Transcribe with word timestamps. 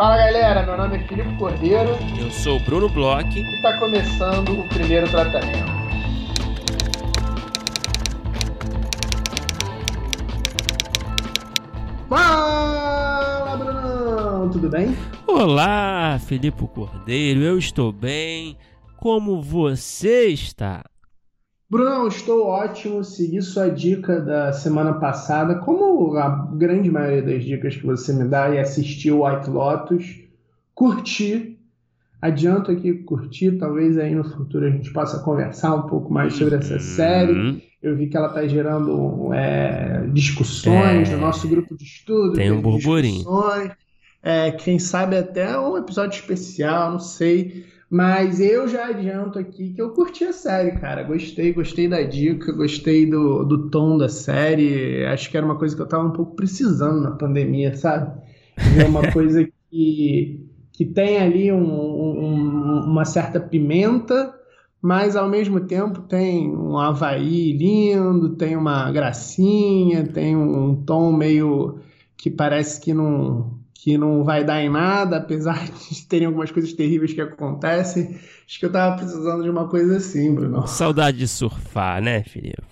Fala 0.00 0.16
galera, 0.16 0.62
meu 0.62 0.78
nome 0.78 0.96
é 0.96 1.00
Filipe 1.00 1.36
Cordeiro. 1.36 1.90
Eu 2.18 2.30
sou 2.30 2.56
o 2.56 2.60
Bruno 2.60 2.88
Bloch. 2.88 3.38
E 3.38 3.56
está 3.56 3.76
começando 3.78 4.58
o 4.58 4.66
primeiro 4.66 5.06
tratamento. 5.10 5.70
Fala, 12.08 13.56
Brunão! 13.58 14.48
Tudo 14.48 14.70
bem? 14.70 14.96
Olá, 15.26 16.18
Filipe 16.18 16.66
Cordeiro. 16.68 17.42
Eu 17.42 17.58
estou 17.58 17.92
bem. 17.92 18.56
Como 18.96 19.42
você 19.42 20.28
está? 20.28 20.82
Brunão, 21.70 22.08
estou 22.08 22.46
ótimo. 22.46 23.04
Segui 23.04 23.40
sua 23.42 23.68
dica 23.70 24.20
da 24.20 24.52
semana 24.52 24.94
passada, 24.94 25.54
como 25.56 26.16
a 26.16 26.28
grande 26.54 26.90
maioria 26.90 27.22
das 27.22 27.44
dicas 27.44 27.76
que 27.76 27.86
você 27.86 28.12
me 28.12 28.24
dá, 28.24 28.50
e 28.50 28.58
assisti 28.58 29.10
o 29.10 29.24
White 29.24 29.48
Lotus. 29.48 30.18
Curti. 30.74 31.56
Adianto 32.20 32.70
aqui 32.72 32.92
curti. 32.94 33.52
Talvez 33.52 33.96
aí 33.96 34.14
no 34.14 34.24
futuro 34.24 34.66
a 34.66 34.70
gente 34.70 34.92
possa 34.92 35.20
conversar 35.22 35.74
um 35.74 35.82
pouco 35.82 36.12
mais 36.12 36.34
sobre 36.34 36.56
essa 36.56 36.74
Uhum. 36.74 36.80
série. 36.80 37.64
Eu 37.82 37.96
vi 37.96 38.08
que 38.08 38.16
ela 38.16 38.26
está 38.26 38.46
gerando 38.46 39.32
é, 39.32 40.06
discussões 40.12 41.08
É. 41.08 41.14
no 41.14 41.20
nosso 41.22 41.48
grupo 41.48 41.74
de 41.76 41.84
estudo. 41.84 42.32
Tem 42.34 42.50
um 42.50 42.60
burburinho. 42.60 43.24
É, 44.22 44.50
quem 44.50 44.78
sabe 44.78 45.16
até 45.16 45.58
um 45.58 45.78
episódio 45.78 46.18
especial, 46.20 46.90
não 46.92 46.98
sei. 46.98 47.64
Mas 47.90 48.40
eu 48.40 48.68
já 48.68 48.86
adianto 48.88 49.38
aqui 49.38 49.72
que 49.74 49.82
eu 49.82 49.92
curti 49.92 50.24
a 50.24 50.32
série, 50.32 50.78
cara. 50.78 51.02
Gostei, 51.02 51.52
gostei 51.52 51.88
da 51.88 52.02
dica, 52.02 52.52
gostei 52.52 53.04
do, 53.10 53.44
do 53.44 53.68
tom 53.70 53.98
da 53.98 54.08
série. 54.08 55.04
Acho 55.06 55.28
que 55.30 55.36
era 55.36 55.44
uma 55.44 55.58
coisa 55.58 55.74
que 55.74 55.82
eu 55.82 55.88
tava 55.88 56.04
um 56.06 56.12
pouco 56.12 56.36
precisando 56.36 57.00
na 57.02 57.12
pandemia, 57.12 57.74
sabe? 57.76 58.20
Ver 58.64 58.84
uma 58.84 59.08
coisa 59.12 59.44
que, 59.70 60.46
que 60.72 60.86
tem 60.86 61.18
ali 61.18 61.52
um- 61.52 61.58
um- 61.60 62.84
uma 62.86 63.04
certa 63.04 63.40
pimenta, 63.40 64.34
mas 64.80 65.16
ao 65.16 65.28
mesmo 65.28 65.60
tempo 65.66 66.02
tem 66.02 66.48
um 66.56 66.78
Havaí 66.78 67.52
lindo, 67.52 68.36
tem 68.36 68.56
uma 68.56 68.90
gracinha, 68.92 70.06
tem 70.06 70.36
um 70.36 70.76
tom 70.84 71.12
meio 71.12 71.80
que 72.16 72.30
parece 72.30 72.80
que 72.80 72.94
não, 72.94 73.59
que 73.82 73.96
não 73.96 74.22
vai 74.24 74.44
dar 74.44 74.62
em 74.62 74.68
nada, 74.68 75.16
apesar 75.16 75.64
de 75.90 76.06
terem 76.06 76.26
algumas 76.26 76.50
coisas 76.50 76.72
terríveis 76.72 77.12
que 77.12 77.20
acontecem. 77.20 78.18
Acho 78.46 78.58
que 78.58 78.66
eu 78.66 78.72
tava 78.72 78.96
precisando 78.96 79.42
de 79.42 79.48
uma 79.50 79.68
coisa 79.68 79.96
assim, 79.96 80.34
Bruno. 80.34 80.66
Saudade 80.66 81.18
de 81.18 81.26
surfar, 81.28 82.02
né, 82.02 82.22
Filipe? 82.22 82.62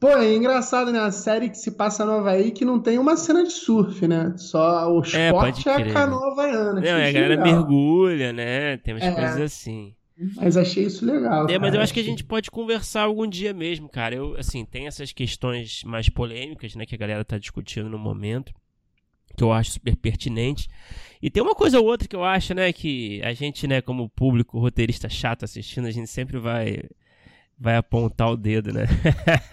Pô, 0.00 0.08
é 0.10 0.32
engraçado, 0.34 0.92
né? 0.92 1.00
A 1.00 1.10
série 1.10 1.48
que 1.48 1.58
se 1.58 1.72
passa 1.72 2.04
no 2.04 2.12
Havaí 2.12 2.52
que 2.52 2.64
não 2.64 2.78
tem 2.80 2.98
uma 2.98 3.16
cena 3.16 3.42
de 3.42 3.50
surf, 3.52 4.06
né? 4.06 4.32
Só 4.36 4.88
o 4.92 5.02
É, 5.12 5.26
esporte 5.28 5.68
é, 5.68 5.74
crer. 5.74 5.90
a 5.90 5.92
canoa 5.92 6.32
havaiana. 6.32 6.72
Não, 6.74 6.80
Achei 6.80 6.92
a 6.92 7.12
galera 7.12 7.28
legal. 7.30 7.44
mergulha, 7.46 8.32
né? 8.32 8.76
Tem 8.78 8.94
umas 8.94 9.02
É. 9.02 9.10
coisas 9.12 9.40
assim. 9.40 9.92
Mas 10.36 10.56
achei 10.56 10.84
isso 10.84 11.04
legal. 11.04 11.46
É, 11.48 11.58
mas 11.58 11.70
cara. 11.70 11.76
eu 11.76 11.80
acho 11.82 11.94
que 11.94 12.00
a 12.00 12.04
gente 12.04 12.24
pode 12.24 12.48
conversar 12.50 13.02
algum 13.02 13.26
dia 13.26 13.52
mesmo, 13.52 13.88
cara. 13.88 14.14
Eu, 14.14 14.36
assim, 14.36 14.64
tem 14.64 14.86
essas 14.86 15.12
questões 15.12 15.82
mais 15.84 16.08
polêmicas, 16.08 16.74
né, 16.76 16.84
que 16.86 16.94
a 16.94 16.98
galera 16.98 17.24
tá 17.24 17.36
discutindo 17.38 17.88
no 17.88 17.98
momento, 17.98 18.52
que 19.38 19.44
eu 19.44 19.52
acho 19.52 19.72
super 19.72 19.96
pertinente. 19.96 20.68
E 21.22 21.30
tem 21.30 21.42
uma 21.42 21.54
coisa 21.54 21.80
ou 21.80 21.86
outra 21.86 22.08
que 22.08 22.16
eu 22.16 22.24
acho, 22.24 22.54
né, 22.54 22.72
que 22.72 23.20
a 23.22 23.32
gente, 23.32 23.66
né, 23.66 23.80
como 23.80 24.08
público, 24.08 24.58
roteirista 24.58 25.08
chato 25.08 25.44
assistindo, 25.44 25.86
a 25.86 25.90
gente 25.90 26.08
sempre 26.08 26.38
vai 26.38 26.82
vai 27.60 27.76
apontar 27.76 28.30
o 28.30 28.36
dedo, 28.36 28.72
né? 28.72 28.86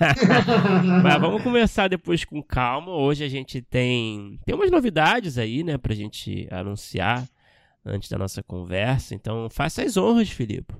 Mas 1.03 1.19
vamos 1.19 1.41
começar 1.41 1.87
depois 1.87 2.23
com 2.23 2.41
calma. 2.41 2.91
Hoje 2.91 3.23
a 3.23 3.27
gente 3.27 3.61
tem 3.63 4.39
tem 4.45 4.53
umas 4.53 4.69
novidades 4.69 5.37
aí, 5.37 5.63
né, 5.63 5.77
pra 5.77 5.95
gente 5.95 6.47
anunciar 6.51 7.27
antes 7.85 8.09
da 8.09 8.17
nossa 8.17 8.41
conversa. 8.43 9.13
Então, 9.15 9.49
faça 9.49 9.83
as 9.83 9.97
honras, 9.97 10.29
Filipe. 10.29 10.73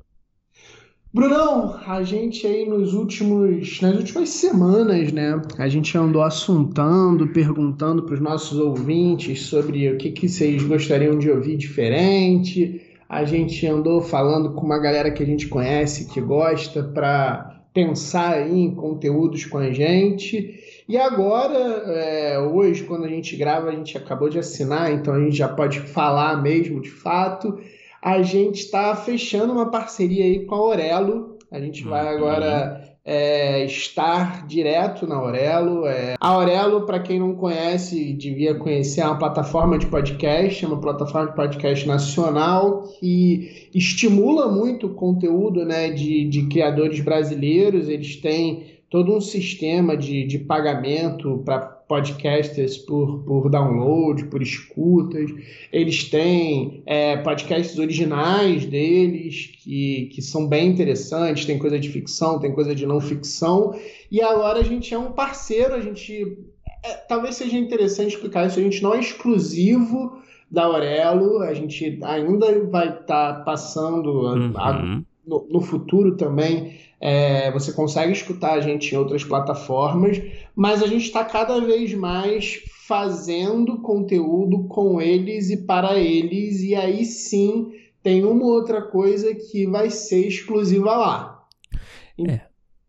Brunão, 1.15 1.79
a 1.87 2.03
gente 2.03 2.45
aí 2.45 2.67
nos 2.67 2.93
últimos, 2.93 3.79
nas 3.79 3.95
últimas 3.95 4.27
semanas, 4.27 5.13
né? 5.13 5.41
A 5.57 5.69
gente 5.69 5.97
andou 5.97 6.21
assuntando, 6.21 7.29
perguntando 7.29 8.03
para 8.03 8.15
os 8.15 8.19
nossos 8.19 8.59
ouvintes 8.59 9.43
sobre 9.43 9.89
o 9.89 9.97
que, 9.97 10.11
que 10.11 10.27
vocês 10.27 10.61
gostariam 10.63 11.17
de 11.17 11.31
ouvir 11.31 11.55
diferente. 11.55 12.81
A 13.07 13.23
gente 13.23 13.65
andou 13.65 14.01
falando 14.01 14.55
com 14.55 14.65
uma 14.65 14.77
galera 14.77 15.09
que 15.09 15.23
a 15.23 15.25
gente 15.25 15.47
conhece, 15.47 16.11
que 16.11 16.19
gosta, 16.19 16.83
para 16.83 17.61
pensar 17.73 18.33
aí 18.33 18.59
em 18.59 18.75
conteúdos 18.75 19.45
com 19.45 19.57
a 19.57 19.71
gente. 19.71 20.83
E 20.85 20.97
agora, 20.97 21.57
é, 21.57 22.39
hoje, 22.39 22.83
quando 22.83 23.05
a 23.05 23.09
gente 23.09 23.37
grava, 23.37 23.69
a 23.69 23.71
gente 23.71 23.97
acabou 23.97 24.27
de 24.27 24.37
assinar, 24.37 24.91
então 24.91 25.13
a 25.13 25.19
gente 25.21 25.37
já 25.37 25.47
pode 25.47 25.79
falar 25.79 26.43
mesmo 26.43 26.81
de 26.81 26.91
fato 26.91 27.57
a 28.05 28.21
gente 28.21 28.59
está 28.59 28.95
fechando 28.95 29.51
uma 29.51 29.71
parceria 29.71 30.25
aí 30.25 30.45
com 30.45 30.53
a 30.53 30.59
Aurelo. 30.59 31.39
A 31.51 31.59
gente 31.59 31.83
vai 31.83 32.03
Uhum. 32.05 32.11
agora 32.11 32.97
é, 33.03 33.66
estar 33.66 34.45
direto 34.45 35.07
na 35.07 35.16
Aurelo. 35.16 35.88
É, 35.88 36.13
a 36.19 36.27
Aurelo, 36.27 36.85
para 36.85 36.99
quem 36.99 37.19
não 37.19 37.33
conhece, 37.33 38.13
devia 38.13 38.53
conhecer, 38.53 39.01
é 39.01 39.05
uma 39.07 39.17
plataforma 39.17 39.79
de 39.79 39.88
podcast, 39.88 40.63
é 40.63 40.67
uma 40.67 40.79
plataforma 40.79 41.29
de 41.29 41.35
podcast 41.35 41.88
nacional 41.88 42.83
que 42.99 43.69
estimula 43.73 44.51
muito 44.51 44.85
o 44.85 44.93
conteúdo 44.93 45.66
né, 45.66 45.89
de, 45.89 46.25
de 46.25 46.43
criadores 46.47 46.99
brasileiros. 46.99 47.89
Eles 47.89 48.17
têm 48.17 48.67
todo 48.87 49.16
um 49.16 49.19
sistema 49.19 49.97
de, 49.97 50.27
de 50.27 50.37
pagamento 50.37 51.41
para 51.43 51.74
podcasters 51.88 52.78
por, 52.79 53.19
por 53.23 53.50
download, 53.50 54.25
por 54.25 54.41
escutas. 54.41 55.29
Eles 55.72 56.03
têm 56.06 56.81
é, 56.85 57.18
podcasts 57.18 57.78
originais 57.78 58.66
deles, 58.66 59.51
que, 59.63 60.09
que 60.13 60.22
são 60.22 60.47
bem 60.47 60.69
interessantes, 60.69 61.46
tem 61.46 61.57
coisa 61.59 61.79
de 61.79 61.90
ficção, 61.90 62.40
tem 62.40 62.51
coisa 62.53 62.73
de 62.73 62.85
não 62.85 63.00
ficção. 63.00 63.73
E 64.12 64.22
agora 64.22 64.59
a 64.59 64.63
gente 64.63 64.94
é 64.94 64.97
um 64.97 65.12
parceiro, 65.12 65.73
a 65.75 65.81
gente. 65.81 66.38
é, 66.84 66.94
talvez 67.07 67.35
seja 67.35 67.57
interessante 67.57 68.16
explicar 68.16 68.47
isso, 68.47 68.59
a 68.59 68.63
gente 68.63 68.81
não 68.81 68.94
é 68.94 69.00
exclusivo 69.00 70.17
da 70.52 70.66
Aurelo, 70.66 71.40
a 71.41 71.53
gente 71.53 72.00
ainda 72.03 72.63
vai 72.66 72.90
estar 73.00 73.44
passando 73.44 74.28
a- 74.56 74.69
a- 74.69 74.81
Uhum. 74.84 75.03
No, 75.27 75.47
no 75.49 75.61
futuro 75.61 76.15
também 76.15 76.77
é, 76.99 77.51
você 77.51 77.71
consegue 77.73 78.11
escutar 78.11 78.53
a 78.53 78.61
gente 78.61 78.93
em 78.93 78.97
outras 78.97 79.23
plataformas, 79.23 80.21
mas 80.55 80.81
a 80.81 80.87
gente 80.87 81.05
está 81.05 81.23
cada 81.23 81.59
vez 81.59 81.93
mais 81.93 82.63
fazendo 82.87 83.79
conteúdo 83.79 84.67
com 84.67 85.01
eles 85.01 85.49
e 85.49 85.57
para 85.65 85.99
eles, 85.99 86.61
e 86.61 86.75
aí 86.75 87.05
sim 87.05 87.73
tem 88.01 88.23
uma 88.23 88.45
outra 88.45 88.81
coisa 88.81 89.33
que 89.33 89.65
vai 89.65 89.89
ser 89.89 90.27
exclusiva 90.27 90.95
lá. 90.95 91.47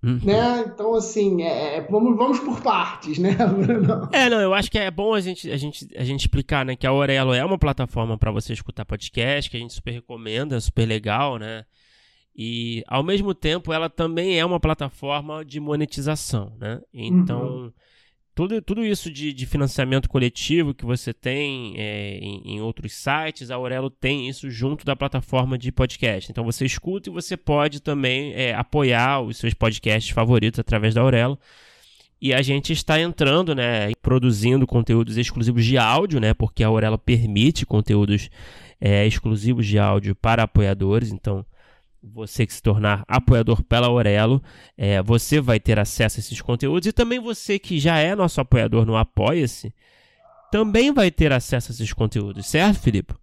Uhum. 0.02 0.20
Né? 0.22 0.64
Então, 0.66 0.94
assim, 0.94 1.42
é, 1.42 1.78
é- 1.78 1.86
vamos, 1.90 2.16
vamos 2.16 2.38
por 2.38 2.60
partes, 2.60 3.18
né, 3.18 3.34
Bruno? 3.48 4.08
É, 4.12 4.28
não, 4.28 4.40
eu 4.40 4.54
acho 4.54 4.70
que 4.70 4.78
é 4.78 4.90
bom 4.90 5.14
a 5.14 5.20
gente, 5.20 5.50
a 5.50 5.56
gente, 5.56 5.88
a 5.96 6.04
gente 6.04 6.20
explicar, 6.20 6.64
né, 6.64 6.76
que 6.76 6.86
a 6.86 6.90
Aurelo 6.90 7.34
é 7.34 7.44
uma 7.44 7.58
plataforma 7.58 8.16
para 8.16 8.30
você 8.30 8.52
escutar 8.52 8.84
podcast, 8.84 9.50
que 9.50 9.56
a 9.56 9.60
gente 9.60 9.72
super 9.72 9.90
recomenda, 9.92 10.56
é 10.56 10.60
super 10.60 10.86
legal, 10.86 11.38
né? 11.38 11.64
E 12.36 12.84
ao 12.86 13.02
mesmo 13.02 13.32
tempo 13.32 13.72
ela 13.72 13.88
também 13.88 14.38
é 14.38 14.44
uma 14.44 14.60
plataforma 14.60 15.42
de 15.42 15.58
monetização, 15.58 16.52
né? 16.60 16.82
Então, 16.92 17.72
tudo, 18.36 18.60
tudo 18.60 18.84
isso 18.84 19.10
de, 19.10 19.32
de 19.32 19.46
financiamento 19.46 20.10
coletivo 20.10 20.74
que 20.74 20.84
você 20.84 21.14
tem 21.14 21.72
é, 21.78 22.18
em, 22.18 22.42
em 22.44 22.60
outros 22.60 22.92
sites, 22.92 23.50
a 23.50 23.54
Aurelo 23.54 23.88
tem 23.88 24.28
isso 24.28 24.50
junto 24.50 24.84
da 24.84 24.94
plataforma 24.94 25.56
de 25.56 25.72
podcast. 25.72 26.30
Então 26.30 26.44
você 26.44 26.66
escuta 26.66 27.08
e 27.08 27.12
você 27.12 27.34
pode 27.34 27.80
também 27.80 28.34
é, 28.34 28.54
apoiar 28.54 29.22
os 29.22 29.38
seus 29.38 29.54
podcasts 29.54 30.12
favoritos 30.12 30.60
através 30.60 30.92
da 30.92 31.00
Aurelo. 31.00 31.38
E 32.20 32.34
a 32.34 32.42
gente 32.42 32.74
está 32.74 33.00
entrando, 33.00 33.54
né, 33.54 33.92
produzindo 34.02 34.66
conteúdos 34.66 35.16
exclusivos 35.16 35.64
de 35.64 35.78
áudio, 35.78 36.20
né, 36.20 36.34
porque 36.34 36.62
a 36.62 36.66
Aurelo 36.66 36.98
permite 36.98 37.64
conteúdos 37.64 38.28
é, 38.78 39.06
exclusivos 39.06 39.66
de 39.66 39.78
áudio 39.78 40.14
para 40.14 40.42
apoiadores. 40.42 41.10
Então, 41.10 41.42
você 42.12 42.46
que 42.46 42.52
se 42.52 42.62
tornar 42.62 43.04
apoiador 43.08 43.62
pela 43.62 43.86
Aurelo, 43.86 44.42
é, 44.76 45.02
você 45.02 45.40
vai 45.40 45.58
ter 45.58 45.78
acesso 45.78 46.18
a 46.18 46.20
esses 46.20 46.40
conteúdos. 46.40 46.86
E 46.86 46.92
também 46.92 47.18
você 47.18 47.58
que 47.58 47.78
já 47.78 47.98
é 47.98 48.14
nosso 48.14 48.40
apoiador 48.40 48.86
no 48.86 48.96
Apoia-se, 48.96 49.74
também 50.50 50.92
vai 50.92 51.10
ter 51.10 51.32
acesso 51.32 51.70
a 51.70 51.74
esses 51.74 51.92
conteúdos, 51.92 52.46
certo, 52.46 52.80
Filipe? 52.80 53.14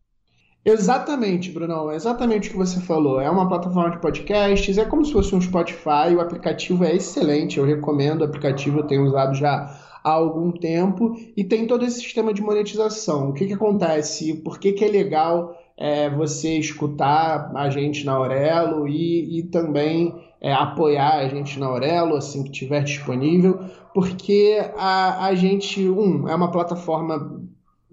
Exatamente, 0.65 1.51
Brunão, 1.51 1.91
é 1.91 1.95
exatamente 1.95 2.47
o 2.47 2.51
que 2.51 2.57
você 2.57 2.79
falou. 2.79 3.19
É 3.19 3.29
uma 3.29 3.47
plataforma 3.49 3.91
de 3.91 4.01
podcasts, 4.01 4.77
é 4.77 4.85
como 4.85 5.03
se 5.03 5.11
fosse 5.11 5.35
um 5.35 5.41
Spotify, 5.41 6.15
o 6.15 6.21
aplicativo 6.21 6.85
é 6.85 6.95
excelente, 6.95 7.57
eu 7.57 7.65
recomendo 7.65 8.21
o 8.21 8.25
aplicativo, 8.25 8.79
eu 8.79 8.87
tenho 8.87 9.05
usado 9.05 9.35
já 9.35 9.77
há 10.01 10.09
algum 10.09 10.51
tempo, 10.51 11.15
e 11.35 11.43
tem 11.43 11.67
todo 11.67 11.83
esse 11.83 11.99
sistema 11.99 12.33
de 12.33 12.41
monetização. 12.41 13.29
O 13.29 13.33
que, 13.33 13.45
que 13.45 13.53
acontece? 13.53 14.35
Por 14.35 14.57
que, 14.57 14.71
que 14.71 14.85
é 14.85 14.87
legal 14.87 15.53
é, 15.77 16.09
você 16.09 16.57
escutar 16.57 17.51
a 17.55 17.69
gente 17.69 18.05
na 18.05 18.13
Aurelo 18.13 18.87
e, 18.87 19.39
e 19.39 19.43
também 19.43 20.13
é, 20.39 20.53
apoiar 20.53 21.17
a 21.19 21.27
gente 21.27 21.59
na 21.59 21.67
Aurelo 21.67 22.15
assim 22.15 22.43
que 22.43 22.51
tiver 22.51 22.83
disponível? 22.83 23.59
Porque 23.93 24.59
a, 24.75 25.25
a 25.25 25.35
gente, 25.35 25.87
um, 25.87 26.27
é 26.27 26.35
uma 26.35 26.51
plataforma 26.51 27.41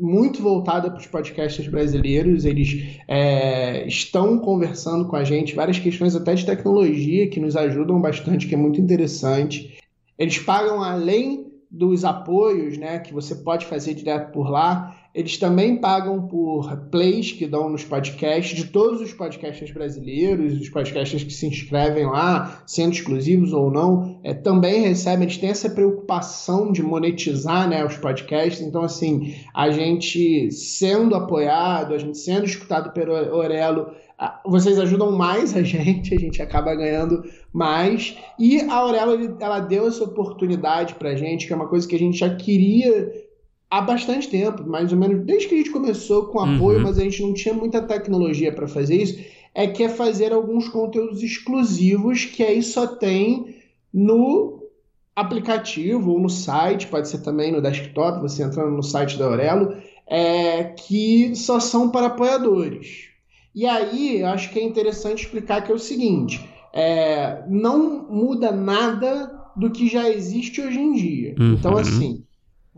muito 0.01 0.43
voltada 0.43 0.91
para 0.91 0.99
os 0.99 1.07
podcasters 1.07 1.69
brasileiros. 1.69 2.45
Eles 2.45 2.99
é, 3.07 3.87
estão 3.87 4.39
conversando 4.39 5.07
com 5.07 5.17
a 5.17 5.25
gente 5.25 5.55
várias 5.55 5.79
questões 5.79 6.17
até 6.17 6.35
de 6.35 6.47
tecnologia 6.47 7.29
que 7.29 7.39
nos 7.39 7.55
ajudam 7.55 8.01
bastante, 8.01 8.47
que 8.47 8.55
é 8.55 8.59
muito 8.59 8.81
interessante. 8.81 9.79
Eles 10.19 10.39
pagam 10.39 10.83
além 10.83 11.51
dos 11.71 12.05
apoios, 12.05 12.77
né, 12.79 12.99
que 12.99 13.13
você 13.13 13.35
pode 13.35 13.67
fazer 13.67 13.95
direto 13.95 14.33
por 14.33 14.51
lá. 14.51 14.97
Eles 15.13 15.37
também 15.39 15.77
pagam 15.77 16.29
por 16.29 16.77
plays 16.89 17.33
que 17.33 17.45
dão 17.45 17.69
nos 17.69 17.83
podcasts, 17.83 18.57
de 18.57 18.67
todos 18.67 19.01
os 19.01 19.13
podcasters 19.13 19.73
brasileiros, 19.73 20.61
os 20.61 20.69
podcasters 20.69 21.25
que 21.25 21.33
se 21.33 21.47
inscrevem 21.47 22.07
lá, 22.07 22.63
sendo 22.65 22.93
exclusivos 22.93 23.53
ou 23.53 23.73
não, 23.73 24.21
é, 24.23 24.33
também 24.33 24.83
recebem, 24.83 25.25
eles 25.25 25.37
têm 25.37 25.51
essa 25.51 25.69
preocupação 25.69 26.71
de 26.71 26.81
monetizar 26.81 27.69
né, 27.69 27.85
os 27.85 27.97
podcasts. 27.97 28.61
Então, 28.61 28.83
assim, 28.83 29.35
a 29.53 29.71
gente 29.71 30.53
sendo 30.53 31.17
apoiado, 31.17 31.93
a 31.93 31.99
gente 31.99 32.17
sendo 32.17 32.45
escutado 32.45 32.93
pelo 32.93 33.13
Orelo, 33.35 33.89
vocês 34.47 34.79
ajudam 34.79 35.11
mais 35.11 35.57
a 35.57 35.63
gente, 35.63 36.15
a 36.15 36.19
gente 36.19 36.41
acaba 36.41 36.75
ganhando 36.75 37.25
mais. 37.53 38.17
E 38.39 38.61
a 38.61 38.75
Aurela, 38.75 39.37
ela 39.41 39.59
deu 39.59 39.89
essa 39.89 40.05
oportunidade 40.05 40.95
pra 40.95 41.17
gente, 41.17 41.49
que 41.49 41.53
é 41.53 41.57
uma 41.57 41.69
coisa 41.69 41.89
que 41.89 41.97
a 41.97 41.99
gente 41.99 42.19
já 42.19 42.33
queria 42.37 43.11
há 43.71 43.81
bastante 43.81 44.29
tempo, 44.29 44.69
mais 44.69 44.93
ou 44.93 44.99
menos 44.99 45.25
desde 45.25 45.49
que 45.49 45.55
a 45.55 45.59
gente 45.59 45.71
começou 45.71 46.27
com 46.27 46.41
apoio, 46.41 46.79
uhum. 46.79 46.85
mas 46.85 46.99
a 46.99 47.03
gente 47.03 47.23
não 47.23 47.33
tinha 47.33 47.55
muita 47.55 47.81
tecnologia 47.81 48.53
para 48.53 48.67
fazer 48.67 48.97
isso, 48.97 49.19
é 49.55 49.67
que 49.67 49.85
é 49.85 49.89
fazer 49.89 50.33
alguns 50.33 50.69
conteúdos 50.69 51.23
exclusivos 51.23 52.25
que 52.25 52.43
aí 52.43 52.63
só 52.63 52.87
tem 52.87 53.57
no 53.93 54.61
aplicativo 55.15 56.13
ou 56.13 56.21
no 56.21 56.31
site, 56.31 56.87
pode 56.87 57.09
ser 57.09 57.19
também 57.19 57.53
no 57.53 57.63
desktop, 57.63 58.21
você 58.21 58.43
entrando 58.43 58.71
no 58.71 58.83
site 58.83 59.19
da 59.19 59.27
Aurelo, 59.27 59.77
é, 60.07 60.65
que 60.65 61.35
só 61.37 61.61
são 61.61 61.91
para 61.91 62.07
apoiadores. 62.07 63.11
E 63.55 63.67
aí, 63.67 64.21
eu 64.21 64.29
acho 64.29 64.51
que 64.51 64.59
é 64.59 64.63
interessante 64.63 65.25
explicar 65.25 65.63
que 65.63 65.73
é 65.73 65.75
o 65.75 65.79
seguinte, 65.79 66.49
é, 66.73 67.43
não 67.49 68.07
muda 68.09 68.53
nada 68.53 69.31
do 69.57 69.71
que 69.71 69.89
já 69.89 70.09
existe 70.09 70.61
hoje 70.61 70.79
em 70.79 70.93
dia. 70.93 71.35
Uhum. 71.39 71.55
Então, 71.55 71.77
assim, 71.77 72.25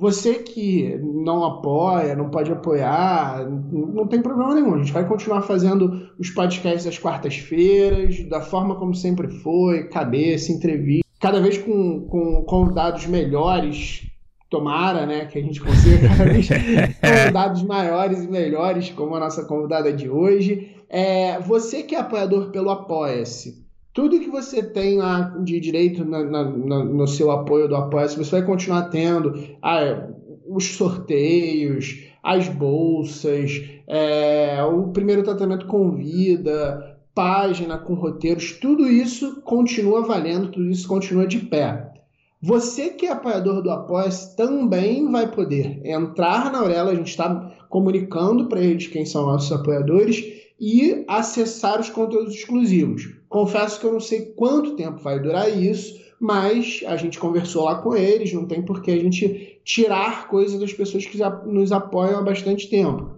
você 0.03 0.35
que 0.35 0.99
não 1.01 1.45
apoia, 1.45 2.17
não 2.17 2.29
pode 2.29 2.51
apoiar, 2.51 3.49
não 3.49 4.05
tem 4.09 4.21
problema 4.21 4.53
nenhum. 4.53 4.75
A 4.75 4.79
gente 4.79 4.93
vai 4.93 5.07
continuar 5.07 5.43
fazendo 5.43 6.11
os 6.19 6.29
podcasts 6.29 6.89
às 6.89 6.99
quartas-feiras, 6.99 8.29
da 8.29 8.41
forma 8.41 8.75
como 8.75 8.97
sempre 8.97 9.29
foi, 9.29 9.85
cabeça, 9.85 10.51
entrevista, 10.51 11.07
cada 11.21 11.41
vez 11.41 11.57
com, 11.57 12.01
com 12.01 12.43
convidados 12.43 13.07
melhores. 13.07 14.09
Tomara, 14.51 15.07
né, 15.07 15.25
que 15.27 15.39
a 15.39 15.43
gente 15.43 15.61
consiga 15.61 16.09
cada 16.09 16.25
vez 16.25 16.49
convidados 17.01 17.63
maiores 17.63 18.25
e 18.25 18.29
melhores, 18.29 18.91
como 18.91 19.15
a 19.15 19.21
nossa 19.21 19.45
convidada 19.45 19.93
de 19.93 20.11
hoje. 20.11 20.77
É, 20.91 21.39
você 21.39 21.85
que 21.85 21.95
é 21.95 22.01
apoiador 22.01 22.51
pelo 22.51 22.69
Apoia-se, 22.71 23.62
tudo 23.93 24.21
que 24.21 24.31
você 24.31 24.63
tem 24.63 24.99
lá 24.99 25.37
de 25.43 25.61
direito 25.61 26.05
na, 26.05 26.25
na, 26.25 26.45
na, 26.45 26.85
no 26.85 27.07
seu 27.07 27.31
apoio 27.31 27.69
do 27.69 27.77
Apoia-se, 27.77 28.17
você 28.17 28.31
vai 28.31 28.43
continuar 28.43 28.89
tendo 28.89 29.35
ah, 29.63 30.09
os 30.47 30.65
sorteios, 30.75 32.05
as 32.23 32.49
bolsas, 32.49 33.63
é, 33.87 34.63
o 34.65 34.89
primeiro 34.89 35.23
tratamento 35.23 35.67
com 35.67 35.91
vida, 35.91 36.97
página 37.15 37.77
com 37.77 37.95
roteiros, 37.95 38.53
tudo 38.53 38.89
isso 38.89 39.43
continua 39.43 40.07
valendo, 40.07 40.51
tudo 40.51 40.71
isso 40.71 40.89
continua 40.89 41.27
de 41.27 41.41
pé. 41.41 41.93
Você 42.41 42.91
que 42.91 43.07
é 43.07 43.13
apoiador 43.13 43.63
do 43.63 43.71
Apoia-se 43.71 44.35
também 44.37 45.09
vai 45.11 45.31
poder 45.31 45.81
entrar 45.85 46.51
na 46.51 46.59
Aurela, 46.59 46.91
a 46.91 46.95
gente 46.95 47.11
está 47.11 47.53
comunicando 47.69 48.49
para 48.49 48.61
eles 48.61 48.87
quem 48.87 49.05
são 49.05 49.27
nossos 49.27 49.53
apoiadores 49.53 50.42
e 50.65 51.05
acessar 51.09 51.81
os 51.81 51.91
conteúdos 51.91 52.37
exclusivos. 52.37 53.11
Confesso 53.29 53.81
que 53.81 53.85
eu 53.85 53.93
não 53.93 53.99
sei 53.99 54.27
quanto 54.37 54.77
tempo 54.77 55.03
vai 55.03 55.19
durar 55.19 55.51
isso, 55.51 56.01
mas 56.21 56.85
a 56.87 56.97
gente 56.97 57.19
conversou 57.19 57.65
lá 57.65 57.83
com 57.83 57.97
eles, 57.97 58.33
não 58.33 58.47
tem 58.47 58.63
por 58.63 58.81
que 58.81 58.93
a 58.93 58.97
gente 58.97 59.61
tirar 59.65 60.29
coisas 60.29 60.61
das 60.61 60.73
pessoas 60.73 61.05
que 61.05 61.19
nos 61.47 61.73
apoiam 61.73 62.21
há 62.21 62.23
bastante 62.23 62.71
tempo. 62.71 63.11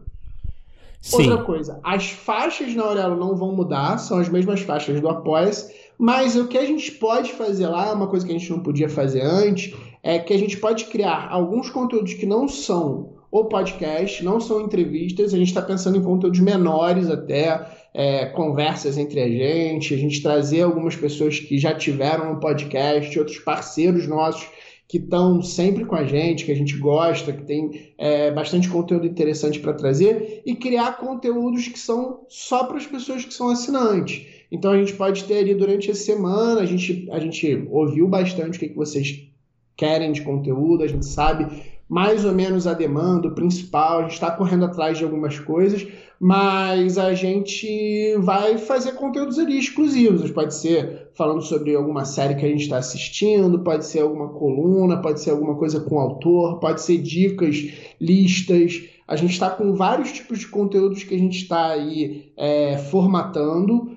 Sim. 1.03 1.29
Outra 1.29 1.45
coisa, 1.45 1.79
as 1.85 2.09
faixas 2.09 2.75
na 2.75 2.83
Aurelo 2.83 3.17
não 3.17 3.37
vão 3.37 3.55
mudar, 3.55 3.99
são 3.99 4.17
as 4.17 4.31
mesmas 4.31 4.61
faixas 4.61 4.99
do 4.99 5.09
Apoia-se, 5.11 5.71
mas 5.99 6.37
o 6.37 6.49
que 6.49 6.57
a 6.57 6.65
gente 6.65 6.93
pode 6.93 7.35
fazer 7.35 7.67
lá, 7.67 7.93
uma 7.93 8.07
coisa 8.07 8.25
que 8.25 8.33
a 8.33 8.39
gente 8.39 8.51
não 8.51 8.61
podia 8.61 8.89
fazer 8.89 9.21
antes, 9.21 9.77
é 10.03 10.19
que 10.19 10.33
a 10.33 10.39
gente 10.39 10.57
pode 10.57 10.87
criar 10.87 11.29
alguns 11.31 11.69
conteúdos 11.69 12.15
que 12.15 12.25
não 12.25 12.49
são 12.49 13.14
o 13.35 13.47
podcast, 13.47 14.25
não 14.25 14.39
são 14.39 14.61
entrevistas, 14.61 15.35
a 15.35 15.37
gente 15.37 15.49
está 15.49 15.61
pensando 15.61 15.99
em 15.99 16.03
conteúdos 16.03 16.39
menores 16.39 17.11
até, 17.11 17.67
é, 17.93 18.27
conversas 18.27 18.97
entre 18.97 19.21
a 19.21 19.29
gente, 19.29 19.93
a 19.93 19.97
gente 19.97 20.23
trazer 20.23 20.63
algumas 20.63 20.95
pessoas 20.95 21.41
que 21.41 21.59
já 21.59 21.75
tiveram 21.75 22.33
no 22.33 22.39
podcast, 22.39 23.19
outros 23.19 23.41
parceiros 23.41 24.07
nossos 24.07 24.49
que 24.87 24.99
estão 24.99 25.43
sempre 25.43 25.85
com 25.85 25.97
a 25.97 26.05
gente, 26.05 26.45
que 26.45 26.53
a 26.53 26.55
gente 26.55 26.77
gosta, 26.77 27.33
que 27.33 27.43
tem 27.43 27.93
é, 27.99 28.31
bastante 28.31 28.69
conteúdo 28.69 29.05
interessante 29.05 29.59
para 29.59 29.73
trazer, 29.73 30.41
e 30.47 30.55
criar 30.55 30.99
conteúdos 30.99 31.67
que 31.67 31.79
são 31.79 32.21
só 32.29 32.63
para 32.63 32.77
as 32.77 32.87
pessoas 32.87 33.25
que 33.25 33.35
são 33.35 33.49
assinantes. 33.49 34.27
Então 34.53 34.71
a 34.71 34.79
gente 34.79 34.93
pode 34.93 35.25
ter 35.25 35.39
ali 35.39 35.57
durante 35.57 35.91
a 35.91 35.95
semana, 35.97 36.61
a 36.61 36.67
gente, 36.67 37.09
a 37.11 37.19
gente 37.19 37.67
ouviu 37.69 38.07
bastante 38.07 38.59
o 38.59 38.61
que, 38.61 38.69
que 38.69 38.77
vocês 38.77 39.29
querem 39.77 40.13
de 40.13 40.23
conteúdo, 40.23 40.85
a 40.85 40.87
gente 40.87 41.07
sabe 41.07 41.74
mais 41.89 42.25
ou 42.25 42.33
menos 42.33 42.67
a 42.67 42.75
demanda, 42.75 43.29
o 43.29 43.35
principal, 43.35 43.99
a 43.99 44.03
gente 44.03 44.13
está 44.13 44.31
correndo 44.31 44.65
atrás 44.65 44.97
de 44.97 45.05
algumas 45.05 45.39
coisas, 45.39 45.87
mas 46.19 46.97
a 46.97 47.13
gente 47.15 48.17
vai 48.19 48.57
fazer 48.57 48.93
conteúdos 48.93 49.39
ali 49.39 49.59
exclusivos. 49.59 50.31
Pode 50.31 50.55
ser 50.55 51.11
falando 51.15 51.43
sobre 51.43 51.75
alguma 51.75 52.05
série 52.05 52.35
que 52.35 52.45
a 52.47 52.49
gente 52.49 52.63
está 52.63 52.79
assistindo, 52.79 53.59
pode 53.61 53.85
ser 53.85 54.01
alguma 54.01 54.29
coluna, 54.29 55.03
pode 55.03 55.21
ser 55.21 55.31
alguma 55.31 55.57
coisa 55.57 55.81
com 55.81 55.99
autor, 55.99 56.59
pode 56.59 56.81
ser 56.81 56.99
dicas, 56.99 57.57
listas. 58.01 58.83
A 59.07 59.17
gente 59.17 59.33
está 59.33 59.51
com 59.51 59.75
vários 59.75 60.13
tipos 60.13 60.39
de 60.39 60.49
conteúdos 60.49 61.05
que 61.05 61.15
a 61.15 61.19
gente 61.19 61.43
está 61.43 61.73
aí 61.73 62.33
é, 62.37 62.79
formatando 62.79 63.95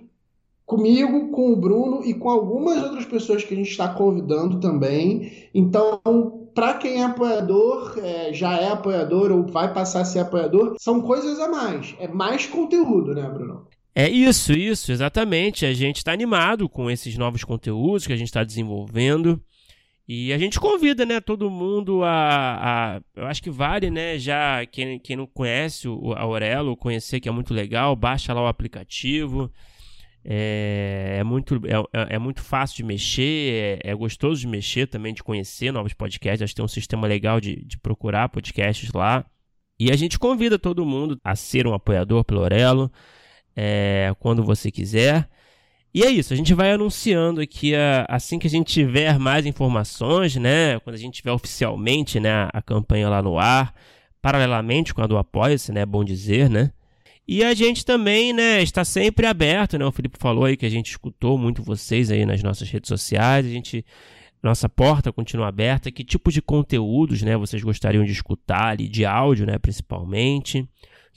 comigo, 0.68 1.30
com 1.30 1.54
o 1.54 1.56
Bruno 1.56 2.04
e 2.04 2.14
com 2.14 2.30
algumas 2.30 2.84
outras 2.84 3.06
pessoas 3.06 3.42
que 3.42 3.54
a 3.54 3.58
gente 3.58 3.70
está 3.70 3.88
convidando 3.88 4.60
também. 4.60 5.48
Então, 5.54 6.02
para 6.54 6.74
quem 6.74 7.02
é 7.02 7.06
apoiador, 7.06 7.98
é, 8.04 8.34
já 8.34 8.58
é 8.58 8.68
apoiador 8.68 9.32
ou 9.32 9.48
vai 9.48 9.74
passar 9.74 10.02
a 10.02 10.06
ser 10.06 10.20
apoiador, 10.20 10.76
são 10.78 11.02
coisas 11.02 11.40
a 11.40 11.48
mais. 11.48 11.96
É 12.00 12.10
mais 12.10 12.46
conteúdo, 12.46 13.16
né, 13.16 13.30
Bruno? 13.30 13.66
É 13.96 14.10
isso, 14.10 14.52
isso, 14.52 14.92
exatamente. 14.92 15.66
A 15.66 15.74
gente 15.74 15.98
está 15.98 16.12
animado 16.12 16.68
com 16.68 16.92
esses 16.92 17.18
novos 17.18 17.46
conteúdos 17.46 18.06
que 18.06 18.14
a 18.14 18.18
gente 18.18 18.28
está 18.28 18.44
desenvolvendo. 18.44 19.42
E 20.06 20.34
a 20.34 20.38
gente 20.38 20.60
convida, 20.60 21.06
né, 21.06 21.22
todo 21.22 21.50
mundo 21.50 22.04
a, 22.04 22.96
a, 22.96 23.02
Eu 23.16 23.26
acho 23.26 23.42
que 23.42 23.50
vale, 23.50 23.90
né, 23.90 24.20
já 24.20 24.66
quem, 24.66 25.00
quem 25.00 25.16
não 25.16 25.28
conhece 25.28 25.88
o 25.88 26.14
Aurelo, 26.14 26.78
conhecer 26.78 27.20
que 27.22 27.28
é 27.28 27.32
muito 27.32 27.54
legal, 27.54 27.96
baixa 27.96 28.34
lá 28.34 28.42
o 28.42 28.48
aplicativo. 28.48 29.50
É, 30.30 31.16
é 31.20 31.24
muito, 31.24 31.56
é, 31.66 31.76
é, 31.98 32.16
é, 32.16 32.20
muito 32.20 32.42
fácil 32.42 32.76
de 32.76 32.84
mexer, 32.84 33.80
é, 33.82 33.92
é, 33.92 33.96
gostoso 33.96 34.42
de 34.42 34.48
mexer 34.48 34.86
também, 34.86 35.14
de 35.14 35.24
conhecer 35.24 35.72
novos 35.72 35.94
podcasts. 35.94 36.42
Acho 36.42 36.52
que 36.52 36.58
tem 36.58 36.66
um 36.66 36.68
sistema 36.68 37.08
legal 37.08 37.40
de, 37.40 37.64
de 37.66 37.78
procurar 37.78 38.28
podcasts 38.28 38.92
lá. 38.92 39.26
E 39.80 39.90
a 39.90 39.96
gente 39.96 40.20
convida 40.20 40.60
todo 40.60 40.86
mundo 40.86 41.18
a 41.24 41.34
ser 41.34 41.66
um 41.66 41.74
apoiador 41.74 42.26
pelo 42.26 42.42
Orelo 42.42 42.92
é, 43.56 44.14
quando 44.20 44.44
você 44.44 44.70
quiser. 44.70 45.30
E 45.94 46.04
é 46.04 46.10
isso, 46.10 46.34
a 46.34 46.36
gente 46.36 46.54
vai 46.54 46.74
anunciando 46.74 47.40
aqui 47.40 47.74
a, 47.74 48.06
assim 48.10 48.38
que 48.38 48.48
a 48.48 48.50
gente 48.50 48.74
tiver 48.74 49.18
mais 49.18 49.46
informações, 49.46 50.36
né? 50.36 50.78
Quando 50.82 50.96
a 50.96 51.00
gente 51.00 51.16
tiver 51.16 51.32
oficialmente 51.32 52.20
né, 52.20 52.50
a 52.52 52.62
campanha 52.62 53.08
lá 53.08 53.22
no 53.22 53.40
ar, 53.40 53.74
paralelamente 54.22 54.94
com 54.94 55.02
a 55.02 55.08
do 55.08 55.18
Apoia-se, 55.18 55.72
né? 55.72 55.82
É 55.82 55.86
bom 55.86 56.04
dizer, 56.04 56.50
né? 56.50 56.72
E 57.28 57.44
a 57.44 57.54
gente 57.54 57.86
também, 57.86 58.32
né, 58.32 58.62
está 58.62 58.86
sempre 58.86 59.26
aberto, 59.26 59.78
né? 59.78 59.86
O 59.86 59.92
Felipe 59.92 60.18
falou 60.18 60.46
aí 60.46 60.56
que 60.56 60.66
a 60.66 60.70
gente 60.70 60.92
escutou 60.92 61.38
muito 61.38 61.62
vocês 61.62 62.10
aí 62.10 62.26
nas 62.26 62.42
nossas 62.42 62.70
redes 62.70 62.88
sociais, 62.88 63.46
a 63.46 63.50
gente 63.50 63.86
nossa 64.42 64.70
porta 64.70 65.12
continua 65.12 65.48
aberta. 65.48 65.92
Que 65.92 66.04
tipos 66.04 66.34
de 66.34 66.42
conteúdos, 66.42 67.22
né, 67.22 67.36
vocês 67.36 67.62
gostariam 67.62 68.06
de 68.06 68.12
escutar 68.12 68.68
ali, 68.70 68.88
de 68.88 69.06
áudio, 69.06 69.46
né, 69.46 69.58
principalmente? 69.58 70.62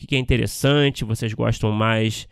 O 0.02 0.06
que 0.06 0.16
é 0.16 0.18
interessante? 0.18 1.04
Vocês 1.04 1.32
gostam 1.32 1.70
mais 1.70 2.26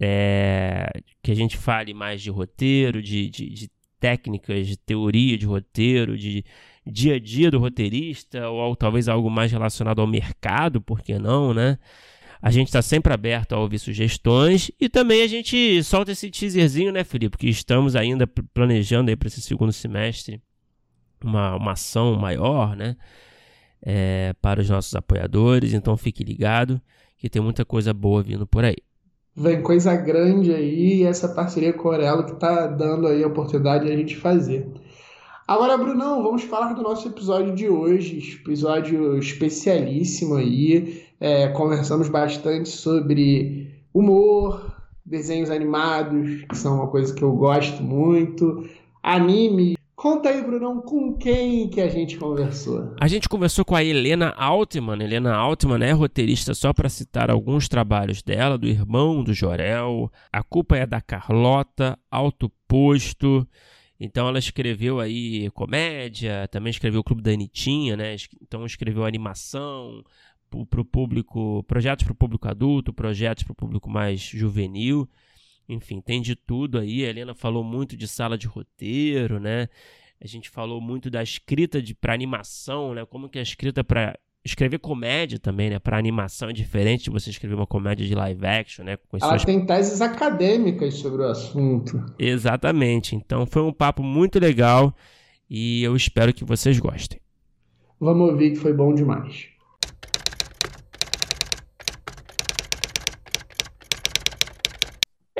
é, 0.00 0.90
que 1.22 1.30
a 1.30 1.34
gente 1.34 1.56
fale 1.56 1.92
mais 1.92 2.22
de 2.22 2.30
roteiro, 2.30 3.02
de, 3.02 3.28
de, 3.28 3.50
de 3.50 3.70
técnicas, 3.98 4.66
de 4.66 4.78
teoria 4.78 5.36
de 5.36 5.44
roteiro, 5.44 6.16
de 6.16 6.42
dia 6.86 7.16
a 7.16 7.18
dia 7.18 7.50
do 7.50 7.58
roteirista, 7.58 8.48
ou 8.48 8.74
talvez 8.74 9.08
algo 9.08 9.28
mais 9.28 9.52
relacionado 9.52 10.00
ao 10.00 10.06
mercado, 10.06 10.80
por 10.80 11.02
que 11.02 11.18
não, 11.18 11.52
né? 11.52 11.78
A 12.42 12.50
gente 12.50 12.68
está 12.68 12.80
sempre 12.80 13.12
aberto 13.12 13.52
a 13.52 13.58
ouvir 13.58 13.78
sugestões 13.78 14.70
e 14.80 14.88
também 14.88 15.22
a 15.22 15.26
gente 15.26 15.82
solta 15.84 16.12
esse 16.12 16.30
teaserzinho, 16.30 16.90
né, 16.90 17.04
Felipe? 17.04 17.36
Que 17.36 17.48
estamos 17.48 17.94
ainda 17.94 18.26
planejando 18.26 19.10
aí 19.10 19.16
para 19.16 19.28
esse 19.28 19.42
segundo 19.42 19.72
semestre 19.72 20.40
uma, 21.22 21.56
uma 21.56 21.72
ação 21.72 22.16
maior, 22.16 22.74
né? 22.74 22.96
é, 23.82 24.34
para 24.40 24.60
os 24.60 24.68
nossos 24.68 24.94
apoiadores. 24.94 25.72
Então 25.72 25.96
fique 25.96 26.22
ligado 26.22 26.80
que 27.16 27.28
tem 27.28 27.40
muita 27.40 27.64
coisa 27.64 27.92
boa 27.92 28.22
vindo 28.22 28.46
por 28.46 28.64
aí. 28.64 28.76
Vem 29.36 29.62
coisa 29.62 29.94
grande 29.94 30.52
aí, 30.52 31.04
essa 31.04 31.28
parceria 31.28 31.72
com 31.72 31.88
o 31.88 31.92
Orelo 31.92 32.24
que 32.24 32.32
está 32.32 32.66
dando 32.66 33.06
aí 33.06 33.22
a 33.22 33.28
oportunidade 33.28 33.86
de 33.86 33.92
a 33.92 33.96
gente 33.96 34.16
fazer. 34.16 34.68
Agora, 35.46 35.78
Brunão, 35.78 36.22
vamos 36.22 36.42
falar 36.42 36.72
do 36.74 36.82
nosso 36.82 37.08
episódio 37.08 37.54
de 37.54 37.68
hoje, 37.68 38.38
episódio 38.40 39.18
especialíssimo 39.18 40.34
aí. 40.34 41.09
É, 41.20 41.48
conversamos 41.48 42.08
bastante 42.08 42.70
sobre 42.70 43.84
humor, 43.92 44.74
desenhos 45.04 45.50
animados, 45.50 46.44
que 46.44 46.56
são 46.56 46.76
uma 46.76 46.86
coisa 46.86 47.14
que 47.14 47.22
eu 47.22 47.32
gosto 47.32 47.82
muito, 47.82 48.66
anime. 49.02 49.76
Conta 49.94 50.30
aí, 50.30 50.42
Brunão, 50.42 50.80
com 50.80 51.12
quem 51.18 51.68
que 51.68 51.78
a 51.78 51.88
gente 51.90 52.16
conversou? 52.16 52.94
A 52.98 53.06
gente 53.06 53.28
conversou 53.28 53.66
com 53.66 53.76
a 53.76 53.84
Helena 53.84 54.30
Altman. 54.30 55.02
Helena 55.02 55.34
Altman 55.34 55.84
é 55.84 55.92
roteirista, 55.92 56.54
só 56.54 56.72
para 56.72 56.88
citar 56.88 57.30
alguns 57.30 57.68
trabalhos 57.68 58.22
dela, 58.22 58.56
do 58.56 58.66
Irmão 58.66 59.22
do 59.22 59.34
Jorel, 59.34 60.10
A 60.32 60.42
Culpa 60.42 60.78
é 60.78 60.86
da 60.86 61.02
Carlota, 61.02 61.98
Alto 62.10 62.50
Posto. 62.66 63.46
Então 64.00 64.26
ela 64.26 64.38
escreveu 64.38 64.98
aí 64.98 65.50
comédia, 65.50 66.48
também 66.48 66.70
escreveu 66.70 67.00
o 67.00 67.04
Clube 67.04 67.20
da 67.20 67.32
Anitinha, 67.32 67.94
né? 67.94 68.16
Então 68.40 68.64
escreveu 68.64 69.04
animação 69.04 70.02
para 70.66 70.80
o 70.80 70.84
público, 70.84 71.62
projetos 71.64 72.04
para 72.04 72.12
o 72.12 72.16
público 72.16 72.48
adulto, 72.48 72.92
projetos 72.92 73.44
para 73.44 73.52
o 73.52 73.56
público 73.56 73.88
mais 73.88 74.20
juvenil. 74.20 75.08
Enfim, 75.68 76.00
tem 76.00 76.20
de 76.20 76.34
tudo 76.34 76.78
aí. 76.78 77.04
A 77.04 77.08
Helena 77.08 77.34
falou 77.34 77.62
muito 77.62 77.96
de 77.96 78.08
sala 78.08 78.36
de 78.36 78.46
roteiro, 78.46 79.38
né? 79.38 79.68
A 80.20 80.26
gente 80.26 80.50
falou 80.50 80.80
muito 80.80 81.08
da 81.08 81.22
escrita 81.22 81.80
para 82.00 82.12
animação, 82.12 82.92
né? 82.92 83.06
Como 83.06 83.28
que 83.28 83.38
a 83.38 83.42
escrita 83.42 83.82
para 83.82 84.18
escrever 84.44 84.78
comédia 84.78 85.38
também, 85.38 85.70
né? 85.70 85.78
Para 85.78 85.96
animação 85.96 86.50
é 86.50 86.52
diferente 86.52 87.04
de 87.04 87.10
você 87.10 87.30
escrever 87.30 87.54
uma 87.54 87.66
comédia 87.66 88.06
de 88.06 88.14
live 88.14 88.46
action, 88.46 88.84
né? 88.84 88.96
Com 88.96 89.16
Ela 89.16 89.30
suas... 89.30 89.44
tem 89.44 89.64
teses 89.64 90.00
acadêmicas 90.00 90.94
sobre 90.94 91.22
o 91.22 91.26
assunto. 91.26 92.04
Exatamente. 92.18 93.14
Então 93.14 93.46
foi 93.46 93.62
um 93.62 93.72
papo 93.72 94.02
muito 94.02 94.38
legal 94.38 94.94
e 95.48 95.82
eu 95.82 95.94
espero 95.94 96.34
que 96.34 96.44
vocês 96.44 96.78
gostem. 96.78 97.20
Vamos 97.98 98.30
ouvir 98.30 98.50
que 98.50 98.56
foi 98.56 98.72
bom 98.72 98.94
demais. 98.94 99.48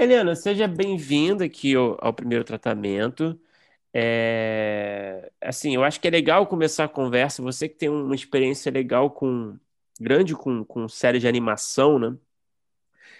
Helena, 0.02 0.35
seja 0.35 0.66
bem-vinda 0.66 1.45
aqui 1.45 1.75
ao, 1.75 1.99
ao 2.00 2.11
primeiro 2.11 2.42
tratamento. 2.42 3.38
É, 3.92 5.30
assim, 5.42 5.75
eu 5.75 5.85
acho 5.85 6.00
que 6.00 6.09
é 6.09 6.11
legal 6.11 6.47
começar 6.47 6.85
a 6.85 6.88
conversa. 6.88 7.42
Você 7.42 7.69
que 7.69 7.75
tem 7.76 7.90
uma 7.90 8.14
experiência 8.14 8.73
legal 8.73 9.11
com 9.11 9.59
grande 10.00 10.35
com, 10.35 10.64
com 10.64 10.88
série 10.88 11.19
de 11.19 11.28
animação, 11.28 11.99
né? 11.99 12.16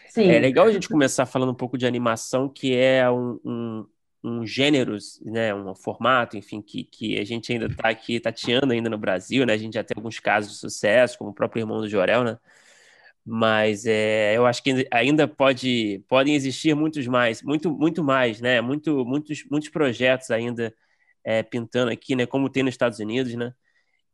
Sim. 0.09 0.31
É 0.31 0.39
legal 0.39 0.69
a 0.69 0.73
gente 0.73 0.89
começar 0.89 1.27
falando 1.27 1.51
um 1.51 1.55
pouco 1.55 1.77
de 1.77 1.87
animação, 1.87 2.49
que 2.49 2.75
é 2.75 3.11
um, 3.11 3.39
um, 3.45 3.87
um 4.25 4.47
gênero, 4.47 4.97
né, 5.23 5.55
um 5.55 5.75
formato, 5.75 6.39
enfim, 6.39 6.63
que, 6.63 6.85
que 6.85 7.19
a 7.19 7.25
gente 7.25 7.53
ainda 7.53 7.67
está 7.67 7.91
aqui 7.91 8.19
tateando 8.19 8.73
ainda 8.73 8.89
no 8.89 8.97
Brasil, 8.97 9.45
né? 9.45 9.53
A 9.53 9.59
gente 9.59 9.75
já 9.75 9.85
tem 9.85 9.95
alguns 9.99 10.19
casos 10.19 10.53
de 10.53 10.59
sucesso, 10.59 11.19
como 11.19 11.31
o 11.31 11.35
próprio 11.35 11.61
Irmão 11.61 11.83
do 11.83 11.89
Jorel, 11.89 12.25
né? 12.25 12.39
Mas 13.25 13.85
é, 13.87 14.37
eu 14.37 14.47
acho 14.47 14.63
que 14.63 14.89
ainda 14.91 15.29
pode, 15.29 16.03
podem 16.09 16.35
existir 16.35 16.75
muitos 16.75 17.07
mais, 17.07 17.43
muito, 17.43 17.71
muito 17.71 18.03
mais, 18.03 18.41
né? 18.41 18.61
Muito, 18.61 19.05
muitos, 19.05 19.45
muitos 19.51 19.69
projetos 19.69 20.31
ainda 20.31 20.75
é, 21.25 21.43
pintando 21.43 21.91
aqui, 21.91 22.17
né? 22.17 22.27
Como 22.27 22.49
tem 22.49 22.63
nos 22.63 22.75
Estados 22.75 22.99
Unidos, 22.99 23.35
né? 23.35 23.53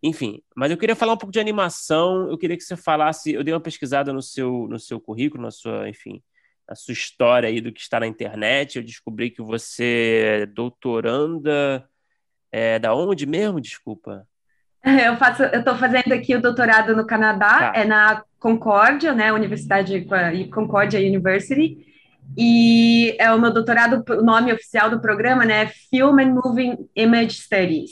Enfim, 0.02 0.42
mas 0.54 0.70
eu 0.70 0.76
queria 0.76 0.94
falar 0.96 1.14
um 1.14 1.16
pouco 1.16 1.32
de 1.32 1.40
animação. 1.40 2.28
Eu 2.28 2.36
queria 2.36 2.56
que 2.56 2.62
você 2.62 2.76
falasse. 2.76 3.32
Eu 3.32 3.42
dei 3.42 3.54
uma 3.54 3.60
pesquisada 3.60 4.12
no 4.12 4.22
seu, 4.22 4.66
no 4.68 4.78
seu 4.78 5.00
currículo, 5.00 5.42
na 5.42 5.50
sua, 5.50 5.88
enfim, 5.88 6.22
na 6.68 6.74
sua 6.74 6.92
história 6.92 7.48
aí 7.48 7.60
do 7.60 7.72
que 7.72 7.80
está 7.80 8.00
na 8.00 8.06
internet. 8.06 8.76
Eu 8.76 8.84
descobri 8.84 9.30
que 9.30 9.42
você 9.42 10.42
é 10.42 10.46
doutoranda. 10.46 11.88
É, 12.52 12.78
da 12.78 12.94
onde 12.94 13.26
mesmo? 13.26 13.60
Desculpa. 13.60 14.26
Eu 14.86 15.16
faço, 15.16 15.42
eu 15.42 15.58
estou 15.58 15.76
fazendo 15.76 16.12
aqui 16.12 16.36
o 16.36 16.40
doutorado 16.40 16.94
no 16.94 17.04
Canadá, 17.04 17.72
tá. 17.72 17.72
é 17.74 17.84
na 17.84 18.22
Concórdia, 18.46 19.12
né, 19.12 19.32
Universidade 19.32 20.06
Concórdia 20.52 21.00
University, 21.00 21.84
e 22.38 23.16
é 23.18 23.32
o 23.32 23.40
meu 23.40 23.52
doutorado, 23.52 24.04
o 24.08 24.22
nome 24.22 24.52
oficial 24.52 24.88
do 24.88 25.00
programa, 25.00 25.44
né, 25.44 25.66
Film 25.90 26.20
and 26.20 26.32
Moving 26.32 26.88
Image 26.94 27.42
Studies. 27.42 27.90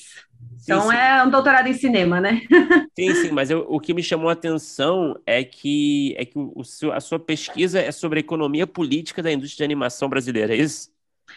Sim, 0.59 0.73
então 0.73 0.91
sim. 0.91 0.97
é 0.97 1.25
um 1.25 1.29
doutorado 1.29 1.67
em 1.67 1.73
cinema, 1.73 2.21
né? 2.21 2.41
Sim, 2.97 3.13
sim, 3.17 3.31
mas 3.33 3.51
eu, 3.51 3.67
o 3.69 3.81
que 3.81 3.93
me 3.93 4.05
chamou 4.05 4.29
a 4.29 4.35
atenção 4.35 5.19
é 5.27 5.43
que, 5.43 6.15
é 6.17 6.25
que 6.25 6.39
o, 6.39 6.53
o 6.55 6.63
seu, 6.63 6.93
a 6.93 7.01
sua 7.01 7.19
pesquisa 7.19 7.81
é 7.81 7.91
sobre 7.91 8.21
a 8.21 8.21
economia 8.21 8.69
política 8.69 9.21
da 9.21 9.33
indústria 9.33 9.67
de 9.67 9.73
animação 9.73 10.09
brasileira, 10.09 10.55
é 10.55 10.59
isso? 10.59 10.89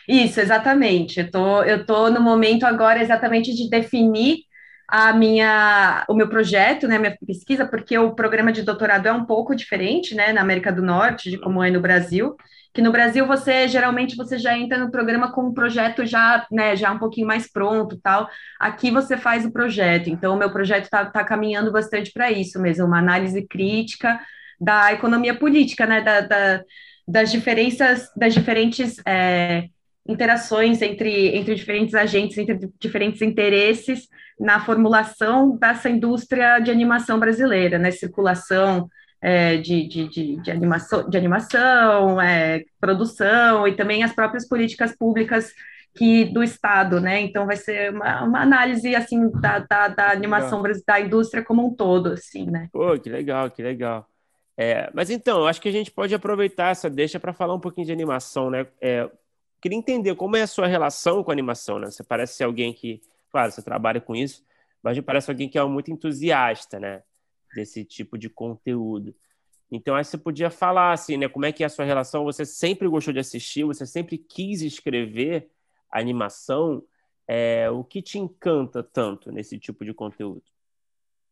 Isso, 0.07 0.39
exatamente. 0.39 1.19
Eu 1.19 1.31
tô, 1.31 1.63
eu 1.63 1.83
tô 1.83 2.11
no 2.11 2.21
momento 2.21 2.63
agora 2.63 3.01
exatamente 3.01 3.55
de 3.55 3.67
definir 3.67 4.46
a 4.87 5.11
minha, 5.13 6.05
o 6.07 6.13
meu 6.13 6.29
projeto, 6.29 6.87
né, 6.87 6.97
minha 6.97 7.17
pesquisa, 7.25 7.65
porque 7.65 7.97
o 7.97 8.15
programa 8.15 8.51
de 8.53 8.61
doutorado 8.63 9.05
é 9.07 9.11
um 9.11 9.25
pouco 9.25 9.55
diferente, 9.55 10.15
né, 10.15 10.31
na 10.31 10.41
América 10.41 10.71
do 10.71 10.81
Norte, 10.81 11.29
de 11.29 11.37
como 11.37 11.61
é 11.61 11.69
no 11.69 11.81
Brasil, 11.81 12.35
que 12.73 12.81
no 12.81 12.91
Brasil 12.91 13.25
você, 13.27 13.67
geralmente, 13.67 14.15
você 14.15 14.37
já 14.37 14.57
entra 14.57 14.77
no 14.77 14.89
programa 14.89 15.31
com 15.31 15.47
um 15.47 15.53
projeto 15.53 16.05
já, 16.05 16.45
né, 16.51 16.75
já 16.75 16.91
um 16.91 16.99
pouquinho 16.99 17.27
mais 17.27 17.51
pronto, 17.51 17.99
tal, 18.01 18.29
aqui 18.59 18.89
você 18.89 19.17
faz 19.17 19.45
o 19.45 19.51
projeto, 19.51 20.09
então 20.09 20.35
o 20.35 20.37
meu 20.37 20.51
projeto 20.51 20.85
está 20.85 21.05
tá 21.05 21.23
caminhando 21.23 21.71
bastante 21.71 22.11
para 22.13 22.31
isso 22.31 22.59
mesmo, 22.61 22.85
uma 22.85 22.99
análise 22.99 23.45
crítica 23.45 24.19
da 24.59 24.93
economia 24.93 25.35
política, 25.37 25.85
né, 25.85 26.01
da, 26.01 26.21
da 26.21 26.61
das 27.07 27.31
diferenças, 27.31 28.11
das 28.17 28.33
diferentes 28.33 28.97
é, 29.05 29.69
interações 30.07 30.81
entre, 30.81 31.35
entre 31.35 31.55
diferentes 31.55 31.93
agentes, 31.93 32.37
entre 32.37 32.71
diferentes 32.79 33.21
interesses, 33.21 34.07
na 34.39 34.59
formulação 34.59 35.57
dessa 35.57 35.89
indústria 35.89 36.59
de 36.59 36.71
animação 36.71 37.19
brasileira, 37.19 37.77
né? 37.79 37.91
Circulação 37.91 38.87
é, 39.21 39.57
de, 39.57 39.87
de, 39.87 40.07
de, 40.07 40.41
de, 40.41 40.51
animação, 40.51 41.09
de 41.09 41.17
animação 41.17 42.21
é, 42.21 42.63
produção 42.79 43.67
e 43.67 43.75
também 43.75 44.03
as 44.03 44.13
próprias 44.13 44.47
políticas 44.47 44.95
públicas 44.95 45.51
que 45.95 46.25
do 46.25 46.43
Estado, 46.43 47.01
né? 47.01 47.19
Então 47.21 47.47
vai 47.47 47.55
ser 47.55 47.91
uma, 47.91 48.23
uma 48.23 48.41
análise 48.41 48.95
assim 48.95 49.29
da, 49.31 49.59
da, 49.59 49.87
da 49.87 50.11
animação 50.11 50.61
legal. 50.61 50.81
da 50.85 51.01
indústria 51.01 51.43
como 51.43 51.65
um 51.65 51.73
todo, 51.73 52.13
assim, 52.13 52.45
né? 52.45 52.69
Pô, 52.71 52.97
que 52.99 53.09
legal, 53.09 53.49
que 53.49 53.63
legal. 53.63 54.07
É, 54.55 54.89
mas 54.93 55.09
então, 55.09 55.45
acho 55.45 55.61
que 55.61 55.69
a 55.69 55.71
gente 55.71 55.91
pode 55.91 56.13
aproveitar 56.15 56.71
essa 56.71 56.89
deixa 56.89 57.19
para 57.19 57.33
falar 57.33 57.53
um 57.53 57.59
pouquinho 57.59 57.85
de 57.85 57.93
animação, 57.93 58.49
né? 58.49 58.65
É, 58.81 59.09
queria 59.61 59.77
entender 59.77 60.15
como 60.15 60.35
é 60.35 60.41
a 60.41 60.47
sua 60.47 60.67
relação 60.67 61.23
com 61.23 61.31
a 61.31 61.33
animação, 61.33 61.79
né? 61.79 61.89
Você 61.89 62.03
parece 62.03 62.35
ser 62.35 62.43
alguém 62.43 62.73
que 62.73 63.01
Claro, 63.29 63.51
você 63.51 63.61
trabalha 63.61 63.99
com 63.99 64.15
isso, 64.15 64.43
mas 64.81 64.97
me 64.97 65.03
parece 65.03 65.29
alguém 65.29 65.49
que 65.49 65.57
é 65.57 65.63
muito 65.63 65.91
entusiasta, 65.91 66.79
né? 66.79 67.03
Desse 67.53 67.83
tipo 67.83 68.17
de 68.17 68.29
conteúdo. 68.29 69.15
Então, 69.69 69.97
que 69.97 70.03
você 70.03 70.17
podia 70.17 70.49
falar, 70.49 70.93
assim, 70.93 71.17
né? 71.17 71.27
Como 71.27 71.45
é 71.45 71.51
que 71.51 71.63
é 71.63 71.65
a 71.65 71.69
sua 71.69 71.85
relação? 71.85 72.23
Você 72.23 72.45
sempre 72.45 72.87
gostou 72.87 73.13
de 73.13 73.19
assistir? 73.19 73.65
Você 73.65 73.85
sempre 73.85 74.17
quis 74.17 74.61
escrever 74.61 75.49
animação? 75.91 76.83
É, 77.27 77.69
o 77.69 77.83
que 77.83 78.01
te 78.01 78.17
encanta 78.17 78.81
tanto 78.81 79.31
nesse 79.31 79.59
tipo 79.59 79.83
de 79.83 79.93
conteúdo? 79.93 80.43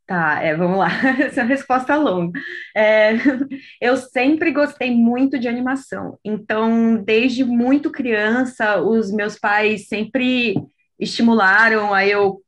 Tá, 0.08 0.40
é, 0.44 0.56
vamos 0.56 0.78
lá. 0.78 0.88
Essa 1.20 1.42
é 1.42 1.44
uma 1.44 1.50
resposta 1.50 1.96
longa. 1.96 2.40
É, 2.76 3.14
eu 3.82 3.98
sempre 3.98 4.52
gostei 4.52 4.92
muito 4.92 5.40
de 5.40 5.48
animação. 5.48 6.20
Então, 6.24 6.98
desde 7.04 7.44
muito 7.44 7.92
criança, 7.92 8.80
os 8.82 9.12
meus 9.12 9.38
pais 9.40 9.88
sempre 9.88 10.54
estimularam 11.00 11.92
a 11.94 12.06
eu, 12.06 12.40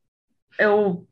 eu 0.59 1.07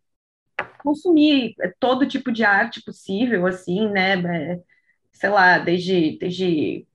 consumir 0.84 1.56
todo 1.80 2.08
tipo 2.08 2.32
de 2.32 2.44
arte 2.44 2.84
possível, 2.84 3.48
assim, 3.48 3.90
né? 3.90 4.16
É, 4.56 4.60
sei 5.14 5.30
lá, 5.30 5.60
desde, 5.60 6.18
desde 6.20 6.88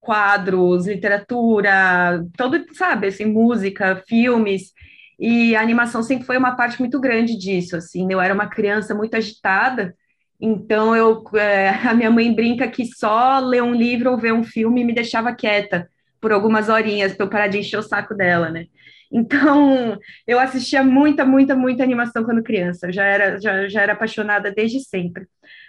quadros, 0.00 0.86
literatura, 0.86 2.24
todo, 2.36 2.64
sabe, 2.74 3.08
assim, 3.08 3.24
música, 3.24 4.02
filmes, 4.06 4.72
e 5.18 5.54
a 5.54 5.60
animação 5.60 6.02
sempre 6.02 6.26
foi 6.26 6.36
uma 6.36 6.56
parte 6.56 6.78
muito 6.80 7.00
grande 7.00 7.36
disso, 7.36 7.76
assim, 7.76 8.06
eu 8.10 8.20
era 8.20 8.34
uma 8.34 8.48
criança 8.48 8.94
muito 8.94 9.16
agitada, 9.16 9.94
então 10.40 10.94
eu, 10.94 11.22
é, 11.34 11.70
a 11.88 11.94
minha 11.94 12.10
mãe 12.10 12.34
brinca 12.34 12.68
que 12.68 12.86
só 12.86 13.38
ler 13.38 13.62
um 13.62 13.74
livro 13.74 14.10
ou 14.10 14.18
ver 14.18 14.32
um 14.32 14.44
filme 14.44 14.84
me 14.84 14.94
deixava 14.94 15.34
quieta 15.34 15.88
por 16.20 16.32
algumas 16.32 16.68
horinhas 16.68 17.14
para 17.14 17.26
eu 17.26 17.30
parar 17.30 17.48
de 17.48 17.58
encher 17.58 17.78
o 17.78 17.82
saco 17.82 18.14
dela, 18.14 18.50
né? 18.50 18.66
Então, 19.12 19.96
eu 20.26 20.40
assistia 20.40 20.82
muita, 20.82 21.24
muita, 21.24 21.54
muita 21.54 21.84
animação 21.84 22.24
quando 22.24 22.42
criança. 22.42 22.88
Eu 22.88 22.92
já 22.92 23.04
era, 23.04 23.40
já, 23.40 23.68
já 23.68 23.82
era 23.82 23.92
apaixonada 23.92 24.50
desde 24.50 24.80
sempre. 24.80 25.26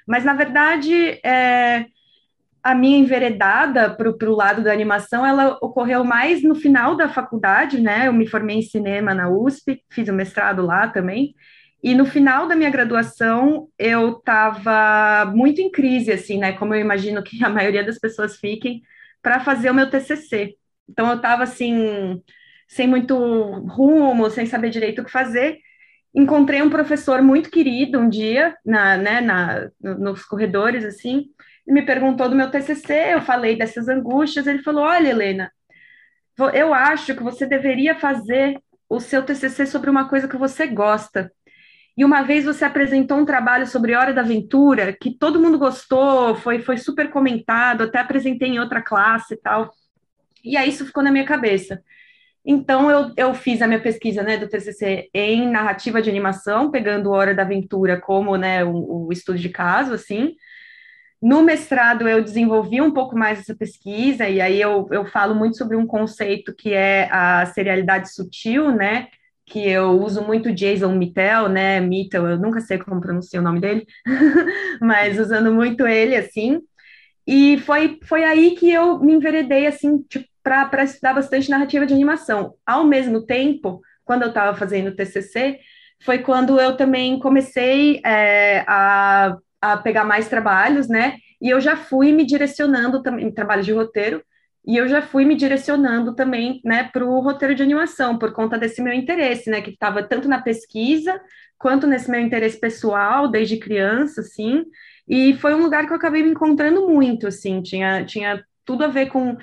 Mas, 0.08 0.24
na 0.24 0.34
verdade, 0.34 0.94
é, 1.24 1.86
a 2.66 2.74
minha 2.74 2.98
enveredada 2.98 3.92
para 3.92 4.10
o 4.10 4.36
lado 4.36 4.64
da 4.64 4.74
animação, 4.74 5.24
ela 5.24 5.56
ocorreu 5.62 6.04
mais 6.04 6.42
no 6.42 6.56
final 6.56 6.96
da 6.98 7.08
faculdade, 7.08 7.80
né? 7.80 8.08
Eu 8.08 8.14
me 8.14 8.26
formei 8.26 8.58
em 8.58 8.64
cinema 8.64 9.14
na 9.14 9.30
USP, 9.30 9.84
fiz 9.92 10.10
o 10.10 10.14
mestrado 10.14 10.66
lá 10.66 10.88
também. 10.88 11.36
E 11.84 11.94
no 11.94 12.08
final 12.08 12.48
da 12.48 12.56
minha 12.56 12.72
graduação, 12.72 13.68
eu 13.78 14.14
estava 14.14 15.32
muito 15.32 15.62
em 15.62 15.70
crise, 15.70 16.12
assim, 16.12 16.40
né? 16.40 16.54
Como 16.54 16.74
eu 16.74 16.82
imagino 16.82 17.22
que 17.22 17.46
a 17.46 17.50
maioria 17.50 17.84
das 17.84 18.00
pessoas 18.00 18.38
fiquem, 18.38 18.82
para 19.22 19.40
fazer 19.40 19.70
o 19.70 19.74
meu 19.76 19.88
TCC. 19.88 20.56
Então, 20.90 21.08
eu 21.10 21.18
estava, 21.18 21.44
assim, 21.44 22.20
sem 22.68 22.88
muito 22.88 23.16
rumo, 23.68 24.28
sem 24.32 24.48
saber 24.48 24.72
direito 24.72 25.04
o 25.04 25.06
que 25.06 25.12
fazer. 25.12 25.60
Encontrei 26.16 26.64
um 26.64 26.70
professor 26.72 27.22
muito 27.22 27.52
querido 27.52 28.00
um 28.00 28.10
dia, 28.10 28.56
na, 28.66 28.98
né, 28.98 29.22
na, 29.22 29.70
nos 29.80 30.26
corredores, 30.26 30.84
assim, 30.84 31.26
me 31.68 31.82
perguntou 31.82 32.30
do 32.30 32.36
meu 32.36 32.50
TCC, 32.52 33.14
eu 33.14 33.22
falei 33.22 33.58
dessas 33.58 33.88
angústias, 33.88 34.48
ele 34.48 34.62
falou, 34.62 34.84
olha, 34.84 35.10
Helena, 35.10 35.52
eu 36.54 36.74
acho 36.74 37.16
que 37.16 37.24
você 37.24 37.46
deveria 37.46 37.96
fazer 37.96 38.60
o 38.90 39.00
seu 39.00 39.24
TCC 39.24 39.66
sobre 39.66 39.90
uma 39.90 40.08
coisa 40.08 40.28
que 40.28 40.38
você 40.38 40.68
gosta. 40.68 41.32
E 41.98 42.04
uma 42.04 42.24
vez 42.24 42.44
você 42.44 42.66
apresentou 42.66 43.18
um 43.18 43.26
trabalho 43.26 43.66
sobre 43.66 43.96
Hora 43.96 44.14
da 44.14 44.22
Aventura, 44.22 44.94
que 44.94 45.18
todo 45.18 45.40
mundo 45.40 45.58
gostou, 45.58 46.36
foi, 46.36 46.60
foi 46.60 46.78
super 46.78 47.10
comentado, 47.10 47.84
até 47.84 48.00
apresentei 48.00 48.50
em 48.50 48.60
outra 48.60 48.82
classe 48.82 49.34
e 49.34 49.38
tal. 49.38 49.72
E 50.44 50.58
aí 50.58 50.70
isso 50.70 50.86
ficou 50.86 51.02
na 51.02 51.12
minha 51.12 51.26
cabeça. 51.26 51.82
Então, 52.46 52.92
eu, 52.92 53.12
eu 53.18 53.34
fiz 53.34 53.62
a 53.62 53.68
minha 53.68 53.80
pesquisa 53.80 54.22
né, 54.22 54.38
do 54.38 54.48
TCC 54.48 55.10
em 55.14 55.50
narrativa 55.50 56.02
de 56.02 56.10
animação, 56.10 56.70
pegando 56.70 57.10
Hora 57.12 57.34
da 57.34 57.42
Aventura 57.42 58.00
como 58.00 58.36
né, 58.36 58.64
o, 58.64 59.08
o 59.08 59.12
estudo 59.12 59.40
de 59.40 59.50
caso, 59.50 59.94
assim. 59.94 60.36
No 61.26 61.42
mestrado, 61.42 62.08
eu 62.08 62.24
desenvolvi 62.24 62.80
um 62.80 62.92
pouco 62.92 63.18
mais 63.18 63.40
essa 63.40 63.56
pesquisa, 63.56 64.30
e 64.30 64.40
aí 64.40 64.62
eu, 64.62 64.88
eu 64.92 65.08
falo 65.08 65.34
muito 65.34 65.58
sobre 65.58 65.76
um 65.76 65.88
conceito 65.88 66.54
que 66.56 66.72
é 66.72 67.10
a 67.12 67.44
serialidade 67.48 68.14
sutil, 68.14 68.72
né? 68.72 69.08
Que 69.44 69.68
eu 69.68 70.00
uso 70.00 70.22
muito 70.22 70.54
Jason 70.54 70.94
Mittel, 70.94 71.50
né? 71.50 71.80
Mittel, 71.80 72.28
eu 72.28 72.38
nunca 72.38 72.62
sei 72.62 72.78
como 72.78 73.02
pronunciar 73.02 73.42
o 73.42 73.44
nome 73.44 73.60
dele, 73.60 73.88
mas 74.80 75.18
usando 75.18 75.52
muito 75.52 75.88
ele, 75.88 76.16
assim. 76.16 76.62
E 77.26 77.58
foi, 77.62 77.98
foi 78.04 78.24
aí 78.24 78.52
que 78.52 78.72
eu 78.72 79.00
me 79.00 79.14
enveredei, 79.14 79.66
assim, 79.66 80.04
tipo, 80.04 80.28
para 80.44 80.84
estudar 80.84 81.16
bastante 81.16 81.50
narrativa 81.50 81.88
de 81.88 81.94
animação. 81.96 82.54
Ao 82.64 82.84
mesmo 82.84 83.26
tempo, 83.26 83.82
quando 84.04 84.22
eu 84.22 84.30
estava 84.30 84.56
fazendo 84.56 84.90
o 84.90 84.96
TCC, 84.96 85.58
foi 86.04 86.20
quando 86.20 86.60
eu 86.60 86.78
também 86.78 87.18
comecei 87.20 88.00
é, 88.06 88.64
a 88.68 89.36
a 89.62 89.78
pegar 89.78 90.04
mais 90.04 90.30
trabalhos, 90.30 90.88
né? 90.88 91.18
E 91.42 91.50
eu 91.50 91.60
já 91.60 91.76
fui 91.76 92.12
me 92.12 92.26
direcionando 92.26 93.02
também, 93.02 93.32
trabalho 93.32 93.64
de 93.64 93.74
roteiro, 93.74 94.24
e 94.68 94.78
eu 94.78 94.88
já 94.88 95.02
fui 95.02 95.26
me 95.26 95.36
direcionando 95.36 96.16
também, 96.16 96.60
né, 96.66 96.90
para 96.92 97.06
o 97.06 97.20
roteiro 97.20 97.54
de 97.54 97.62
animação, 97.62 98.18
por 98.18 98.34
conta 98.34 98.58
desse 98.58 98.82
meu 98.82 98.94
interesse, 98.94 99.50
né, 99.50 99.62
que 99.62 99.70
estava 99.70 100.02
tanto 100.02 100.28
na 100.28 100.42
pesquisa, 100.42 101.22
quanto 101.58 101.86
nesse 101.86 102.10
meu 102.10 102.20
interesse 102.20 102.60
pessoal, 102.60 103.28
desde 103.28 103.58
criança, 103.58 104.22
assim, 104.22 104.66
e 105.08 105.36
foi 105.36 105.54
um 105.54 105.62
lugar 105.62 105.86
que 105.86 105.94
eu 105.94 105.98
acabei 105.98 106.24
me 106.24 106.32
encontrando 106.32 106.88
muito, 106.88 107.28
assim, 107.28 107.62
tinha, 107.62 108.04
tinha 108.06 108.44
tudo 108.66 108.84
a 108.84 108.88
ver 108.88 109.08
com, 109.08 109.38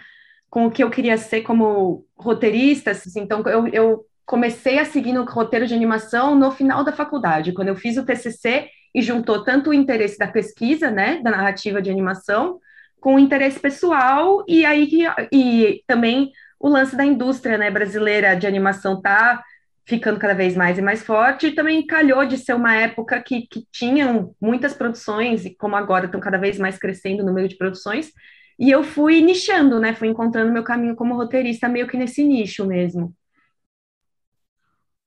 com 0.51 0.67
o 0.67 0.71
que 0.71 0.83
eu 0.83 0.91
queria 0.91 1.17
ser 1.17 1.43
como 1.43 2.05
roteirista, 2.17 2.91
assim, 2.91 3.21
então 3.21 3.43
eu, 3.47 3.69
eu 3.69 4.05
comecei 4.27 4.79
a 4.81 4.85
seguir 4.85 5.13
no 5.13 5.25
roteiro 5.25 5.67
de 5.69 5.75
animação 5.75 6.35
no 6.35 6.51
final 6.51 6.83
da 6.83 6.93
faculdade, 6.93 7.53
quando 7.53 7.69
eu 7.69 7.77
fiz 7.77 7.97
o 7.97 8.05
TCC, 8.05 8.69
e 8.95 9.03
juntou 9.03 9.43
tanto 9.45 9.71
o 9.71 9.75
interesse 9.75 10.19
da 10.19 10.27
pesquisa, 10.27 10.91
né, 10.91 11.21
da 11.23 11.31
narrativa 11.31 11.81
de 11.81 11.91
animação, 11.91 12.59
com 13.01 13.17
o 13.17 13.19
interesse 13.19 13.59
pessoal 13.59 14.45
e 14.47 14.65
aí 14.65 14.89
e 15.33 15.83
também 15.87 16.31
o 16.59 16.69
lance 16.69 16.97
da 16.97 17.05
indústria, 17.05 17.59
né, 17.59 17.71
brasileira 17.71 18.35
de 18.35 18.47
animação 18.47 19.01
tá 19.01 19.43
ficando 19.85 20.19
cada 20.19 20.35
vez 20.35 20.57
mais 20.57 20.79
e 20.79 20.83
mais 20.83 21.03
forte, 21.03 21.49
e 21.49 21.55
também 21.55 21.85
calhou 21.85 22.25
de 22.25 22.39
ser 22.39 22.55
uma 22.55 22.75
época 22.77 23.21
que, 23.21 23.47
que 23.49 23.67
tinham 23.73 24.35
muitas 24.41 24.73
produções, 24.73 25.45
e 25.45 25.55
como 25.57 25.75
agora 25.75 26.07
estão 26.07 26.21
cada 26.21 26.39
vez 26.39 26.59
mais 26.59 26.79
crescendo 26.79 27.23
o 27.23 27.27
número 27.27 27.49
de 27.49 27.57
produções, 27.57 28.13
e 28.59 28.71
eu 28.71 28.85
fui 28.85 29.21
nichando, 29.21 29.81
né, 29.81 29.93
fui 29.93 30.07
encontrando 30.09 30.53
meu 30.53 30.63
caminho 30.63 30.95
como 30.95 31.17
roteirista 31.17 31.69
meio 31.69 31.89
que 31.89 31.97
nesse 31.97 32.23
nicho 32.23 32.65
mesmo. 32.65 33.13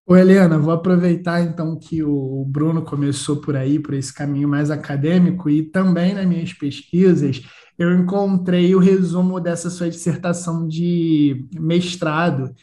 Ô, 0.07 0.15
Helena, 0.15 0.59
vou 0.59 0.71
aproveitar 0.71 1.41
então 1.41 1.79
que 1.79 2.03
o 2.03 2.45
Bruno 2.47 2.83
começou 2.83 3.37
por 3.37 3.55
aí, 3.55 3.79
por 3.79 3.95
esse 3.95 4.13
caminho 4.13 4.47
mais 4.47 4.69
acadêmico, 4.69 5.49
e 5.49 5.63
também 5.63 6.13
nas 6.13 6.27
minhas 6.27 6.53
pesquisas 6.53 7.41
eu 7.77 7.91
encontrei 7.91 8.75
o 8.75 8.79
resumo 8.79 9.39
dessa 9.39 9.67
sua 9.67 9.89
dissertação 9.89 10.67
de 10.67 11.47
mestrado. 11.55 12.53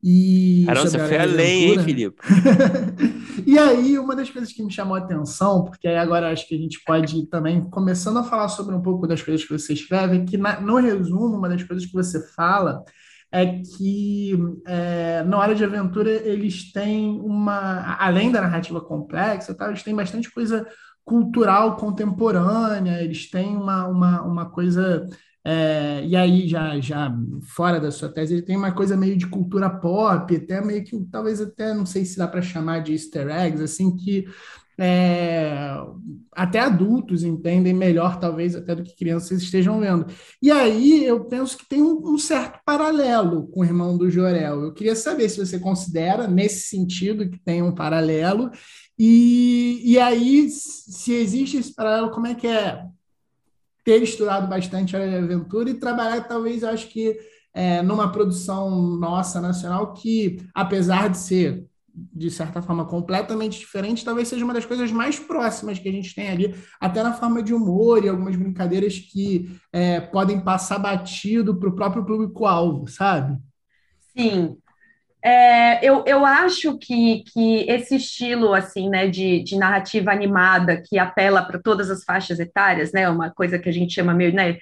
E 0.00 0.62
Caramba, 0.64 0.88
você 0.88 0.98
foi 0.98 1.18
além, 1.18 1.70
hein, 1.70 1.78
Filipe? 1.80 2.22
e 3.44 3.58
aí, 3.58 3.98
uma 3.98 4.14
das 4.14 4.30
coisas 4.30 4.52
que 4.52 4.62
me 4.62 4.70
chamou 4.70 4.94
a 4.94 5.00
atenção, 5.00 5.64
porque 5.64 5.88
aí 5.88 5.96
agora 5.96 6.30
acho 6.30 6.46
que 6.46 6.54
a 6.54 6.58
gente 6.58 6.80
pode 6.84 7.18
ir 7.18 7.26
também 7.26 7.68
começando 7.68 8.18
a 8.18 8.24
falar 8.24 8.48
sobre 8.48 8.76
um 8.76 8.80
pouco 8.80 9.08
das 9.08 9.20
coisas 9.20 9.44
que 9.44 9.52
você 9.52 9.72
escreve, 9.72 10.24
que 10.24 10.36
na, 10.36 10.60
no 10.60 10.76
resumo, 10.76 11.36
uma 11.36 11.48
das 11.48 11.64
coisas 11.64 11.84
que 11.84 11.92
você 11.92 12.20
fala 12.34 12.84
é 13.32 13.62
que 13.62 14.34
é, 14.66 15.22
na 15.24 15.38
hora 15.38 15.54
de 15.54 15.64
aventura 15.64 16.10
eles 16.10 16.70
têm 16.70 17.18
uma, 17.20 17.96
além 17.98 18.30
da 18.30 18.42
narrativa 18.42 18.80
complexa, 18.80 19.54
tá, 19.54 19.68
eles 19.68 19.82
têm 19.82 19.94
bastante 19.94 20.30
coisa 20.30 20.66
cultural 21.04 21.76
contemporânea, 21.76 23.02
eles 23.02 23.30
têm 23.30 23.56
uma, 23.56 23.88
uma, 23.88 24.22
uma 24.22 24.50
coisa 24.50 25.08
é, 25.44 26.04
e 26.06 26.14
aí, 26.14 26.46
já, 26.46 26.78
já 26.78 27.12
fora 27.56 27.80
da 27.80 27.90
sua 27.90 28.08
tese, 28.08 28.34
ele 28.34 28.42
tem 28.42 28.56
uma 28.56 28.72
coisa 28.72 28.96
meio 28.96 29.16
de 29.16 29.26
cultura 29.26 29.68
pop, 29.68 30.36
até 30.36 30.60
meio 30.60 30.84
que, 30.84 30.96
talvez 31.10 31.40
até, 31.40 31.74
não 31.74 31.84
sei 31.84 32.04
se 32.04 32.16
dá 32.16 32.28
para 32.28 32.40
chamar 32.40 32.80
de 32.80 32.92
easter 32.92 33.28
eggs, 33.28 33.62
assim, 33.62 33.96
que 33.96 34.24
é, 34.78 35.76
até 36.32 36.60
adultos 36.60 37.22
entendem 37.22 37.74
melhor, 37.74 38.18
talvez, 38.18 38.56
até 38.56 38.74
do 38.74 38.82
que 38.82 38.96
crianças 38.96 39.42
estejam 39.42 39.80
vendo. 39.80 40.06
E 40.40 40.50
aí 40.50 41.04
eu 41.04 41.24
penso 41.24 41.58
que 41.58 41.68
tem 41.68 41.82
um, 41.82 42.14
um, 42.14 42.18
certo 42.18 42.58
paralelo 42.64 43.48
com 43.48 43.60
o 43.60 43.64
irmão 43.64 43.96
do 43.98 44.10
Jorel. 44.10 44.62
Eu 44.62 44.72
queria 44.72 44.96
saber 44.96 45.28
se 45.28 45.44
você 45.44 45.58
considera, 45.58 46.26
nesse 46.26 46.68
sentido, 46.68 47.28
que 47.28 47.38
tem 47.38 47.62
um 47.62 47.74
paralelo, 47.74 48.50
e, 48.98 49.80
e 49.84 49.98
aí, 49.98 50.48
se 50.48 51.12
existe 51.12 51.56
esse 51.56 51.74
paralelo, 51.74 52.10
como 52.10 52.26
é 52.26 52.34
que 52.34 52.46
é 52.46 52.84
ter 53.84 54.02
estudado 54.02 54.48
bastante 54.48 54.96
a 54.96 55.18
aventura 55.18 55.70
e 55.70 55.74
trabalhar, 55.74 56.20
talvez, 56.22 56.62
eu 56.62 56.68
acho 56.68 56.88
que 56.88 57.18
é, 57.54 57.82
numa 57.82 58.10
produção 58.10 58.70
nossa 58.96 59.40
nacional 59.40 59.92
que, 59.92 60.38
apesar 60.54 61.08
de 61.08 61.18
ser 61.18 61.66
de 61.94 62.30
certa 62.30 62.62
forma, 62.62 62.86
completamente 62.86 63.58
diferente, 63.58 64.04
talvez 64.04 64.28
seja 64.28 64.44
uma 64.44 64.54
das 64.54 64.64
coisas 64.64 64.90
mais 64.90 65.18
próximas 65.18 65.78
que 65.78 65.88
a 65.88 65.92
gente 65.92 66.14
tem 66.14 66.30
ali, 66.30 66.54
até 66.80 67.02
na 67.02 67.12
forma 67.12 67.42
de 67.42 67.52
humor 67.52 68.04
e 68.04 68.08
algumas 68.08 68.34
brincadeiras 68.34 68.98
que 68.98 69.50
é, 69.72 70.00
podem 70.00 70.40
passar 70.40 70.78
batido 70.78 71.58
para 71.58 71.68
o 71.68 71.76
próprio 71.76 72.04
público-alvo, 72.04 72.88
sabe? 72.88 73.38
Sim. 74.16 74.56
É, 75.24 75.84
eu, 75.86 76.02
eu 76.04 76.26
acho 76.26 76.76
que, 76.78 77.22
que 77.32 77.64
esse 77.70 77.94
estilo 77.94 78.52
assim, 78.52 78.88
né, 78.88 79.06
de, 79.06 79.40
de 79.44 79.56
narrativa 79.56 80.10
animada 80.10 80.82
que 80.82 80.98
apela 80.98 81.42
para 81.42 81.60
todas 81.60 81.90
as 81.90 82.02
faixas 82.02 82.40
etárias, 82.40 82.92
né, 82.92 83.08
uma 83.08 83.30
coisa 83.30 83.58
que 83.58 83.68
a 83.68 83.72
gente 83.72 83.94
chama 83.94 84.12
meio, 84.12 84.34
né, 84.34 84.58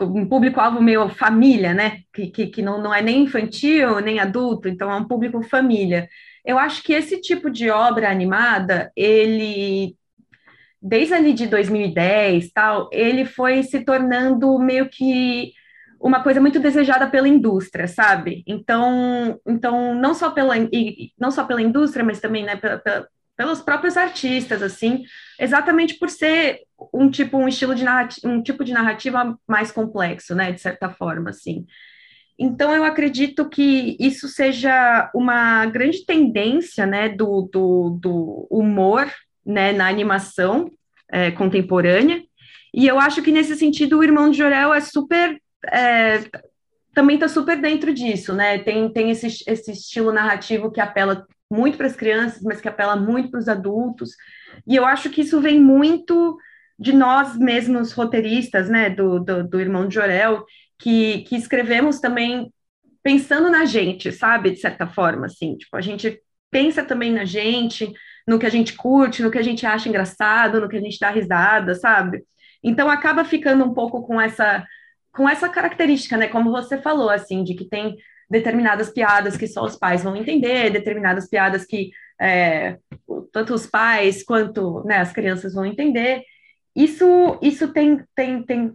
um 0.00 0.24
público-alvo 0.28 0.80
meio 0.80 1.08
família, 1.08 1.74
né, 1.74 2.02
que, 2.12 2.28
que, 2.28 2.46
que 2.46 2.62
não, 2.62 2.80
não 2.80 2.94
é 2.94 3.02
nem 3.02 3.24
infantil, 3.24 3.98
nem 3.98 4.20
adulto, 4.20 4.68
então 4.68 4.90
é 4.90 4.94
um 4.94 5.08
público 5.08 5.42
família. 5.42 6.08
Eu 6.48 6.58
acho 6.58 6.82
que 6.82 6.94
esse 6.94 7.20
tipo 7.20 7.50
de 7.50 7.68
obra 7.68 8.10
animada, 8.10 8.90
ele 8.96 9.94
desde 10.80 11.12
ali 11.12 11.34
de 11.34 11.46
2010, 11.46 12.52
tal, 12.52 12.88
ele 12.90 13.26
foi 13.26 13.62
se 13.62 13.84
tornando 13.84 14.58
meio 14.58 14.88
que 14.88 15.52
uma 16.00 16.22
coisa 16.22 16.40
muito 16.40 16.58
desejada 16.58 17.06
pela 17.06 17.28
indústria, 17.28 17.86
sabe? 17.86 18.44
Então, 18.46 19.38
então 19.46 19.94
não 19.94 20.14
só 20.14 20.30
pela 20.30 20.54
não 21.18 21.30
só 21.30 21.44
pela 21.44 21.60
indústria, 21.60 22.02
mas 22.02 22.18
também, 22.18 22.44
né, 22.44 22.56
pela, 22.56 22.78
pela, 22.78 23.06
pelos 23.36 23.60
próprios 23.60 23.98
artistas, 23.98 24.62
assim, 24.62 25.02
exatamente 25.38 25.98
por 25.98 26.08
ser 26.08 26.60
um 26.94 27.10
tipo 27.10 27.36
um 27.36 27.48
estilo 27.48 27.74
de 27.74 27.84
narrativa, 27.84 28.26
um 28.26 28.42
tipo 28.42 28.64
de 28.64 28.72
narrativa 28.72 29.38
mais 29.46 29.70
complexo, 29.70 30.34
né, 30.34 30.50
de 30.50 30.62
certa 30.62 30.88
forma, 30.88 31.28
assim. 31.28 31.66
Então, 32.38 32.72
eu 32.72 32.84
acredito 32.84 33.48
que 33.48 33.96
isso 33.98 34.28
seja 34.28 35.10
uma 35.12 35.66
grande 35.66 36.04
tendência 36.06 36.86
né, 36.86 37.08
do, 37.08 37.48
do, 37.52 37.98
do 38.00 38.46
humor 38.48 39.10
né, 39.44 39.72
na 39.72 39.88
animação 39.88 40.70
é, 41.10 41.30
contemporânea. 41.32 42.22
E 42.72 42.86
eu 42.86 43.00
acho 43.00 43.22
que, 43.22 43.32
nesse 43.32 43.56
sentido, 43.56 43.98
o 43.98 44.04
Irmão 44.04 44.30
de 44.30 44.38
Jorel 44.38 44.72
é 44.72 44.80
super. 44.80 45.40
É, 45.72 46.22
também 46.94 47.14
está 47.14 47.28
super 47.28 47.60
dentro 47.60 47.92
disso, 47.92 48.32
né? 48.34 48.58
Tem, 48.58 48.88
tem 48.92 49.10
esse, 49.10 49.26
esse 49.26 49.72
estilo 49.72 50.12
narrativo 50.12 50.70
que 50.70 50.80
apela 50.80 51.26
muito 51.50 51.76
para 51.76 51.86
as 51.86 51.96
crianças, 51.96 52.42
mas 52.42 52.60
que 52.60 52.68
apela 52.68 52.94
muito 52.94 53.30
para 53.30 53.40
os 53.40 53.48
adultos. 53.48 54.10
E 54.66 54.76
eu 54.76 54.84
acho 54.84 55.10
que 55.10 55.22
isso 55.22 55.40
vem 55.40 55.60
muito 55.60 56.38
de 56.78 56.92
nós 56.92 57.36
mesmos 57.36 57.92
roteiristas, 57.92 58.68
né, 58.68 58.90
do, 58.90 59.18
do, 59.18 59.48
do 59.48 59.60
Irmão 59.60 59.88
de 59.88 59.94
Jorel, 59.94 60.44
que, 60.78 61.22
que 61.22 61.36
escrevemos 61.36 62.00
também 62.00 62.52
pensando 63.02 63.50
na 63.50 63.64
gente, 63.64 64.12
sabe? 64.12 64.50
De 64.50 64.58
certa 64.58 64.86
forma, 64.86 65.26
assim, 65.26 65.56
tipo, 65.56 65.76
a 65.76 65.80
gente 65.80 66.20
pensa 66.50 66.84
também 66.84 67.12
na 67.12 67.24
gente, 67.24 67.92
no 68.26 68.38
que 68.38 68.46
a 68.46 68.50
gente 68.50 68.74
curte, 68.74 69.22
no 69.22 69.30
que 69.30 69.38
a 69.38 69.42
gente 69.42 69.66
acha 69.66 69.88
engraçado, 69.88 70.60
no 70.60 70.68
que 70.68 70.76
a 70.76 70.80
gente 70.80 70.98
dá 70.98 71.10
risada, 71.10 71.74
sabe? 71.74 72.24
Então 72.62 72.90
acaba 72.90 73.24
ficando 73.24 73.64
um 73.64 73.74
pouco 73.74 74.02
com 74.02 74.20
essa 74.20 74.64
com 75.12 75.28
essa 75.28 75.48
característica, 75.48 76.16
né? 76.16 76.28
Como 76.28 76.50
você 76.52 76.78
falou, 76.78 77.10
assim, 77.10 77.42
de 77.42 77.54
que 77.54 77.64
tem 77.64 77.96
determinadas 78.30 78.90
piadas 78.90 79.36
que 79.36 79.46
só 79.48 79.64
os 79.64 79.76
pais 79.76 80.04
vão 80.04 80.14
entender, 80.14 80.70
determinadas 80.70 81.28
piadas 81.28 81.64
que 81.64 81.90
é, 82.20 82.76
tanto 83.32 83.54
os 83.54 83.66
pais 83.66 84.22
quanto 84.22 84.84
né, 84.84 84.98
as 84.98 85.12
crianças 85.12 85.54
vão 85.54 85.64
entender. 85.64 86.22
Isso, 86.76 87.38
isso 87.42 87.72
tem, 87.72 88.04
tem, 88.14 88.42
tem, 88.42 88.74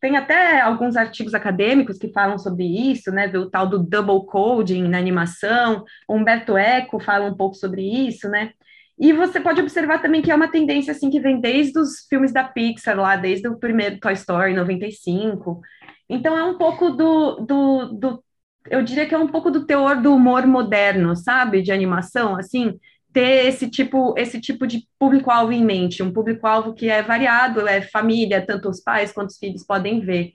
tem 0.00 0.16
até 0.16 0.60
alguns 0.60 0.96
artigos 0.96 1.34
acadêmicos 1.34 1.98
que 1.98 2.12
falam 2.12 2.38
sobre 2.38 2.64
isso, 2.64 3.10
né, 3.10 3.28
do 3.28 3.50
tal 3.50 3.68
do 3.68 3.78
double 3.78 4.26
coding 4.26 4.88
na 4.88 4.98
animação. 4.98 5.84
O 6.08 6.14
Humberto 6.14 6.56
Eco 6.56 7.00
fala 7.00 7.26
um 7.26 7.36
pouco 7.36 7.54
sobre 7.54 7.82
isso, 7.82 8.28
né? 8.28 8.52
E 8.98 9.12
você 9.12 9.38
pode 9.40 9.60
observar 9.60 10.00
também 10.00 10.22
que 10.22 10.30
é 10.30 10.34
uma 10.34 10.50
tendência 10.50 10.90
assim 10.92 11.10
que 11.10 11.20
vem 11.20 11.40
desde 11.40 11.78
os 11.78 12.06
filmes 12.08 12.32
da 12.32 12.44
Pixar 12.44 12.96
lá, 12.98 13.16
desde 13.16 13.46
o 13.46 13.58
primeiro 13.58 14.00
Toy 14.00 14.14
Story 14.14 14.54
95. 14.54 15.60
Então 16.08 16.36
é 16.36 16.44
um 16.44 16.56
pouco 16.56 16.90
do, 16.90 17.36
do, 17.36 17.84
do 17.92 18.24
eu 18.70 18.82
diria 18.82 19.06
que 19.06 19.14
é 19.14 19.18
um 19.18 19.28
pouco 19.28 19.50
do 19.50 19.66
teor 19.66 20.00
do 20.00 20.14
humor 20.14 20.46
moderno, 20.46 21.14
sabe, 21.14 21.62
de 21.62 21.72
animação, 21.72 22.36
assim, 22.36 22.78
ter 23.16 23.46
esse 23.46 23.70
tipo, 23.70 24.14
esse 24.18 24.38
tipo 24.38 24.66
de 24.66 24.86
público-alvo 24.98 25.50
em 25.50 25.64
mente, 25.64 26.02
um 26.02 26.12
público-alvo 26.12 26.74
que 26.74 26.90
é 26.90 27.02
variado, 27.02 27.66
é 27.66 27.80
família, 27.80 28.44
tanto 28.44 28.68
os 28.68 28.78
pais 28.78 29.10
quanto 29.10 29.30
os 29.30 29.38
filhos 29.38 29.64
podem 29.64 30.00
ver. 30.00 30.34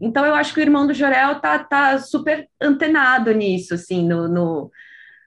Então, 0.00 0.24
eu 0.24 0.32
acho 0.32 0.54
que 0.54 0.60
o 0.60 0.62
irmão 0.62 0.86
do 0.86 0.94
Jorel 0.94 1.40
tá, 1.40 1.58
tá 1.58 1.98
super 1.98 2.48
antenado 2.60 3.32
nisso, 3.32 3.74
assim, 3.74 4.06
no, 4.06 4.28
no, 4.28 4.70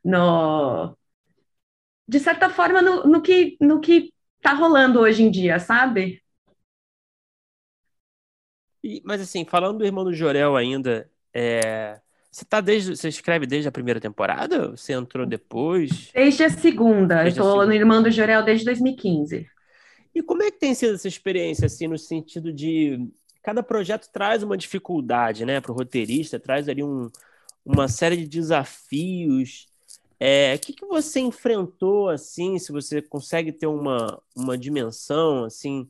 no 0.06 0.98
de 2.08 2.22
certa 2.22 2.50
forma, 2.50 2.82
no, 2.82 3.04
no, 3.04 3.22
que, 3.22 3.58
no 3.60 3.82
que 3.82 4.14
tá 4.42 4.54
rolando 4.54 5.02
hoje 5.02 5.24
em 5.24 5.30
dia, 5.30 5.60
sabe? 5.60 6.24
E, 8.82 9.02
mas, 9.04 9.20
assim, 9.20 9.44
falando 9.44 9.80
do 9.80 9.86
irmão 9.86 10.06
do 10.06 10.14
Jorel 10.14 10.56
ainda, 10.56 11.12
é, 11.34 12.00
você 12.34 12.44
tá 12.44 12.60
desde. 12.60 12.98
Você 12.98 13.08
escreve 13.08 13.46
desde 13.46 13.68
a 13.68 13.72
primeira 13.72 14.02
temporada? 14.02 14.72
Você 14.72 14.92
entrou 14.92 15.24
depois? 15.24 16.10
Desde 16.12 16.44
a 16.44 16.50
segunda. 16.50 17.22
Desde 17.22 17.40
eu 17.40 17.46
estou 17.46 17.66
no 17.68 17.72
Irmão 17.72 18.02
do 18.02 18.10
Jorel 18.10 18.44
desde 18.44 18.66
2015. 18.66 19.48
E 20.16 20.24
como 20.24 20.42
é 20.42 20.50
que 20.50 20.60
tem 20.60 20.74
sido 20.74 20.96
essa 20.96 21.08
experiência, 21.08 21.68
assim, 21.68 21.88
no 21.88 21.98
sentido 21.98 22.52
de. 22.52 23.08
Cada 23.44 23.62
projeto 23.62 24.10
traz 24.12 24.42
uma 24.42 24.58
dificuldade, 24.58 25.46
né, 25.46 25.60
para 25.62 25.72
o 25.72 25.76
roteirista, 25.76 26.40
traz 26.40 26.68
ali 26.70 26.82
um, 26.82 27.12
uma 27.64 27.88
série 27.88 28.18
de 28.18 28.26
desafios. 28.26 29.68
É, 30.20 30.56
o 30.56 30.60
que, 30.60 30.74
que 30.74 30.86
você 30.86 31.20
enfrentou, 31.20 32.10
assim, 32.10 32.58
se 32.58 32.72
você 32.72 33.02
consegue 33.02 33.52
ter 33.52 33.68
uma, 33.68 34.20
uma 34.36 34.58
dimensão, 34.58 35.44
assim, 35.44 35.88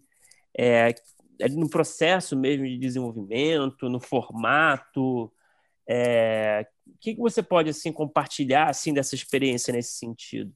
é, 0.58 0.94
no 1.52 1.70
processo 1.70 2.36
mesmo 2.36 2.66
de 2.66 2.78
desenvolvimento, 2.78 3.88
no 3.88 4.00
formato, 4.00 5.32
é, 5.88 6.66
o 6.88 6.98
que, 7.00 7.16
que 7.16 7.20
você 7.20 7.44
pode 7.44 7.70
assim 7.70 7.92
compartilhar 7.92 8.70
assim 8.70 8.94
dessa 8.94 9.16
experiência 9.16 9.74
nesse 9.74 9.98
sentido? 9.98 10.52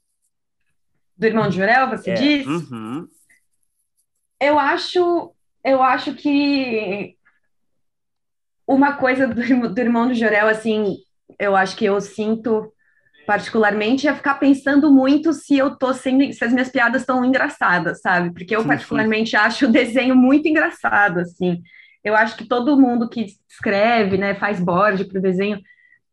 Do 1.16 1.26
irmão 1.26 1.50
de 1.50 1.58
Jorel, 1.58 1.90
você 1.90 2.12
é. 2.12 2.14
diz? 2.14 2.46
Uhum. 2.46 3.08
Eu 4.40 4.60
acho, 4.60 5.34
eu 5.64 5.82
acho 5.82 6.14
que 6.14 7.18
uma 8.68 8.98
coisa 8.98 9.28
do, 9.28 9.74
do 9.74 9.80
irmão 9.80 10.08
do 10.08 10.14
Jorel, 10.14 10.48
assim, 10.48 10.98
eu 11.40 11.56
acho 11.56 11.76
que 11.76 11.86
eu 11.86 12.00
sinto 12.00 12.72
particularmente 13.26 14.08
é 14.08 14.16
ficar 14.16 14.36
pensando 14.36 14.90
muito 14.90 15.34
se 15.34 15.58
eu 15.58 15.76
tô 15.76 15.94
sendo, 15.94 16.32
se 16.32 16.46
as 16.46 16.54
minhas 16.54 16.70
piadas 16.70 17.02
estão 17.02 17.26
engraçadas, 17.26 18.00
sabe? 18.00 18.32
Porque 18.32 18.56
eu 18.56 18.64
particularmente 18.66 19.36
acho 19.36 19.66
o 19.66 19.72
desenho 19.72 20.16
muito 20.16 20.48
engraçado, 20.48 21.20
assim. 21.20 21.62
Eu 22.04 22.16
acho 22.16 22.38
que 22.38 22.46
todo 22.46 22.80
mundo 22.80 23.10
que 23.10 23.26
escreve, 23.50 24.18
né, 24.18 24.36
faz 24.36 24.60
board 24.60 25.06
para 25.06 25.20
o 25.20 25.22
desenho, 25.22 25.60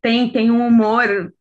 tem, 0.00 0.30
tem 0.30 0.50
um 0.50 0.66
humor 0.66 1.32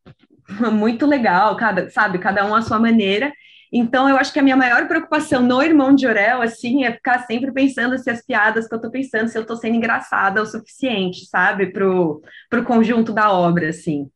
muito 0.71 1.05
legal, 1.05 1.55
cada, 1.55 1.89
sabe, 1.89 2.19
cada 2.19 2.45
um 2.45 2.55
à 2.55 2.61
sua 2.61 2.79
maneira. 2.79 3.31
Então, 3.75 4.07
eu 4.07 4.15
acho 4.17 4.31
que 4.31 4.37
a 4.37 4.43
minha 4.43 4.55
maior 4.55 4.87
preocupação 4.87 5.41
no 5.41 5.61
Irmão 5.63 5.95
de 5.95 6.05
Orel, 6.05 6.43
assim, 6.43 6.85
é 6.85 6.91
ficar 6.91 7.25
sempre 7.25 7.51
pensando 7.51 7.97
se 7.97 8.07
as 8.07 8.23
piadas 8.23 8.67
que 8.67 8.73
eu 8.73 8.77
estou 8.77 8.91
pensando, 8.91 9.27
se 9.27 9.37
eu 9.37 9.41
estou 9.41 9.57
sendo 9.57 9.75
engraçada 9.75 10.43
o 10.43 10.45
suficiente, 10.45 11.25
sabe, 11.25 11.71
pro, 11.71 12.21
pro 12.51 12.63
conjunto 12.63 13.11
da 13.11 13.31
obra, 13.31 13.69
assim. 13.69 14.07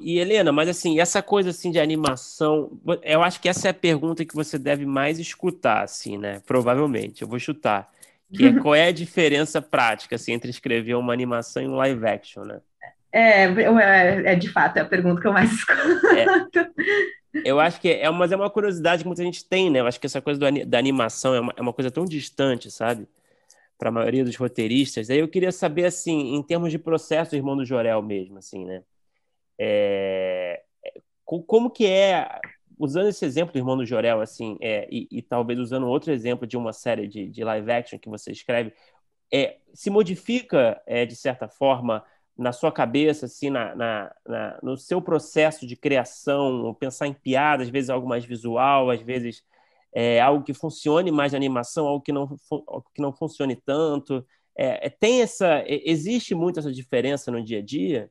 E 0.00 0.20
Helena, 0.20 0.52
mas 0.52 0.68
assim, 0.68 1.00
essa 1.00 1.20
coisa 1.20 1.50
assim 1.50 1.72
de 1.72 1.80
animação, 1.80 2.78
eu 3.02 3.20
acho 3.20 3.40
que 3.40 3.48
essa 3.48 3.66
é 3.66 3.70
a 3.72 3.74
pergunta 3.74 4.24
que 4.24 4.34
você 4.34 4.56
deve 4.56 4.86
mais 4.86 5.18
escutar, 5.18 5.82
assim, 5.82 6.16
né? 6.16 6.40
Provavelmente, 6.46 7.22
eu 7.22 7.28
vou 7.28 7.40
chutar 7.40 7.90
que 8.32 8.46
é 8.46 8.52
qual 8.60 8.74
é 8.74 8.88
a 8.88 8.92
diferença 8.92 9.60
prática 9.60 10.16
assim, 10.16 10.32
entre 10.32 10.50
escrever 10.50 10.94
uma 10.94 11.12
animação 11.12 11.62
e 11.62 11.68
um 11.68 11.76
live 11.76 12.06
action, 12.06 12.44
né? 12.44 12.60
É, 13.12 13.44
é, 13.44 14.32
é 14.32 14.34
de 14.34 14.48
fato, 14.48 14.78
é 14.78 14.80
a 14.80 14.86
pergunta 14.86 15.20
que 15.20 15.26
eu 15.26 15.32
mais 15.32 15.52
escuto. 15.52 15.78
É, 16.58 16.70
eu 17.44 17.60
acho 17.60 17.80
que 17.80 17.90
é, 17.90 18.10
mas 18.10 18.32
é 18.32 18.36
uma 18.36 18.50
curiosidade 18.50 19.02
que 19.02 19.06
muita 19.06 19.22
gente 19.22 19.44
tem, 19.44 19.70
né? 19.70 19.80
Eu 19.80 19.86
acho 19.86 20.00
que 20.00 20.06
essa 20.06 20.20
coisa 20.20 20.40
do, 20.40 20.66
da 20.66 20.78
animação 20.78 21.34
é 21.34 21.40
uma, 21.40 21.54
é 21.56 21.60
uma 21.60 21.72
coisa 21.72 21.90
tão 21.90 22.04
distante, 22.04 22.70
sabe? 22.70 23.06
Para 23.78 23.88
a 23.88 23.92
maioria 23.92 24.24
dos 24.24 24.36
roteiristas. 24.36 25.10
Aí 25.10 25.18
eu 25.18 25.28
queria 25.28 25.52
saber, 25.52 25.84
assim, 25.84 26.34
em 26.34 26.42
termos 26.42 26.70
de 26.70 26.78
processo, 26.78 27.36
irmão 27.36 27.56
do 27.56 27.64
Jorel 27.64 28.02
mesmo, 28.02 28.38
assim, 28.38 28.64
né? 28.64 28.82
É, 29.58 30.62
como 31.24 31.70
que 31.70 31.86
é 31.86 32.28
usando 32.82 33.08
esse 33.08 33.24
exemplo 33.24 33.52
do 33.52 33.58
irmão 33.58 33.76
do 33.76 33.86
Jorel, 33.86 34.20
assim, 34.20 34.56
é, 34.60 34.88
e, 34.90 35.06
e, 35.10 35.22
talvez 35.22 35.58
usando 35.60 35.86
outro 35.86 36.12
exemplo 36.12 36.46
de 36.46 36.56
uma 36.56 36.72
série 36.72 37.06
de, 37.06 37.28
de 37.28 37.44
live 37.44 37.70
action 37.70 37.98
que 37.98 38.08
você 38.08 38.32
escreve, 38.32 38.72
é, 39.32 39.58
se 39.72 39.88
modifica, 39.88 40.82
é, 40.84 41.06
de 41.06 41.14
certa 41.14 41.48
forma, 41.48 42.04
na 42.36 42.52
sua 42.52 42.72
cabeça, 42.72 43.26
assim, 43.26 43.50
na, 43.50 43.74
na, 43.76 44.14
na, 44.26 44.58
no 44.62 44.76
seu 44.76 45.00
processo 45.00 45.64
de 45.64 45.76
criação, 45.76 46.74
pensar 46.74 47.06
em 47.06 47.12
piadas, 47.12 47.68
às 47.68 47.72
vezes 47.72 47.88
algo 47.88 48.08
mais 48.08 48.24
visual, 48.24 48.90
às 48.90 49.00
vezes 49.00 49.44
é, 49.94 50.20
algo 50.20 50.42
que 50.44 50.52
funcione 50.52 51.12
mais 51.12 51.32
na 51.32 51.38
animação, 51.38 51.86
algo 51.86 52.02
que 52.02 52.12
não, 52.12 52.26
que 52.94 53.00
não 53.00 53.12
funcione 53.12 53.54
tanto. 53.54 54.26
É, 54.56 54.88
é 54.88 54.90
tem 54.90 55.22
essa, 55.22 55.62
existe 55.66 56.34
muito 56.34 56.58
essa 56.58 56.72
diferença 56.72 57.30
no 57.30 57.42
dia 57.44 57.58
a 57.60 57.62
dia? 57.62 58.10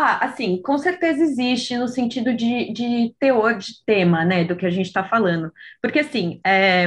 Ah, 0.00 0.24
assim, 0.26 0.62
com 0.62 0.78
certeza 0.78 1.22
existe 1.24 1.76
no 1.76 1.88
sentido 1.88 2.32
de, 2.32 2.72
de 2.72 3.14
teor 3.18 3.58
de 3.58 3.84
tema, 3.84 4.24
né, 4.24 4.44
do 4.44 4.54
que 4.56 4.64
a 4.64 4.70
gente 4.70 4.86
está 4.86 5.02
falando. 5.04 5.52
Porque, 5.82 5.98
assim, 5.98 6.40
é, 6.46 6.86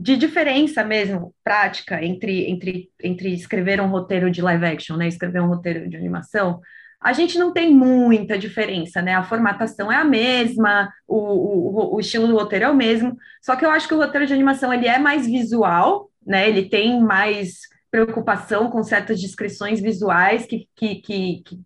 de 0.00 0.16
diferença 0.16 0.84
mesmo, 0.84 1.34
prática, 1.42 2.02
entre, 2.04 2.48
entre, 2.50 2.90
entre 3.02 3.34
escrever 3.34 3.80
um 3.80 3.88
roteiro 3.88 4.30
de 4.30 4.40
live 4.40 4.64
action, 4.64 4.96
né, 4.96 5.08
escrever 5.08 5.40
um 5.40 5.48
roteiro 5.48 5.88
de 5.88 5.96
animação, 5.96 6.60
a 7.00 7.12
gente 7.12 7.36
não 7.38 7.52
tem 7.52 7.72
muita 7.74 8.38
diferença, 8.38 9.00
né? 9.00 9.14
A 9.14 9.22
formatação 9.22 9.90
é 9.90 9.96
a 9.96 10.04
mesma, 10.04 10.92
o, 11.06 11.16
o, 11.16 11.94
o 11.96 12.00
estilo 12.00 12.26
do 12.26 12.34
roteiro 12.36 12.64
é 12.64 12.68
o 12.70 12.74
mesmo, 12.74 13.16
só 13.40 13.54
que 13.54 13.64
eu 13.64 13.70
acho 13.70 13.86
que 13.86 13.94
o 13.94 13.98
roteiro 13.98 14.26
de 14.26 14.34
animação 14.34 14.72
ele 14.72 14.86
é 14.88 14.98
mais 14.98 15.24
visual, 15.26 16.10
né? 16.26 16.48
Ele 16.48 16.68
tem 16.68 17.00
mais 17.00 17.60
preocupação 17.90 18.68
com 18.70 18.82
certas 18.82 19.20
descrições 19.20 19.80
visuais 19.80 20.44
que, 20.46 20.68
que, 20.76 20.96
que, 20.96 21.42
que 21.44 21.60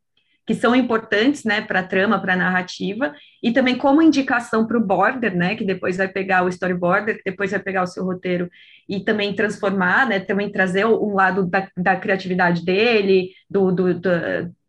que 0.46 0.54
são 0.54 0.74
importantes, 0.74 1.44
né, 1.44 1.60
para 1.60 1.80
a 1.80 1.86
trama, 1.86 2.20
para 2.20 2.32
a 2.32 2.36
narrativa, 2.36 3.14
e 3.42 3.52
também 3.52 3.76
como 3.78 4.02
indicação 4.02 4.66
para 4.66 4.76
o 4.76 4.84
border, 4.84 5.36
né, 5.36 5.54
que 5.54 5.64
depois 5.64 5.96
vai 5.96 6.08
pegar 6.08 6.44
o 6.44 6.48
storyboarder, 6.48 7.18
que 7.18 7.30
depois 7.30 7.52
vai 7.52 7.60
pegar 7.60 7.82
o 7.82 7.86
seu 7.86 8.04
roteiro 8.04 8.50
e 8.88 9.00
também 9.00 9.34
transformar, 9.34 10.08
né, 10.08 10.18
também 10.18 10.50
trazer 10.50 10.84
um 10.84 11.14
lado 11.14 11.46
da, 11.46 11.68
da 11.76 11.96
criatividade 11.96 12.64
dele, 12.64 13.30
do, 13.48 13.70
do, 13.70 13.94
do, 13.94 14.10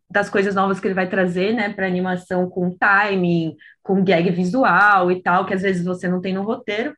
das 0.09 0.29
coisas 0.29 0.53
novas 0.53 0.79
que 0.79 0.87
ele 0.87 0.93
vai 0.93 1.09
trazer, 1.09 1.53
né, 1.53 1.69
para 1.69 1.87
animação 1.87 2.47
com 2.49 2.77
timing, 2.77 3.55
com 3.81 4.03
gag 4.03 4.29
visual 4.29 5.11
e 5.11 5.21
tal, 5.21 5.45
que 5.45 5.53
às 5.53 5.63
vezes 5.63 5.83
você 5.83 6.07
não 6.07 6.21
tem 6.21 6.33
no 6.33 6.43
roteiro. 6.43 6.95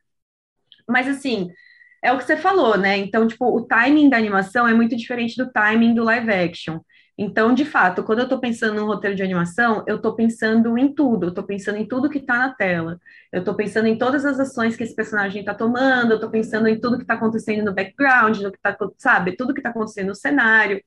Mas 0.86 1.08
assim, 1.08 1.50
é 2.02 2.12
o 2.12 2.18
que 2.18 2.24
você 2.24 2.36
falou, 2.36 2.78
né? 2.78 2.96
Então, 2.98 3.26
tipo, 3.26 3.46
o 3.46 3.66
timing 3.66 4.08
da 4.08 4.16
animação 4.16 4.68
é 4.68 4.74
muito 4.74 4.96
diferente 4.96 5.34
do 5.36 5.50
timing 5.50 5.94
do 5.94 6.04
live 6.04 6.30
action. 6.30 6.78
Então, 7.18 7.54
de 7.54 7.64
fato, 7.64 8.02
quando 8.02 8.18
eu 8.18 8.24
estou 8.24 8.38
pensando 8.38 8.74
num 8.74 8.86
roteiro 8.86 9.16
de 9.16 9.22
animação, 9.22 9.82
eu 9.86 9.96
estou 9.96 10.14
pensando 10.14 10.76
em 10.76 10.92
tudo, 10.92 11.26
eu 11.26 11.28
estou 11.30 11.44
pensando 11.44 11.78
em 11.78 11.88
tudo 11.88 12.10
que 12.10 12.18
está 12.18 12.38
na 12.38 12.54
tela, 12.54 13.00
eu 13.32 13.40
estou 13.40 13.54
pensando 13.54 13.86
em 13.88 13.96
todas 13.96 14.26
as 14.26 14.38
ações 14.38 14.76
que 14.76 14.82
esse 14.82 14.94
personagem 14.94 15.40
está 15.40 15.54
tomando, 15.54 16.10
eu 16.10 16.16
estou 16.16 16.30
pensando 16.30 16.68
em 16.68 16.78
tudo 16.78 16.98
que 16.98 17.04
está 17.04 17.14
acontecendo 17.14 17.64
no 17.64 17.74
background, 17.74 18.38
no 18.40 18.52
que 18.52 18.58
tá, 18.60 18.76
sabe, 18.98 19.36
tudo 19.36 19.54
que 19.54 19.60
está 19.60 19.70
acontecendo 19.70 20.08
no 20.08 20.14
cenário. 20.14 20.82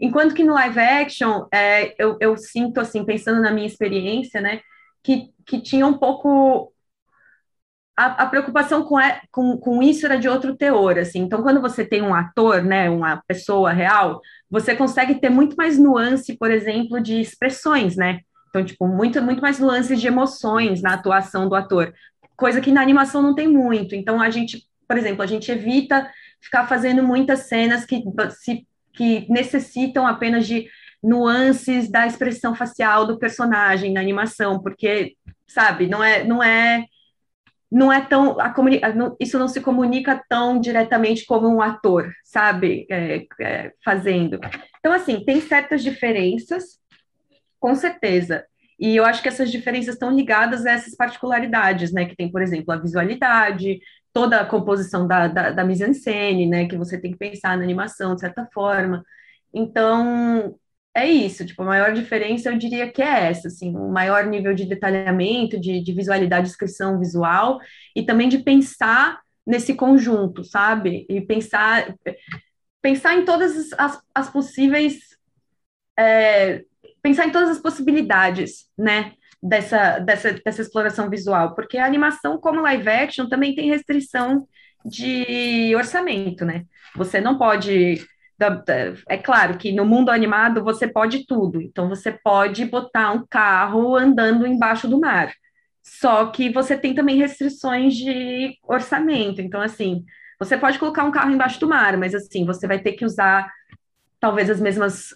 Enquanto 0.00 0.34
que 0.34 0.42
no 0.42 0.54
live 0.54 0.80
action, 0.80 1.46
é, 1.52 1.94
eu, 2.02 2.16
eu 2.20 2.36
sinto, 2.36 2.80
assim, 2.80 3.04
pensando 3.04 3.40
na 3.42 3.50
minha 3.50 3.66
experiência, 3.66 4.40
né, 4.40 4.60
que, 5.02 5.30
que 5.46 5.60
tinha 5.60 5.86
um 5.86 5.98
pouco 5.98 6.73
a, 7.96 8.24
a, 8.24 8.26
preocupação 8.26 8.82
com, 8.82 8.98
é, 8.98 9.20
com, 9.30 9.56
com, 9.56 9.82
isso 9.82 10.04
era 10.04 10.18
de 10.18 10.28
outro 10.28 10.56
teor, 10.56 10.98
assim. 10.98 11.20
Então, 11.20 11.42
quando 11.42 11.60
você 11.60 11.84
tem 11.84 12.02
um 12.02 12.14
ator, 12.14 12.62
né, 12.62 12.90
uma 12.90 13.22
pessoa 13.26 13.72
real, 13.72 14.20
você 14.50 14.74
consegue 14.74 15.14
ter 15.16 15.30
muito 15.30 15.56
mais 15.56 15.78
nuance, 15.78 16.36
por 16.36 16.50
exemplo, 16.50 17.00
de 17.00 17.20
expressões, 17.20 17.96
né? 17.96 18.20
Então, 18.48 18.64
tipo, 18.64 18.86
muito, 18.86 19.20
muito 19.22 19.40
mais 19.40 19.58
nuances 19.58 20.00
de 20.00 20.06
emoções 20.06 20.82
na 20.82 20.94
atuação 20.94 21.48
do 21.48 21.54
ator, 21.54 21.92
coisa 22.36 22.60
que 22.60 22.72
na 22.72 22.82
animação 22.82 23.22
não 23.22 23.34
tem 23.34 23.48
muito. 23.48 23.94
Então, 23.94 24.20
a 24.20 24.30
gente, 24.30 24.64
por 24.88 24.96
exemplo, 24.96 25.22
a 25.22 25.26
gente 25.26 25.50
evita 25.50 26.10
ficar 26.40 26.66
fazendo 26.66 27.02
muitas 27.02 27.40
cenas 27.40 27.84
que, 27.84 28.02
se, 28.30 28.66
que 28.92 29.26
necessitam 29.30 30.06
apenas 30.06 30.46
de 30.46 30.68
nuances 31.02 31.90
da 31.90 32.06
expressão 32.06 32.54
facial 32.54 33.06
do 33.06 33.18
personagem 33.18 33.92
na 33.92 34.00
animação, 34.00 34.60
porque, 34.60 35.14
sabe, 35.46 35.86
não 35.86 36.02
é, 36.02 36.24
não 36.24 36.42
é 36.42 36.84
não 37.74 37.92
é 37.92 38.00
tão 38.00 38.38
a 38.38 38.54
isso 39.18 39.36
não 39.36 39.48
se 39.48 39.60
comunica 39.60 40.22
tão 40.28 40.60
diretamente 40.60 41.26
como 41.26 41.48
um 41.48 41.60
ator, 41.60 42.12
sabe, 42.22 42.86
é, 42.88 43.26
é, 43.40 43.72
fazendo. 43.84 44.38
Então, 44.78 44.92
assim, 44.92 45.24
tem 45.24 45.40
certas 45.40 45.82
diferenças, 45.82 46.78
com 47.58 47.74
certeza. 47.74 48.44
E 48.78 48.94
eu 48.94 49.04
acho 49.04 49.20
que 49.20 49.28
essas 49.28 49.50
diferenças 49.50 49.94
estão 49.94 50.14
ligadas 50.14 50.64
a 50.64 50.70
essas 50.70 50.94
particularidades, 50.94 51.92
né? 51.92 52.04
Que 52.04 52.14
tem, 52.14 52.30
por 52.30 52.42
exemplo, 52.42 52.72
a 52.72 52.76
visualidade, 52.76 53.80
toda 54.12 54.40
a 54.40 54.46
composição 54.46 55.08
da, 55.08 55.26
da, 55.26 55.50
da 55.50 55.64
mise-en-scène, 55.64 56.46
né? 56.46 56.68
Que 56.68 56.76
você 56.76 56.96
tem 56.96 57.10
que 57.10 57.18
pensar 57.18 57.56
na 57.56 57.64
animação, 57.64 58.14
de 58.14 58.20
certa 58.20 58.48
forma. 58.54 59.04
Então, 59.52 60.54
é 60.96 61.06
isso, 61.10 61.44
tipo, 61.44 61.60
a 61.62 61.66
maior 61.66 61.92
diferença 61.92 62.48
eu 62.48 62.56
diria 62.56 62.90
que 62.90 63.02
é 63.02 63.28
essa, 63.28 63.48
assim, 63.48 63.76
um 63.76 63.90
maior 63.90 64.26
nível 64.26 64.54
de 64.54 64.64
detalhamento, 64.64 65.58
de, 65.58 65.82
de 65.82 65.92
visualidade, 65.92 66.46
descrição 66.46 67.00
visual, 67.00 67.58
e 67.96 68.04
também 68.04 68.28
de 68.28 68.38
pensar 68.38 69.20
nesse 69.44 69.74
conjunto, 69.74 70.44
sabe? 70.44 71.04
E 71.08 71.20
pensar, 71.20 71.94
pensar 72.80 73.14
em 73.16 73.24
todas 73.24 73.72
as, 73.72 74.00
as 74.14 74.30
possíveis, 74.30 75.00
é, 75.98 76.62
pensar 77.02 77.26
em 77.26 77.32
todas 77.32 77.50
as 77.50 77.58
possibilidades, 77.58 78.70
né? 78.78 79.12
Dessa, 79.42 79.98
dessa, 79.98 80.32
dessa 80.32 80.62
exploração 80.62 81.10
visual, 81.10 81.54
porque 81.54 81.76
a 81.76 81.84
animação, 81.84 82.38
como 82.38 82.62
live 82.62 82.88
action, 82.88 83.28
também 83.28 83.54
tem 83.54 83.68
restrição 83.68 84.48
de 84.82 85.74
orçamento, 85.76 86.46
né? 86.46 86.64
Você 86.96 87.20
não 87.20 87.36
pode 87.36 88.02
é 89.08 89.16
claro 89.16 89.56
que 89.56 89.72
no 89.72 89.84
mundo 89.84 90.10
animado 90.10 90.62
você 90.62 90.88
pode 90.88 91.26
tudo, 91.26 91.60
então 91.62 91.88
você 91.88 92.12
pode 92.12 92.64
botar 92.64 93.12
um 93.12 93.24
carro 93.26 93.96
andando 93.96 94.46
embaixo 94.46 94.88
do 94.88 95.00
mar. 95.00 95.32
Só 95.82 96.26
que 96.26 96.50
você 96.50 96.76
tem 96.76 96.94
também 96.94 97.16
restrições 97.16 97.94
de 97.94 98.56
orçamento. 98.62 99.40
Então, 99.40 99.60
assim, 99.60 100.04
você 100.38 100.56
pode 100.56 100.78
colocar 100.78 101.04
um 101.04 101.10
carro 101.10 101.30
embaixo 101.30 101.60
do 101.60 101.68
mar, 101.68 101.96
mas 101.96 102.14
assim, 102.14 102.44
você 102.44 102.66
vai 102.66 102.78
ter 102.78 102.92
que 102.92 103.04
usar 103.04 103.50
talvez 104.18 104.48
as 104.48 104.60
mesmas 104.60 105.14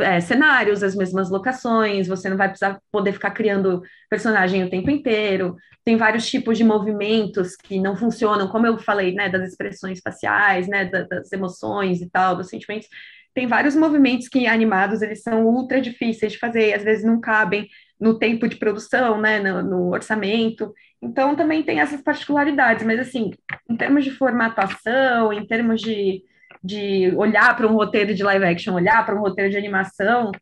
é, 0.00 0.20
cenários, 0.20 0.82
as 0.82 0.94
mesmas 0.94 1.30
locações, 1.30 2.08
você 2.08 2.28
não 2.28 2.36
vai 2.36 2.48
precisar 2.48 2.80
poder 2.90 3.12
ficar 3.12 3.30
criando 3.30 3.82
personagem 4.10 4.64
o 4.64 4.70
tempo 4.70 4.90
inteiro. 4.90 5.56
Tem 5.84 5.96
vários 5.96 6.28
tipos 6.28 6.58
de 6.58 6.64
movimentos 6.64 7.56
que 7.56 7.80
não 7.80 7.96
funcionam, 7.96 8.48
como 8.48 8.66
eu 8.66 8.78
falei, 8.78 9.14
né, 9.14 9.28
das 9.28 9.48
expressões 9.48 10.00
faciais, 10.02 10.68
né, 10.68 10.84
das 10.84 11.32
emoções 11.32 12.00
e 12.00 12.10
tal, 12.10 12.36
dos 12.36 12.48
sentimentos. 12.48 12.88
Tem 13.32 13.46
vários 13.46 13.76
movimentos 13.76 14.28
que 14.28 14.46
animados 14.46 15.00
eles 15.00 15.22
são 15.22 15.46
ultra 15.46 15.80
difíceis 15.80 16.32
de 16.32 16.38
fazer, 16.38 16.70
e 16.70 16.74
às 16.74 16.82
vezes 16.82 17.04
não 17.04 17.20
cabem 17.20 17.68
no 18.00 18.18
tempo 18.18 18.48
de 18.48 18.56
produção, 18.56 19.20
né, 19.20 19.38
no, 19.40 19.62
no 19.62 19.92
orçamento. 19.92 20.72
Então 21.00 21.36
também 21.36 21.62
tem 21.62 21.80
essas 21.80 22.02
particularidades, 22.02 22.84
mas 22.84 22.98
assim, 22.98 23.30
em 23.70 23.76
termos 23.76 24.04
de 24.04 24.10
formatação, 24.10 25.32
em 25.32 25.46
termos 25.46 25.80
de 25.80 26.22
de 26.62 27.12
olhar 27.16 27.56
para 27.56 27.66
um 27.66 27.74
roteiro 27.74 28.14
de 28.14 28.22
live 28.22 28.44
action, 28.44 28.74
olhar 28.74 29.04
para 29.04 29.14
um 29.14 29.20
roteiro 29.20 29.50
de 29.50 29.56
animação, 29.56 30.32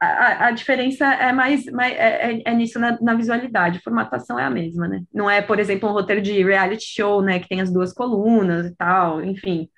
a, 0.00 0.48
a 0.48 0.50
diferença 0.50 1.06
é 1.06 1.32
mais, 1.32 1.64
mais 1.66 1.94
é, 1.94 2.32
é, 2.32 2.42
é, 2.44 2.54
nisso 2.54 2.78
na, 2.78 2.98
na, 3.00 3.14
visualidade, 3.14 3.78
a 3.78 3.82
formatação 3.82 4.38
é 4.38 4.44
a 4.44 4.50
mesma, 4.50 4.86
né? 4.86 5.02
Não 5.12 5.30
é, 5.30 5.40
por 5.40 5.58
exemplo, 5.58 5.88
um 5.88 5.92
roteiro 5.92 6.20
de 6.20 6.42
reality 6.42 6.84
show, 6.84 7.22
né, 7.22 7.38
que 7.38 7.48
tem 7.48 7.60
as 7.60 7.72
duas 7.72 7.92
colunas 7.92 8.66
e 8.66 8.74
tal, 8.74 9.24
enfim. 9.24 9.68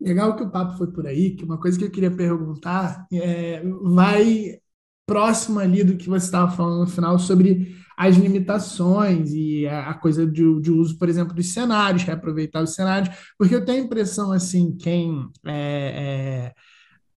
Legal 0.00 0.36
que 0.36 0.42
o 0.42 0.50
papo 0.50 0.76
foi 0.76 0.90
por 0.92 1.06
aí, 1.06 1.36
que 1.36 1.44
uma 1.44 1.58
coisa 1.58 1.78
que 1.78 1.84
eu 1.84 1.90
queria 1.90 2.10
perguntar 2.10 3.06
é, 3.12 3.62
vai 3.82 4.58
próximo 5.06 5.60
ali 5.60 5.84
do 5.84 5.96
que 5.96 6.08
você 6.08 6.26
estava 6.26 6.50
falando 6.50 6.80
no 6.80 6.86
final 6.86 7.18
sobre 7.18 7.76
as 7.96 8.16
limitações 8.16 9.32
e 9.32 9.66
a, 9.66 9.94
coisa 9.94 10.26
de, 10.26 10.60
de, 10.60 10.70
uso, 10.70 10.98
por 10.98 11.08
exemplo, 11.08 11.34
dos 11.34 11.52
cenários, 11.52 12.02
reaproveitar 12.02 12.62
os 12.62 12.74
cenários, 12.74 13.14
porque 13.38 13.54
eu 13.54 13.64
tenho 13.64 13.82
a 13.82 13.86
impressão, 13.86 14.32
assim, 14.32 14.76
quem 14.76 15.28
é, 15.46 16.52
é, 16.52 16.54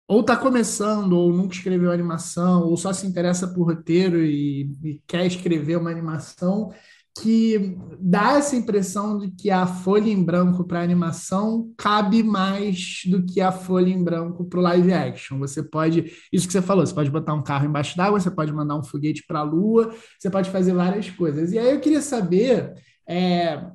ou 0.07 0.21
está 0.21 0.35
começando, 0.35 1.13
ou 1.13 1.33
nunca 1.33 1.55
escreveu 1.55 1.91
animação, 1.91 2.63
ou 2.63 2.77
só 2.77 2.93
se 2.93 3.07
interessa 3.07 3.47
por 3.47 3.63
roteiro 3.63 4.23
e, 4.23 4.71
e 4.83 5.01
quer 5.07 5.25
escrever 5.25 5.77
uma 5.77 5.89
animação, 5.89 6.71
que 7.21 7.77
dá 7.99 8.33
essa 8.33 8.55
impressão 8.55 9.17
de 9.17 9.31
que 9.31 9.49
a 9.49 9.65
folha 9.65 10.09
em 10.09 10.21
branco 10.21 10.65
para 10.65 10.81
animação 10.81 11.73
cabe 11.77 12.21
mais 12.21 13.01
do 13.05 13.25
que 13.25 13.39
a 13.39 13.51
folha 13.53 13.89
em 13.89 14.03
branco 14.03 14.43
para 14.45 14.59
o 14.59 14.63
live 14.63 14.91
action. 14.91 15.39
Você 15.39 15.63
pode, 15.63 16.11
isso 16.31 16.45
que 16.45 16.51
você 16.51 16.61
falou, 16.61 16.85
você 16.85 16.93
pode 16.93 17.09
botar 17.09 17.33
um 17.33 17.43
carro 17.43 17.65
embaixo 17.65 17.95
d'água, 17.95 18.19
você 18.19 18.29
pode 18.29 18.51
mandar 18.51 18.75
um 18.75 18.83
foguete 18.83 19.23
para 19.25 19.39
a 19.39 19.43
lua, 19.43 19.95
você 20.19 20.29
pode 20.29 20.49
fazer 20.49 20.73
várias 20.73 21.09
coisas. 21.09 21.53
E 21.53 21.57
aí 21.57 21.71
eu 21.71 21.79
queria 21.79 22.01
saber, 22.01 22.73
é, 23.07 23.65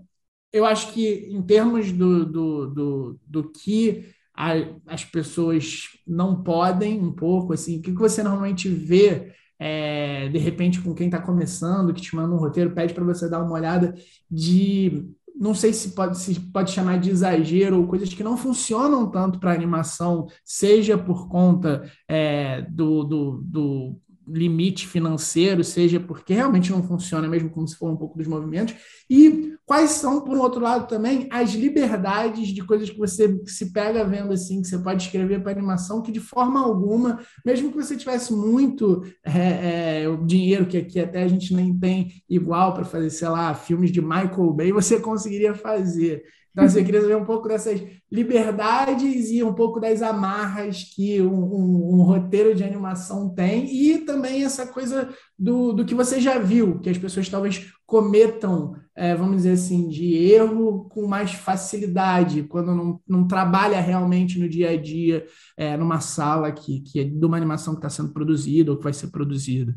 eu 0.52 0.66
acho 0.66 0.92
que 0.92 1.28
em 1.30 1.40
termos 1.42 1.90
do, 1.92 2.26
do, 2.26 2.66
do, 2.66 3.20
do 3.26 3.50
que 3.50 4.04
a, 4.36 4.52
as 4.86 5.04
pessoas 5.04 5.84
não 6.06 6.42
podem, 6.42 7.00
um 7.00 7.12
pouco, 7.12 7.54
assim, 7.54 7.78
o 7.78 7.82
que 7.82 7.90
você 7.92 8.22
normalmente 8.22 8.68
vê 8.68 9.32
é, 9.60 10.28
de 10.30 10.38
repente 10.38 10.80
com 10.80 10.94
quem 10.94 11.06
está 11.06 11.20
começando, 11.20 11.92
que 11.92 12.00
te 12.00 12.16
manda 12.16 12.34
um 12.34 12.38
roteiro, 12.38 12.70
pede 12.70 12.94
para 12.94 13.04
você 13.04 13.28
dar 13.28 13.42
uma 13.42 13.52
olhada 13.52 13.94
de 14.30 15.06
não 15.38 15.54
sei 15.54 15.72
se 15.72 15.94
pode, 15.94 16.18
se 16.18 16.38
pode 16.38 16.70
chamar 16.70 16.98
de 16.98 17.10
exagero 17.10 17.78
ou 17.78 17.86
coisas 17.86 18.12
que 18.12 18.22
não 18.22 18.36
funcionam 18.36 19.10
tanto 19.10 19.38
para 19.38 19.52
animação, 19.52 20.26
seja 20.44 20.98
por 20.98 21.28
conta 21.28 21.90
é, 22.08 22.62
do, 22.62 23.04
do, 23.04 23.42
do, 23.42 23.96
limite 24.32 24.86
financeiro, 24.86 25.62
seja 25.64 26.00
porque 26.00 26.34
realmente 26.34 26.70
não 26.70 26.82
funciona, 26.82 27.28
mesmo 27.28 27.50
como 27.50 27.66
se 27.66 27.76
for 27.76 27.90
um 27.90 27.96
pouco 27.96 28.16
dos 28.16 28.26
movimentos, 28.26 28.74
e 29.08 29.54
quais 29.64 29.90
são, 29.92 30.22
por 30.22 30.36
outro 30.36 30.60
lado, 30.60 30.88
também 30.88 31.28
as 31.30 31.52
liberdades 31.52 32.48
de 32.48 32.62
coisas 32.62 32.90
que 32.90 32.98
você 32.98 33.40
se 33.46 33.72
pega 33.72 34.04
vendo 34.04 34.32
assim, 34.32 34.60
que 34.62 34.68
você 34.68 34.78
pode 34.78 35.04
escrever 35.04 35.42
para 35.42 35.52
animação, 35.52 36.02
que 36.02 36.12
de 36.12 36.20
forma 36.20 36.60
alguma, 36.60 37.20
mesmo 37.44 37.70
que 37.70 37.76
você 37.76 37.96
tivesse 37.96 38.32
muito 38.32 39.02
é, 39.24 40.02
é, 40.04 40.16
dinheiro, 40.26 40.66
que 40.66 40.78
aqui 40.78 40.98
até 40.98 41.22
a 41.22 41.28
gente 41.28 41.54
nem 41.54 41.76
tem 41.76 42.22
igual 42.28 42.74
para 42.74 42.84
fazer, 42.84 43.10
sei 43.10 43.28
lá, 43.28 43.54
filmes 43.54 43.92
de 43.92 44.00
Michael 44.00 44.52
Bay, 44.52 44.72
você 44.72 44.98
conseguiria 45.00 45.54
fazer. 45.54 46.22
Então, 46.50 46.64
assim, 46.64 46.80
eu 46.80 46.84
queria 46.84 47.00
saber 47.00 47.16
um 47.16 47.24
pouco 47.24 47.48
dessas 47.48 47.80
liberdades 48.10 49.30
e 49.30 49.42
um 49.42 49.54
pouco 49.54 49.78
das 49.78 50.02
amarras 50.02 50.82
que 50.82 51.22
um, 51.22 51.32
um, 51.32 51.94
um, 51.94 52.02
roteiro 52.02 52.54
de 52.54 52.64
animação 52.64 53.32
tem 53.32 53.72
e 53.72 53.98
também 53.98 54.44
essa 54.44 54.66
coisa 54.66 55.08
do, 55.38 55.72
do 55.72 55.84
que 55.84 55.94
você 55.94 56.20
já 56.20 56.38
viu, 56.38 56.80
que 56.80 56.90
as 56.90 56.98
pessoas 56.98 57.28
talvez 57.28 57.72
cometam, 57.86 58.74
é, 58.96 59.14
vamos 59.14 59.38
dizer 59.38 59.52
assim, 59.52 59.88
de 59.88 60.14
erro 60.14 60.88
com 60.88 61.06
mais 61.06 61.32
facilidade, 61.32 62.42
quando 62.44 62.74
não, 62.74 63.00
não 63.06 63.26
trabalha 63.28 63.80
realmente 63.80 64.38
no 64.38 64.48
dia 64.48 64.70
a 64.70 64.76
dia 64.76 65.24
é, 65.56 65.76
numa 65.76 66.00
sala 66.00 66.50
que, 66.50 66.80
que 66.80 67.00
é 67.00 67.04
de 67.04 67.24
uma 67.24 67.36
animação 67.36 67.74
que 67.74 67.78
está 67.78 67.90
sendo 67.90 68.12
produzida 68.12 68.72
ou 68.72 68.76
que 68.76 68.84
vai 68.84 68.92
ser 68.92 69.08
produzida. 69.08 69.76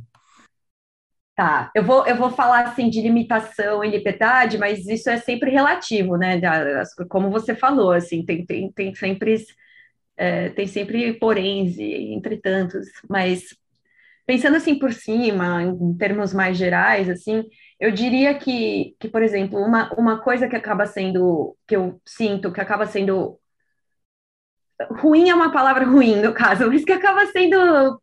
Tá, 1.35 1.71
eu 1.73 1.83
vou, 1.83 2.05
eu 2.05 2.15
vou 2.15 2.29
falar 2.29 2.67
assim 2.67 2.89
de 2.91 3.01
limitação 3.01 3.83
e 3.83 3.89
liberdade, 3.89 4.55
mas 4.59 4.85
isso 4.87 5.09
é 5.09 5.17
sempre 5.17 5.49
relativo, 5.49 6.15
né? 6.15 6.39
Como 7.09 7.31
você 7.31 7.55
falou, 7.55 7.91
assim, 7.91 8.23
tem, 8.23 8.45
tem, 8.45 8.71
tem 8.71 8.93
sempre 8.93 9.43
é, 10.17 10.49
tem 10.49 10.67
sempre 10.67 11.13
poréns 11.19 11.77
e 11.77 12.13
entretantos, 12.13 12.87
mas 13.09 13.43
pensando 14.25 14.57
assim 14.57 14.79
por 14.79 14.93
cima, 14.93 15.63
em 15.63 15.97
termos 15.97 16.33
mais 16.33 16.57
gerais, 16.57 17.09
assim, 17.09 17.43
eu 17.79 17.91
diria 17.91 18.35
que, 18.37 18.95
que 18.99 19.07
por 19.09 19.23
exemplo, 19.23 19.59
uma, 19.59 19.93
uma 19.95 20.21
coisa 20.21 20.47
que 20.49 20.55
acaba 20.55 20.85
sendo, 20.87 21.57
que 21.67 21.75
eu 21.75 22.01
sinto, 22.05 22.51
que 22.53 22.61
acaba 22.61 22.85
sendo 22.87 23.39
ruim 24.99 25.29
é 25.29 25.35
uma 25.35 25.51
palavra 25.51 25.85
ruim 25.85 26.21
no 26.21 26.33
caso, 26.33 26.67
mas 26.67 26.83
que 26.83 26.91
acaba 26.91 27.25
sendo 27.27 28.01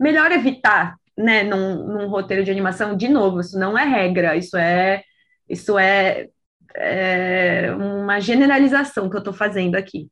melhor 0.00 0.32
evitar, 0.32 0.96
né, 1.16 1.42
num, 1.42 1.86
num, 1.86 2.08
roteiro 2.08 2.44
de 2.44 2.50
animação, 2.50 2.96
de 2.96 3.08
novo, 3.08 3.40
isso 3.40 3.58
não 3.58 3.76
é 3.76 3.84
regra, 3.84 4.36
isso 4.36 4.56
é, 4.56 5.02
isso 5.48 5.78
é, 5.78 6.28
é 6.74 7.74
uma 7.74 8.20
generalização 8.20 9.08
que 9.08 9.16
eu 9.16 9.20
estou 9.20 9.34
fazendo 9.34 9.76
aqui. 9.76 10.08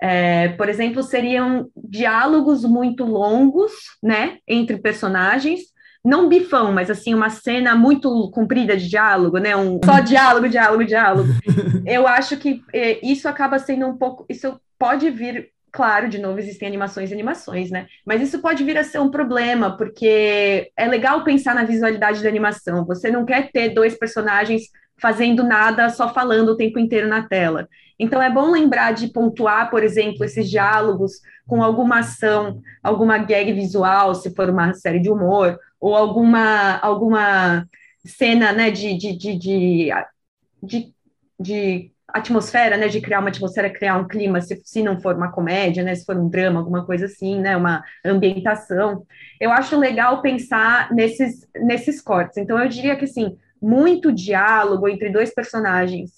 É, 0.00 0.48
por 0.48 0.68
exemplo, 0.68 1.02
seriam 1.02 1.70
diálogos 1.76 2.64
muito 2.64 3.04
longos, 3.04 3.72
né, 4.02 4.38
entre 4.46 4.76
personagens, 4.78 5.60
não 6.04 6.28
bifão, 6.28 6.72
mas 6.72 6.90
assim, 6.90 7.14
uma 7.14 7.30
cena 7.30 7.74
muito 7.74 8.30
comprida 8.30 8.76
de 8.76 8.88
diálogo, 8.88 9.38
né, 9.38 9.56
um 9.56 9.80
só 9.82 10.00
diálogo, 10.00 10.48
diálogo, 10.48 10.84
diálogo. 10.84 11.28
Eu 11.86 12.06
acho 12.06 12.36
que 12.36 12.62
é, 12.72 13.04
isso 13.06 13.26
acaba 13.26 13.58
sendo 13.58 13.86
um 13.86 13.96
pouco, 13.96 14.26
isso 14.28 14.60
pode 14.78 15.08
vir 15.10 15.48
claro, 15.74 16.08
de 16.08 16.18
novo, 16.18 16.38
existem 16.38 16.68
animações 16.68 17.10
e 17.10 17.12
animações, 17.12 17.68
né? 17.68 17.88
Mas 18.06 18.22
isso 18.22 18.40
pode 18.40 18.62
vir 18.62 18.78
a 18.78 18.84
ser 18.84 19.00
um 19.00 19.10
problema, 19.10 19.76
porque 19.76 20.70
é 20.76 20.86
legal 20.86 21.24
pensar 21.24 21.52
na 21.52 21.64
visualidade 21.64 22.22
da 22.22 22.28
animação. 22.28 22.84
Você 22.86 23.10
não 23.10 23.24
quer 23.24 23.50
ter 23.50 23.70
dois 23.70 23.98
personagens 23.98 24.68
fazendo 24.96 25.42
nada, 25.42 25.88
só 25.88 26.14
falando 26.14 26.50
o 26.50 26.56
tempo 26.56 26.78
inteiro 26.78 27.08
na 27.08 27.26
tela. 27.26 27.68
Então 27.98 28.22
é 28.22 28.30
bom 28.30 28.52
lembrar 28.52 28.92
de 28.92 29.08
pontuar, 29.08 29.68
por 29.68 29.82
exemplo, 29.82 30.24
esses 30.24 30.48
diálogos 30.48 31.14
com 31.44 31.60
alguma 31.60 31.98
ação, 31.98 32.60
alguma 32.80 33.18
gag 33.18 33.52
visual, 33.52 34.14
se 34.14 34.32
for 34.32 34.48
uma 34.48 34.74
série 34.74 35.00
de 35.00 35.10
humor, 35.10 35.58
ou 35.80 35.96
alguma, 35.96 36.78
alguma 36.78 37.66
cena 38.06 38.52
né, 38.52 38.70
de, 38.70 38.96
de, 38.96 39.12
de, 39.16 39.36
de, 40.62 40.94
de, 41.40 41.93
atmosfera, 42.14 42.76
né, 42.76 42.86
de 42.86 43.00
criar 43.00 43.18
uma 43.18 43.28
atmosfera, 43.28 43.68
criar 43.68 43.96
um 43.96 44.06
clima, 44.06 44.40
se, 44.40 44.62
se 44.64 44.82
não 44.84 45.00
for 45.00 45.16
uma 45.16 45.32
comédia, 45.32 45.82
né, 45.82 45.96
se 45.96 46.04
for 46.06 46.16
um 46.16 46.28
drama, 46.28 46.60
alguma 46.60 46.86
coisa 46.86 47.06
assim, 47.06 47.40
né, 47.40 47.56
uma 47.56 47.82
ambientação. 48.04 49.04
Eu 49.40 49.50
acho 49.50 49.76
legal 49.76 50.22
pensar 50.22 50.92
nesses, 50.92 51.44
nesses 51.56 52.00
cortes. 52.00 52.36
Então, 52.36 52.56
eu 52.56 52.68
diria 52.68 52.94
que, 52.94 53.04
assim, 53.04 53.36
muito 53.60 54.12
diálogo 54.12 54.88
entre 54.88 55.10
dois 55.10 55.34
personagens, 55.34 56.12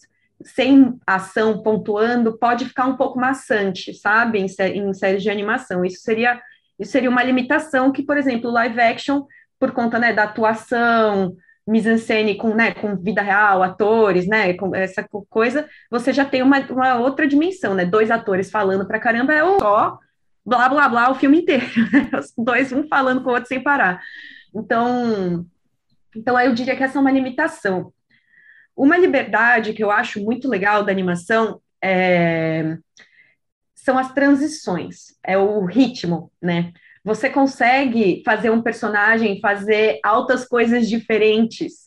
sem 0.44 0.98
ação 1.06 1.62
pontuando, 1.62 2.38
pode 2.38 2.66
ficar 2.66 2.84
um 2.84 2.96
pouco 2.96 3.18
maçante, 3.18 3.94
sabe, 3.94 4.38
em, 4.38 4.48
sé 4.48 4.68
em 4.68 4.92
séries 4.92 5.22
de 5.22 5.30
animação. 5.30 5.82
Isso 5.82 6.02
seria, 6.02 6.38
isso 6.78 6.92
seria 6.92 7.08
uma 7.08 7.22
limitação 7.22 7.90
que, 7.90 8.02
por 8.02 8.18
exemplo, 8.18 8.50
live 8.50 8.78
action, 8.78 9.22
por 9.58 9.70
conta, 9.72 9.98
né, 9.98 10.12
da 10.12 10.24
atuação, 10.24 11.34
mise-en-scène 11.66 12.36
com, 12.36 12.54
né, 12.54 12.72
com 12.72 12.96
vida 12.96 13.22
real, 13.22 13.62
atores, 13.62 14.26
né, 14.26 14.54
com 14.54 14.74
essa 14.74 15.04
coisa, 15.28 15.68
você 15.90 16.12
já 16.12 16.24
tem 16.24 16.42
uma, 16.42 16.60
uma 16.70 16.98
outra 16.98 17.26
dimensão, 17.26 17.74
né, 17.74 17.84
dois 17.84 18.10
atores 18.10 18.50
falando 18.50 18.86
pra 18.86 19.00
caramba 19.00 19.34
é 19.34 19.40
só 19.58 19.98
blá, 20.46 20.68
blá, 20.68 20.88
blá 20.88 21.10
o 21.10 21.16
filme 21.16 21.40
inteiro, 21.40 21.66
né? 21.92 22.08
os 22.16 22.32
dois, 22.38 22.72
um 22.72 22.86
falando 22.86 23.22
com 23.22 23.30
o 23.30 23.32
outro 23.32 23.48
sem 23.48 23.60
parar. 23.60 24.00
Então, 24.54 25.44
então 26.14 26.40
eu 26.40 26.54
diria 26.54 26.76
que 26.76 26.84
essa 26.84 26.98
é 26.98 27.00
uma 27.00 27.10
limitação. 27.10 27.92
Uma 28.76 28.96
liberdade 28.96 29.72
que 29.72 29.82
eu 29.82 29.90
acho 29.90 30.22
muito 30.22 30.48
legal 30.48 30.84
da 30.84 30.92
animação 30.92 31.60
é, 31.82 32.78
são 33.74 33.98
as 33.98 34.12
transições, 34.12 35.16
é 35.24 35.36
o 35.36 35.64
ritmo, 35.64 36.30
né, 36.40 36.72
você 37.06 37.30
consegue 37.30 38.20
fazer 38.24 38.50
um 38.50 38.60
personagem 38.60 39.38
fazer 39.40 40.00
altas 40.02 40.44
coisas 40.44 40.88
diferentes, 40.88 41.86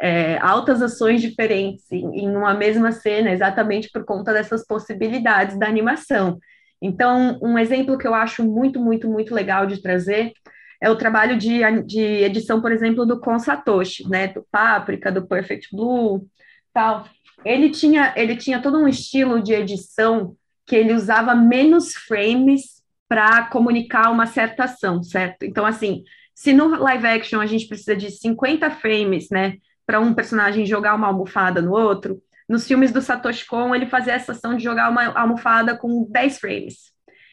é, 0.00 0.38
altas 0.38 0.80
ações 0.80 1.20
diferentes 1.20 1.90
em, 1.90 2.20
em 2.20 2.36
uma 2.36 2.54
mesma 2.54 2.92
cena, 2.92 3.32
exatamente 3.32 3.90
por 3.90 4.04
conta 4.04 4.32
dessas 4.32 4.64
possibilidades 4.64 5.58
da 5.58 5.66
animação. 5.66 6.38
Então, 6.80 7.36
um 7.42 7.58
exemplo 7.58 7.98
que 7.98 8.06
eu 8.06 8.14
acho 8.14 8.44
muito, 8.44 8.78
muito, 8.78 9.10
muito 9.10 9.34
legal 9.34 9.66
de 9.66 9.82
trazer 9.82 10.32
é 10.80 10.88
o 10.88 10.94
trabalho 10.96 11.36
de, 11.36 11.58
de 11.84 12.00
edição, 12.00 12.60
por 12.60 12.70
exemplo, 12.70 13.04
do 13.04 13.18
Kon 13.18 13.40
Satoshi, 13.40 14.08
né, 14.08 14.28
do 14.28 14.46
Páprica, 14.52 15.10
do 15.10 15.26
Perfect 15.26 15.74
Blue, 15.74 16.24
tal. 16.72 17.06
Ele 17.44 17.70
tinha, 17.70 18.14
ele 18.14 18.36
tinha 18.36 18.62
todo 18.62 18.78
um 18.78 18.86
estilo 18.86 19.42
de 19.42 19.52
edição 19.52 20.36
que 20.64 20.76
ele 20.76 20.92
usava 20.92 21.34
menos 21.34 21.92
frames 21.92 22.79
para 23.10 23.46
comunicar 23.46 24.08
uma 24.12 24.24
certa 24.24 24.64
ação, 24.64 25.02
certo? 25.02 25.42
Então, 25.42 25.66
assim, 25.66 26.04
se 26.32 26.52
no 26.52 26.68
live 26.68 27.08
action 27.08 27.40
a 27.40 27.46
gente 27.46 27.66
precisa 27.66 27.96
de 27.96 28.08
50 28.08 28.70
frames, 28.70 29.28
né, 29.30 29.56
para 29.84 29.98
um 29.98 30.14
personagem 30.14 30.64
jogar 30.64 30.94
uma 30.94 31.08
almofada 31.08 31.60
no 31.60 31.72
outro, 31.72 32.22
nos 32.48 32.68
filmes 32.68 32.92
do 32.92 33.02
Satoshi 33.02 33.44
Kon 33.46 33.74
ele 33.74 33.86
fazia 33.86 34.12
essa 34.12 34.30
ação 34.30 34.56
de 34.56 34.62
jogar 34.62 34.88
uma 34.88 35.06
almofada 35.18 35.76
com 35.76 36.06
10 36.08 36.38
frames. 36.38 36.92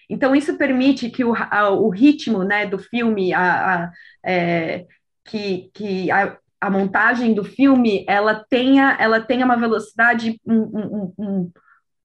Então, 0.09 0.35
isso 0.35 0.57
permite 0.57 1.11
que 1.11 1.23
o, 1.23 1.35
a, 1.35 1.69
o 1.69 1.89
ritmo 1.89 2.43
né, 2.43 2.65
do 2.65 2.79
filme, 2.79 3.31
a, 3.31 3.83
a 3.83 3.91
é, 4.25 4.83
que, 5.25 5.69
que 5.75 6.09
a, 6.09 6.39
a, 6.59 6.71
montagem 6.71 7.35
do 7.35 7.43
filme, 7.43 8.03
ela 8.09 8.43
tenha, 8.49 8.97
ela 8.99 9.21
tenha 9.21 9.45
uma 9.45 9.57
velocidade, 9.57 10.41
um, 10.43 10.55
um, 10.55 11.13
um, 11.19 11.51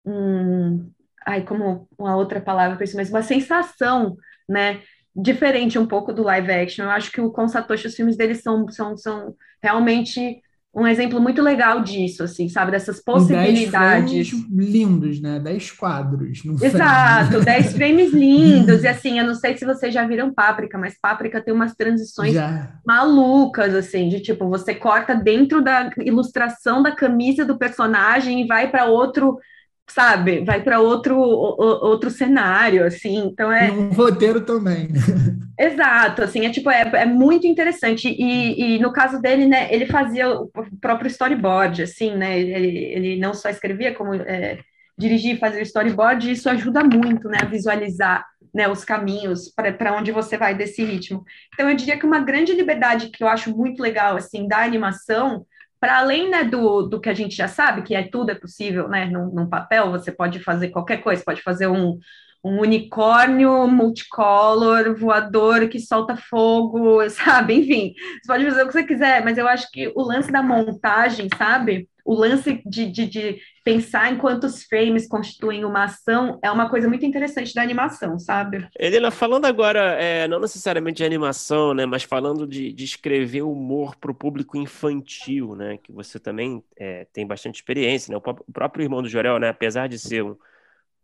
um 0.05 0.93
ai, 1.27 1.43
como 1.43 1.89
uma 1.99 2.17
outra 2.17 2.41
palavra 2.41 2.77
para 2.77 2.85
isso, 2.85 2.97
mas 2.97 3.11
uma 3.11 3.23
sensação, 3.23 4.17
né? 4.49 4.81
Diferente 5.15 5.79
um 5.79 5.87
pouco 5.87 6.13
do 6.13 6.23
live 6.23 6.51
action. 6.51 6.85
Eu 6.85 6.91
acho 6.91 7.13
que 7.13 7.21
o 7.21 7.31
com 7.31 7.47
Satoshi, 7.47 7.87
os 7.87 7.95
filmes 7.95 8.17
dele 8.17 8.35
são, 8.35 8.69
são, 8.69 8.97
são 8.97 9.35
realmente 9.63 10.41
um 10.75 10.87
exemplo 10.87 11.21
muito 11.21 11.43
legal 11.43 11.83
disso, 11.83 12.23
assim, 12.23 12.49
sabe? 12.49 12.71
Dessas 12.71 12.99
possibilidades. 13.05 14.31
Dez 14.31 14.47
lindos, 14.51 15.21
né? 15.21 15.39
Dez 15.39 15.71
quadros. 15.71 16.43
No 16.45 16.55
Exato, 16.55 17.29
frame. 17.29 17.45
dez 17.45 17.73
frames 17.77 18.13
lindos. 18.13 18.83
e 18.83 18.89
assim, 18.89 19.19
eu 19.19 19.27
não 19.27 19.35
sei 19.35 19.55
se 19.57 19.67
vocês 19.67 19.93
já 19.93 20.07
viram 20.07 20.33
Páprica, 20.33 20.79
mas 20.79 20.99
Páprica 20.99 21.43
tem 21.43 21.53
umas 21.53 21.75
transições 21.75 22.33
já. 22.33 22.73
malucas, 22.87 23.75
assim, 23.75 24.09
de 24.09 24.21
tipo, 24.21 24.49
você 24.49 24.75
corta 24.75 25.15
dentro 25.15 25.63
da 25.63 25.91
ilustração 25.99 26.83
da 26.83 26.93
camisa 26.93 27.45
do 27.45 27.59
personagem 27.59 28.41
e 28.41 28.47
vai 28.47 28.71
para 28.71 28.87
outro 28.87 29.39
sabe, 29.89 30.45
vai 30.45 30.63
para 30.63 30.81
outro 30.81 31.19
outro 31.19 32.11
cenário, 32.11 32.85
assim, 32.85 33.19
então 33.19 33.53
é... 33.53 33.69
E 33.69 33.71
um 33.73 33.91
roteiro 33.91 34.41
também. 34.41 34.89
Exato, 35.59 36.23
assim, 36.23 36.47
é 36.47 36.51
tipo, 36.51 36.71
é, 36.71 36.83
é 36.95 37.07
muito 37.07 37.47
interessante, 37.47 38.09
e, 38.09 38.77
e 38.77 38.79
no 38.79 38.93
caso 38.93 39.21
dele, 39.21 39.47
né, 39.47 39.73
ele 39.73 39.87
fazia 39.87 40.31
o 40.31 40.51
próprio 40.81 41.09
storyboard, 41.09 41.83
assim, 41.83 42.15
né, 42.17 42.39
ele, 42.39 42.79
ele 42.79 43.21
não 43.21 43.35
só 43.35 43.49
escrevia, 43.49 43.95
como 43.95 44.15
é, 44.15 44.59
dirigir 44.99 45.37
e 45.37 45.39
fazer 45.39 45.59
o 45.59 45.63
storyboard, 45.63 46.29
e 46.29 46.33
isso 46.33 46.49
ajuda 46.49 46.83
muito, 46.83 47.29
né, 47.29 47.39
a 47.43 47.47
visualizar, 47.47 48.25
né, 48.55 48.69
os 48.69 48.85
caminhos 48.85 49.53
para 49.55 49.97
onde 49.97 50.13
você 50.13 50.37
vai 50.37 50.55
desse 50.55 50.85
ritmo. 50.85 51.25
Então, 51.53 51.69
eu 51.69 51.77
diria 51.77 51.99
que 51.99 52.07
uma 52.07 52.21
grande 52.21 52.53
liberdade 52.53 53.09
que 53.11 53.23
eu 53.23 53.29
acho 53.29 53.55
muito 53.57 53.83
legal, 53.83 54.17
assim, 54.17 54.47
da 54.47 54.59
animação 54.59 55.47
para 55.83 55.99
além 55.99 56.31
né, 56.31 56.45
do, 56.45 56.83
do 56.83 57.01
que 57.01 57.09
a 57.09 57.13
gente 57.15 57.35
já 57.35 57.49
sabe, 57.49 57.83
que 57.83 57.93
é 57.93 58.05
tudo 58.05 58.31
é 58.31 58.37
possível, 58.37 58.87
né? 58.87 59.07
Num, 59.07 59.35
num 59.35 59.49
papel, 59.49 59.91
você 59.91 60.13
pode 60.13 60.39
fazer 60.39 60.69
qualquer 60.69 60.99
coisa, 60.99 61.25
pode 61.27 61.43
fazer 61.43 61.67
um, 61.67 61.99
um 62.45 62.61
unicórnio 62.61 63.67
multicolor, 63.67 64.95
voador 64.97 65.69
que 65.69 65.81
solta 65.81 66.15
fogo, 66.15 67.03
sabe? 67.11 67.55
Enfim, 67.55 67.95
você 68.23 68.29
pode 68.29 68.45
fazer 68.45 68.63
o 68.63 68.67
que 68.69 68.73
você 68.75 68.85
quiser, 68.85 69.25
mas 69.25 69.37
eu 69.37 69.49
acho 69.49 69.69
que 69.73 69.89
o 69.97 70.03
lance 70.03 70.31
da 70.31 70.41
montagem, 70.41 71.29
sabe? 71.37 71.89
O 72.05 72.15
lance 72.15 72.61
de, 72.67 72.91
de, 72.91 73.07
de 73.07 73.41
pensar 73.65 74.13
em 74.13 74.19
quantos 74.19 74.65
frames 74.65 75.07
constituem 75.07 75.65
uma 75.65 75.85
ação 75.85 76.39
é 76.43 76.51
uma 76.51 76.69
coisa 76.69 76.89
muito 76.89 77.07
interessante 77.07 77.55
da 77.55 77.63
animação, 77.63 78.19
sabe? 78.19 78.69
Helena, 78.79 79.11
falando 79.11 79.45
agora, 79.45 79.81
é, 80.01 80.27
não 80.27 80.41
necessariamente 80.41 80.99
de 80.99 81.05
animação, 81.05 81.73
né, 81.75 81.87
mas 81.87 82.03
falando 82.03 82.47
de, 82.47 82.73
de 82.73 82.85
escrever 82.85 83.43
humor 83.43 83.95
para 83.97 84.11
o 84.11 84.15
público 84.15 84.57
infantil, 84.57 85.55
né, 85.55 85.79
que 85.79 85.93
você 85.93 86.19
também 86.19 86.63
é, 86.77 87.07
tem 87.13 87.27
bastante 87.27 87.57
experiência, 87.57 88.13
né, 88.13 88.17
o 88.17 88.53
próprio 88.53 88.83
Irmão 88.83 89.03
do 89.03 89.09
Jorel, 89.09 89.39
né, 89.39 89.49
apesar 89.49 89.89
de 89.89 89.99
ser 89.99 90.25
um, 90.25 90.37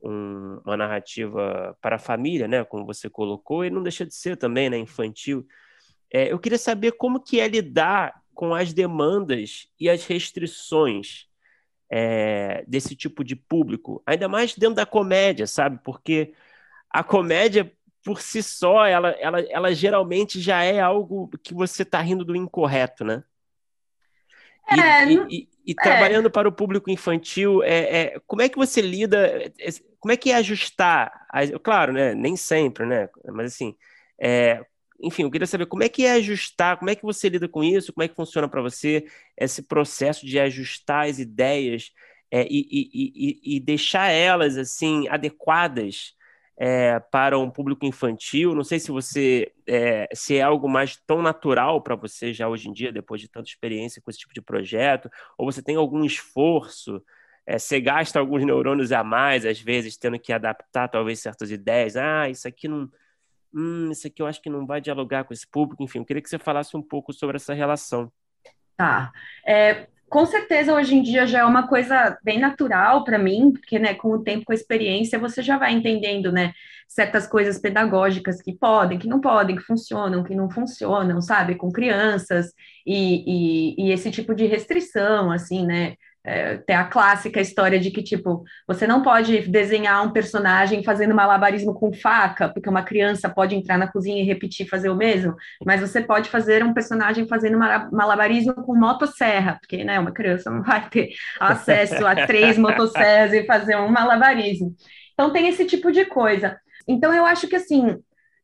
um, 0.03 0.61
uma 0.65 0.77
narrativa 0.77 1.77
para 1.81 1.97
a 1.97 2.01
família, 2.01 2.49
né, 2.49 2.65
como 2.65 2.85
você 2.85 3.09
colocou, 3.09 3.65
ele 3.65 3.75
não 3.75 3.83
deixa 3.83 4.05
de 4.05 4.15
ser 4.15 4.37
também, 4.37 4.69
né, 4.69 4.79
infantil. 4.79 5.47
É, 6.13 6.33
eu 6.33 6.39
queria 6.39 6.59
saber 6.59 6.93
como 6.93 7.21
que 7.21 7.39
é 7.39 7.47
lidar 7.47 8.15
com 8.39 8.55
as 8.55 8.73
demandas 8.73 9.67
e 9.81 9.91
as 9.91 10.07
restrições 10.07 11.27
é, 11.91 12.65
desse 12.69 12.95
tipo 12.95 13.25
de 13.25 13.35
público, 13.35 14.01
ainda 14.07 14.29
mais 14.29 14.55
dentro 14.55 14.77
da 14.77 14.87
comédia, 14.87 15.45
sabe? 15.45 15.81
Porque 15.83 16.33
a 16.89 17.03
comédia 17.03 17.69
por 18.05 18.21
si 18.21 18.41
só, 18.41 18.87
ela, 18.87 19.11
ela, 19.19 19.41
ela 19.41 19.75
geralmente 19.75 20.41
já 20.41 20.63
é 20.63 20.79
algo 20.79 21.29
que 21.43 21.53
você 21.53 21.83
está 21.83 22.01
rindo 22.01 22.25
do 22.25 22.37
incorreto, 22.37 23.05
né? 23.05 23.25
E, 24.71 24.81
é, 24.81 25.05
e, 25.09 25.17
e, 25.29 25.49
e 25.67 25.73
é. 25.73 25.83
trabalhando 25.83 26.31
para 26.31 26.49
o 26.49 26.53
público 26.53 26.89
infantil, 26.93 27.61
é, 27.65 28.03
é, 28.03 28.21
como 28.25 28.41
é 28.41 28.49
que 28.49 28.57
você 28.57 28.81
lida? 28.81 29.51
É, 29.59 29.69
como 29.99 30.13
é 30.13 30.17
que 30.17 30.31
é 30.31 30.37
ajustar? 30.37 31.27
Claro, 31.61 31.93
né? 31.93 32.15
Nem 32.15 32.37
sempre, 32.37 32.87
né? 32.87 33.09
Mas 33.33 33.53
assim, 33.53 33.75
é, 34.17 34.65
enfim, 35.01 35.23
eu 35.23 35.31
queria 35.31 35.47
saber 35.47 35.67
como 35.67 35.83
é 35.85 35.89
que 35.89 36.05
é 36.05 36.13
ajustar, 36.13 36.77
como 36.79 36.91
é 36.91 36.95
que 36.95 37.03
você 37.03 37.29
lida 37.29 37.49
com 37.49 37.63
isso, 37.63 37.93
como 37.93 38.05
é 38.05 38.09
que 38.09 38.15
funciona 38.17 38.49
para 38.49 38.61
você 38.63 39.07
esse 39.37 39.63
processo 39.63 40.27
de 40.27 40.39
ajustar 40.39 41.09
as 41.09 41.19
ideias 41.19 41.93
é, 42.31 42.47
e, 42.51 42.67
e, 42.71 42.91
e, 42.95 43.57
e, 43.57 43.61
deixar 43.61 44.09
elas 44.11 44.57
assim 44.59 45.09
adequadas 45.09 46.15
é, 46.59 46.99
para 47.01 47.39
um 47.39 47.51
público 47.51 47.87
infantil. 47.87 48.55
Não 48.55 48.65
sei 48.65 48.79
se 48.81 48.91
você 48.91 49.53
é, 49.67 50.09
se 50.13 50.37
é 50.37 50.43
algo 50.43 50.69
mais 50.69 50.97
tão 51.07 51.23
natural 51.23 51.83
para 51.83 51.95
você 51.97 52.33
já 52.33 52.49
hoje 52.49 52.69
em 52.69 52.73
dia, 52.73 52.93
depois 52.93 53.21
de 53.21 53.29
tanta 53.29 53.49
experiência 53.49 54.03
com 54.03 54.11
esse 54.11 54.21
tipo 54.21 54.35
de 54.35 54.43
projeto, 54.43 55.09
ou 55.39 55.51
você 55.51 55.63
tem 55.63 55.77
algum 55.77 56.05
esforço. 56.05 57.03
É, 57.47 57.59
você 57.59 57.81
gasta 57.81 58.19
alguns 58.19 58.45
neurônios 58.45 58.93
a 58.93 59.03
mais, 59.03 59.47
às 59.47 59.59
vezes, 59.61 59.97
tendo 59.97 60.19
que 60.19 60.33
adaptar 60.33 60.89
talvez 60.89 61.21
certas 61.21 61.51
ideias. 61.51 61.97
Ah, 61.97 62.29
isso 62.29 62.47
aqui 62.47 62.69
não, 62.69 62.91
hum, 63.55 63.91
isso 63.91 64.07
aqui 64.07 64.23
eu 64.23 64.27
acho 64.27 64.41
que 64.41 64.51
não 64.51 64.67
vai 64.67 64.81
dialogar 64.81 65.25
com 65.25 65.33
esse 65.33 65.47
público, 65.47 65.83
enfim, 65.83 65.99
eu 65.99 66.05
queria 66.05 66.23
que 66.23 66.29
você 66.29 66.39
falasse 66.39 66.77
um 66.77 66.83
pouco 66.83 67.13
sobre 67.13 67.37
essa 67.37 67.55
relação. 67.55 68.11
Tá. 68.77 69.11
É, 69.47 69.89
com 70.09 70.25
certeza 70.25 70.73
hoje 70.73 70.95
em 70.95 71.03
dia 71.03 71.27
já 71.27 71.41
é 71.41 71.45
uma 71.45 71.69
coisa 71.69 72.19
bem 72.23 72.39
natural 72.39 73.05
para 73.05 73.19
mim, 73.19 73.53
porque 73.53 73.79
né, 73.79 73.95
com 73.95 74.11
o 74.11 74.23
tempo, 74.23 74.47
com 74.47 74.53
a 74.53 74.55
experiência, 74.55 75.19
você 75.19 75.43
já 75.43 75.59
vai 75.59 75.73
entendendo, 75.73 76.33
né, 76.33 76.53
certas 76.87 77.27
coisas 77.27 77.59
pedagógicas 77.59 78.41
que 78.41 78.57
podem, 78.57 78.99
que 78.99 79.07
não 79.07 79.21
podem, 79.21 79.57
que 79.57 79.63
funcionam, 79.63 80.25
que 80.25 80.35
não 80.35 80.49
funcionam, 80.49 81.21
sabe, 81.21 81.57
com 81.57 81.71
crianças 81.71 82.53
e, 82.87 83.75
e, 83.77 83.89
e 83.89 83.93
esse 83.93 84.11
tipo 84.11 84.35
de 84.35 84.47
restrição, 84.47 85.31
assim, 85.31 85.67
né, 85.67 85.95
é, 86.29 86.59
tem 86.59 86.77
a 86.77 86.85
clássica 86.85 87.41
história 87.41 87.81
de 87.81 87.91
que, 87.91 88.03
tipo, 88.03 88.45
você 88.67 88.87
não 88.87 89.03
pode 89.03 89.49
desenhar 89.49 90.07
um 90.07 90.11
personagem 90.11 90.85
fazendo 90.85 91.15
malabarismo 91.15 91.73
com 91.73 91.91
faca, 91.91 92.51
porque 92.51 92.69
uma 92.69 92.83
criança 92.83 93.31
pode 93.31 93.55
entrar 93.55 93.79
na 93.79 93.91
cozinha 93.91 94.23
e 94.23 94.27
repetir 94.27 94.69
fazer 94.69 94.91
o 94.91 94.95
mesmo, 94.95 95.35
mas 95.65 95.81
você 95.81 96.03
pode 96.03 96.29
fazer 96.29 96.63
um 96.63 96.75
personagem 96.75 97.27
fazendo 97.27 97.59
malabarismo 97.91 98.53
com 98.53 98.77
motosserra, 98.77 99.57
porque, 99.59 99.83
né, 99.83 99.99
uma 99.99 100.13
criança 100.13 100.51
não 100.51 100.63
vai 100.63 100.87
ter 100.91 101.09
acesso 101.41 102.07
a 102.07 102.15
três 102.27 102.59
motosserras 102.59 103.33
e 103.33 103.47
fazer 103.47 103.77
um 103.77 103.89
malabarismo. 103.89 104.75
Então, 105.15 105.33
tem 105.33 105.49
esse 105.49 105.65
tipo 105.65 105.91
de 105.91 106.05
coisa. 106.05 106.59
Então, 106.87 107.15
eu 107.15 107.25
acho 107.25 107.49
que, 107.49 107.57
assim, 107.57 107.97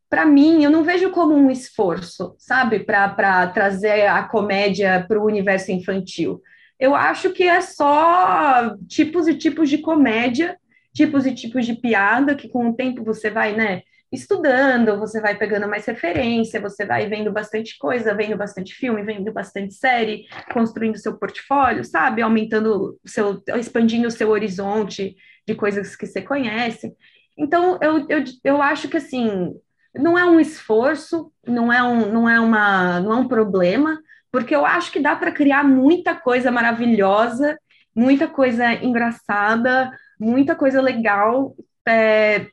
para 0.09 0.24
mim, 0.24 0.64
eu 0.64 0.70
não 0.70 0.82
vejo 0.82 1.11
como 1.11 1.35
um 1.35 1.51
esforço, 1.51 2.35
sabe, 2.39 2.78
para 2.78 3.47
trazer 3.49 4.07
a 4.07 4.22
comédia 4.22 5.05
para 5.07 5.20
o 5.20 5.26
universo 5.26 5.70
infantil 5.70 6.41
eu 6.78 6.94
acho 6.94 7.32
que 7.32 7.44
é 7.44 7.60
só 7.60 8.76
tipos 8.88 9.28
e 9.28 9.34
tipos 9.34 9.68
de 9.68 9.78
comédia, 9.78 10.58
tipos 10.92 11.26
e 11.26 11.34
tipos 11.34 11.66
de 11.66 11.74
piada, 11.74 12.34
que 12.34 12.48
com 12.48 12.68
o 12.68 12.74
tempo 12.74 13.04
você 13.04 13.30
vai, 13.30 13.54
né, 13.54 13.82
estudando, 14.12 14.98
você 14.98 15.20
vai 15.20 15.36
pegando 15.36 15.68
mais 15.68 15.84
referência, 15.84 16.60
você 16.60 16.86
vai 16.86 17.08
vendo 17.08 17.32
bastante 17.32 17.76
coisa, 17.78 18.14
vendo 18.14 18.36
bastante 18.36 18.72
filme, 18.72 19.02
vendo 19.02 19.32
bastante 19.32 19.74
série, 19.74 20.26
construindo 20.52 20.98
seu 20.98 21.18
portfólio, 21.18 21.84
sabe? 21.84 22.22
Aumentando 22.22 22.98
o 23.04 23.08
seu, 23.08 23.42
expandindo 23.58 24.06
o 24.06 24.12
seu 24.12 24.30
horizonte 24.30 25.16
de 25.46 25.54
coisas 25.54 25.96
que 25.96 26.06
você 26.06 26.22
conhece. 26.22 26.94
Então, 27.36 27.78
eu, 27.82 28.06
eu, 28.08 28.24
eu 28.44 28.62
acho 28.62 28.88
que, 28.88 28.96
assim, 28.96 29.52
não 29.94 30.16
é 30.16 30.24
um 30.24 30.38
esforço, 30.38 31.32
não 31.46 31.72
é 31.72 31.82
um, 31.82 32.12
não 32.12 32.28
é 32.28 32.38
uma, 32.38 33.00
não 33.00 33.12
é 33.12 33.16
um 33.16 33.28
problema, 33.28 34.00
porque 34.35 34.53
eu 34.53 34.66
acho 34.66 34.91
que 34.91 34.99
dá 34.99 35.14
para 35.14 35.30
criar 35.30 35.62
muita 35.62 36.12
coisa 36.12 36.51
maravilhosa, 36.51 37.57
muita 37.95 38.26
coisa 38.26 38.72
engraçada, 38.72 39.93
muita 40.18 40.57
coisa 40.57 40.82
legal, 40.82 41.55
é, 41.87 42.49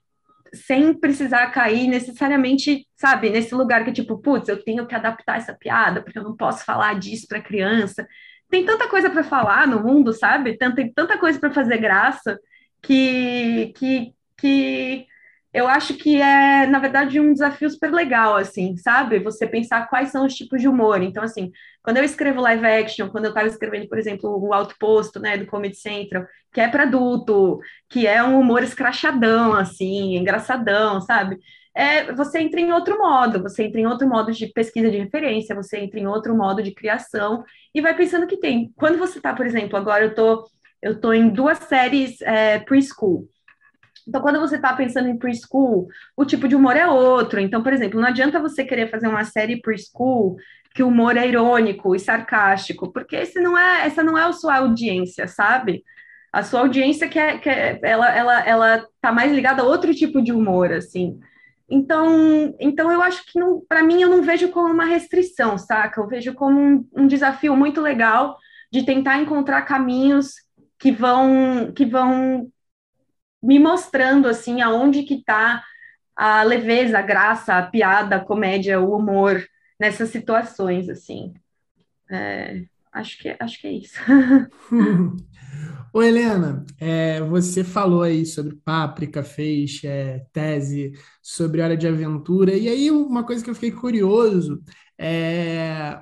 sem 0.54 0.94
precisar 0.94 1.48
cair 1.48 1.88
necessariamente, 1.88 2.88
sabe, 2.96 3.32
nesse 3.32 3.56
lugar 3.56 3.84
que 3.84 3.92
tipo, 3.92 4.20
putz, 4.20 4.48
eu 4.48 4.64
tenho 4.64 4.86
que 4.86 4.94
adaptar 4.94 5.38
essa 5.38 5.56
piada, 5.56 6.04
porque 6.04 6.20
eu 6.20 6.24
não 6.24 6.38
posso 6.38 6.64
falar 6.64 7.00
disso 7.00 7.26
para 7.28 7.42
criança. 7.42 8.08
Tem 8.48 8.64
tanta 8.64 8.88
coisa 8.88 9.10
para 9.10 9.24
falar 9.24 9.68
no 9.68 9.82
mundo, 9.82 10.14
sabe? 10.14 10.56
Tem 10.60 10.94
tanta 10.94 11.18
coisa 11.18 11.40
para 11.40 11.50
fazer 11.50 11.80
graça 11.80 12.40
que, 12.80 13.74
que, 13.76 14.14
que 14.38 15.08
eu 15.54 15.68
acho 15.68 15.96
que 15.96 16.22
é, 16.22 16.66
na 16.68 16.80
verdade, 16.80 17.20
um 17.20 17.34
desafio 17.34 17.70
super 17.70 17.92
legal, 17.92 18.36
assim, 18.38 18.78
sabe? 18.78 19.20
Você 19.20 19.46
pensar 19.46 19.88
quais 19.90 20.10
são 20.10 20.26
os 20.26 20.34
tipos 20.34 20.62
de 20.62 20.68
humor. 20.68 21.02
Então, 21.02 21.24
assim, 21.24 21.52
quando 21.84 21.98
eu 21.98 22.04
escrevo 22.04 22.40
live 22.42 22.66
action, 22.66 23.10
quando 23.10 23.26
eu 23.26 23.30
estava 23.30 23.48
escrevendo, 23.48 23.88
por 23.90 23.98
exemplo, 23.98 24.30
o 24.30 24.54
Outposto, 24.54 25.20
né, 25.20 25.38
do 25.38 25.46
Comedy 25.46 25.76
Central, 25.76 26.26
que 26.54 26.62
é 26.62 26.68
para 26.70 26.84
adulto, 26.84 27.60
que 27.90 28.08
é 28.08 28.24
um 28.24 28.40
humor 28.40 28.64
escrachadão, 28.64 29.54
assim, 29.54 30.16
engraçadão, 30.16 31.02
sabe? 31.02 31.38
É, 31.76 32.12
você 32.14 32.40
entra 32.40 32.60
em 32.60 32.72
outro 32.74 32.98
modo, 32.98 33.42
você 33.42 33.64
entra 33.64 33.80
em 33.80 33.88
outro 33.88 34.08
modo 34.08 34.32
de 34.32 34.48
pesquisa 34.48 34.90
de 34.92 34.98
referência, 34.98 35.56
você 35.56 35.80
entra 35.80 36.00
em 36.00 36.08
outro 36.08 36.36
modo 36.36 36.62
de 36.62 36.74
criação 36.74 37.44
e 37.74 37.82
vai 37.82 37.96
pensando 37.96 38.28
que 38.28 38.38
tem. 38.38 38.72
Quando 38.76 38.98
você 38.98 39.18
está, 39.20 39.34
por 39.34 39.46
exemplo, 39.46 39.78
agora 39.78 40.06
eu 40.06 40.16
tô, 40.16 40.46
eu 40.82 41.00
tô 41.00 41.14
em 41.14 41.30
duas 41.30 41.58
séries 41.60 42.22
é, 42.22 42.60
preschool. 42.60 43.28
Então, 44.08 44.22
quando 44.22 44.40
você 44.40 44.56
está 44.56 44.74
pensando 44.74 45.08
em 45.10 45.18
preschool, 45.18 45.88
o 46.16 46.26
tipo 46.26 46.48
de 46.48 46.56
humor 46.56 46.76
é 46.76 46.88
outro. 46.88 47.40
Então, 47.40 47.62
por 47.62 47.74
exemplo, 47.74 48.00
não 48.00 48.08
adianta 48.08 48.40
você 48.40 48.64
querer 48.64 48.90
fazer 48.90 49.08
uma 49.08 49.24
série 49.24 49.62
preschool 49.62 50.38
que 50.74 50.84
o 50.84 50.88
humor 50.88 51.18
é 51.18 51.28
irônico 51.28 51.96
e 51.96 52.00
sarcástico, 52.00 52.92
porque 52.92 53.16
esse 53.16 53.40
não 53.40 53.58
é, 53.58 53.86
essa 53.86 54.04
não 54.04 54.18
é 54.18 54.24
a 54.24 54.32
sua 54.32 54.58
audiência, 54.58 55.28
sabe? 55.28 55.84
A 56.32 56.44
sua 56.44 56.62
audiência 56.62 57.10
quer, 57.10 57.42
quer 57.42 57.80
ela, 57.84 58.10
ela, 58.16 58.40
ela 58.48 58.88
tá 59.02 59.12
mais 59.12 59.34
ligada 59.34 59.62
a 59.62 59.66
outro 59.66 59.94
tipo 59.94 60.22
de 60.22 60.32
humor, 60.32 60.72
assim. 60.72 61.20
Então, 61.70 62.54
então 62.60 62.92
eu 62.92 63.02
acho 63.02 63.26
que 63.26 63.40
para 63.68 63.84
mim 63.84 64.02
eu 64.02 64.10
não 64.10 64.22
vejo 64.22 64.50
como 64.50 64.74
uma 64.74 64.86
restrição, 64.86 65.58
saca? 65.58 66.02
Eu 66.02 66.08
vejo 66.08 66.34
como 66.34 66.60
um, 66.60 66.88
um 66.96 67.08
desafio 67.08 67.56
muito 67.56 67.82
legal 67.82 68.38
de 68.72 68.84
tentar 68.84 69.20
encontrar 69.20 69.62
caminhos 69.64 70.34
que 70.80 70.92
vão 70.92 71.72
que 71.74 71.86
vão 71.86 72.52
me 73.42 73.60
mostrando 73.60 74.28
assim 74.28 74.62
aonde 74.62 75.04
que 75.04 75.16
está 75.16 75.64
a 76.16 76.44
leveza, 76.44 77.00
a 77.00 77.02
graça, 77.02 77.56
a 77.56 77.66
piada, 77.66 78.18
a 78.18 78.24
comédia, 78.24 78.80
o 78.80 78.96
humor 78.96 79.44
nessas 79.80 80.10
situações 80.10 80.90
assim. 80.90 81.34
É, 82.10 82.64
acho 82.92 83.18
que 83.18 83.36
acho 83.40 83.60
que 83.60 83.68
é 83.68 83.72
isso. 83.72 84.00
Ô, 85.94 86.02
Helena, 86.02 86.66
é, 86.80 87.20
você 87.22 87.64
falou 87.66 88.02
aí 88.02 88.26
sobre 88.26 88.56
Páprica, 88.64 89.24
fez 89.24 89.82
é, 89.84 90.26
tese 90.32 90.94
sobre 91.22 91.62
Hora 91.62 91.76
de 91.76 91.86
Aventura, 91.86 92.56
e 92.56 92.70
aí 92.70 92.90
uma 92.90 93.26
coisa 93.26 93.44
que 93.44 93.50
eu 93.50 93.56
fiquei 93.56 93.72
curioso 93.72 94.64
é 94.98 96.00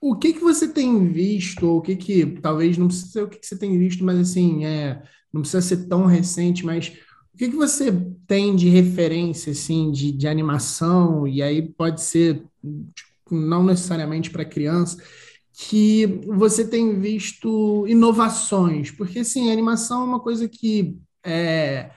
o 0.00 0.16
que 0.16 0.32
que 0.32 0.40
você 0.40 0.66
tem 0.66 1.06
visto, 1.08 1.66
ou 1.66 1.78
o 1.78 1.82
que 1.82 1.94
que, 1.94 2.26
talvez 2.40 2.78
não 2.78 2.88
precisa 2.88 3.12
ser 3.12 3.22
o 3.22 3.28
que, 3.28 3.38
que 3.38 3.46
você 3.46 3.58
tem 3.58 3.78
visto, 3.78 4.02
mas 4.04 4.18
assim, 4.18 4.64
é, 4.64 5.02
não 5.32 5.42
precisa 5.42 5.62
ser 5.62 5.88
tão 5.88 6.06
recente, 6.06 6.64
mas 6.64 6.92
o 7.34 7.38
que, 7.38 7.48
que 7.48 7.56
você 7.56 7.92
tem 8.26 8.54
de 8.54 8.68
referência, 8.68 9.52
assim, 9.52 9.90
de, 9.90 10.12
de 10.12 10.28
animação, 10.28 11.26
e 11.26 11.42
aí 11.42 11.62
pode 11.62 12.02
ser, 12.02 12.44
tipo, 12.94 13.34
não 13.34 13.64
necessariamente 13.64 14.30
para 14.30 14.44
criança, 14.44 15.02
que 15.52 16.06
você 16.26 16.66
tem 16.66 16.98
visto 16.98 17.86
inovações? 17.86 18.90
Porque, 18.90 19.20
assim, 19.20 19.50
animação 19.50 20.02
é 20.02 20.04
uma 20.04 20.20
coisa 20.20 20.48
que 20.48 20.96
é, 21.24 21.90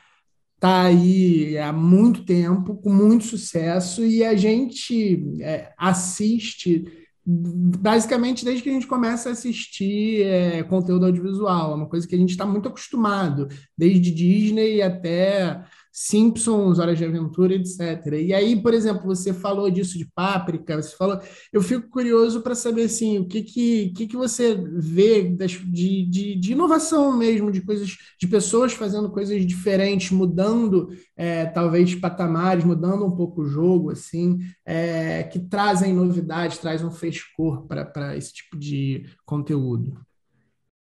tá 0.60 0.84
aí 0.84 1.58
há 1.58 1.74
muito 1.74 2.26
tempo, 2.26 2.76
com 2.76 2.90
muito 2.90 3.26
sucesso, 3.26 4.06
e 4.06 4.24
a 4.24 4.36
gente 4.36 5.26
é, 5.42 5.74
assiste 5.78 6.86
basicamente 7.26 8.44
desde 8.44 8.62
que 8.62 8.70
a 8.70 8.74
gente 8.74 8.88
começa 8.88 9.30
a 9.30 9.32
assistir 9.32 10.24
é, 10.24 10.64
conteúdo 10.64 11.06
audiovisual, 11.06 11.72
é 11.72 11.76
uma 11.76 11.88
coisa 11.88 12.08
que 12.08 12.16
a 12.16 12.18
gente 12.18 12.32
está 12.32 12.46
muito 12.46 12.68
acostumado, 12.68 13.48
desde 13.78 14.12
Disney 14.12 14.82
até 14.82 15.64
Simpsons, 15.96 16.80
Horas 16.80 16.98
de 16.98 17.06
Aventura, 17.06 17.54
etc. 17.54 18.14
E 18.20 18.34
aí, 18.34 18.60
por 18.60 18.74
exemplo, 18.74 19.06
você 19.06 19.32
falou 19.32 19.70
disso 19.70 19.96
de 19.96 20.10
Páprica, 20.16 20.82
você 20.82 20.96
falou, 20.96 21.20
eu 21.54 21.62
fico 21.62 21.88
curioso 21.88 22.42
para 22.42 22.56
saber 22.56 22.86
assim, 22.86 23.20
o 23.20 23.28
que 23.28 23.44
que, 23.44 23.94
que, 23.96 24.08
que 24.08 24.18
você 24.18 24.56
vê 24.56 25.22
de, 25.22 26.04
de, 26.10 26.36
de, 26.36 26.52
inovação 26.52 27.16
mesmo, 27.16 27.52
de 27.52 27.62
coisas, 27.62 27.96
de 28.20 28.28
pessoas 28.28 28.74
fazendo 28.74 29.12
coisas 29.12 29.46
diferentes, 29.46 30.10
mudando 30.10 30.90
é, 31.16 31.46
talvez 31.46 31.94
patamares, 31.94 32.66
mudando 32.66 33.06
um 33.06 33.16
pouco 33.16 33.44
o 33.44 33.46
jogo, 33.46 33.92
assim, 33.92 34.40
é, 34.66 35.22
que 35.22 35.40
trazem 35.40 35.94
novidades, 35.94 36.58
trazem 36.58 36.88
um 36.88 36.92
frescor 36.92 37.68
para 37.68 38.18
esse 38.18 38.34
tipo 38.34 38.58
de 38.58 39.06
conteúdo. 39.24 40.02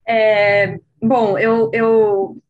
É, 0.07 0.79
bom, 1.03 1.39
eu, 1.39 1.71
eu 1.73 2.43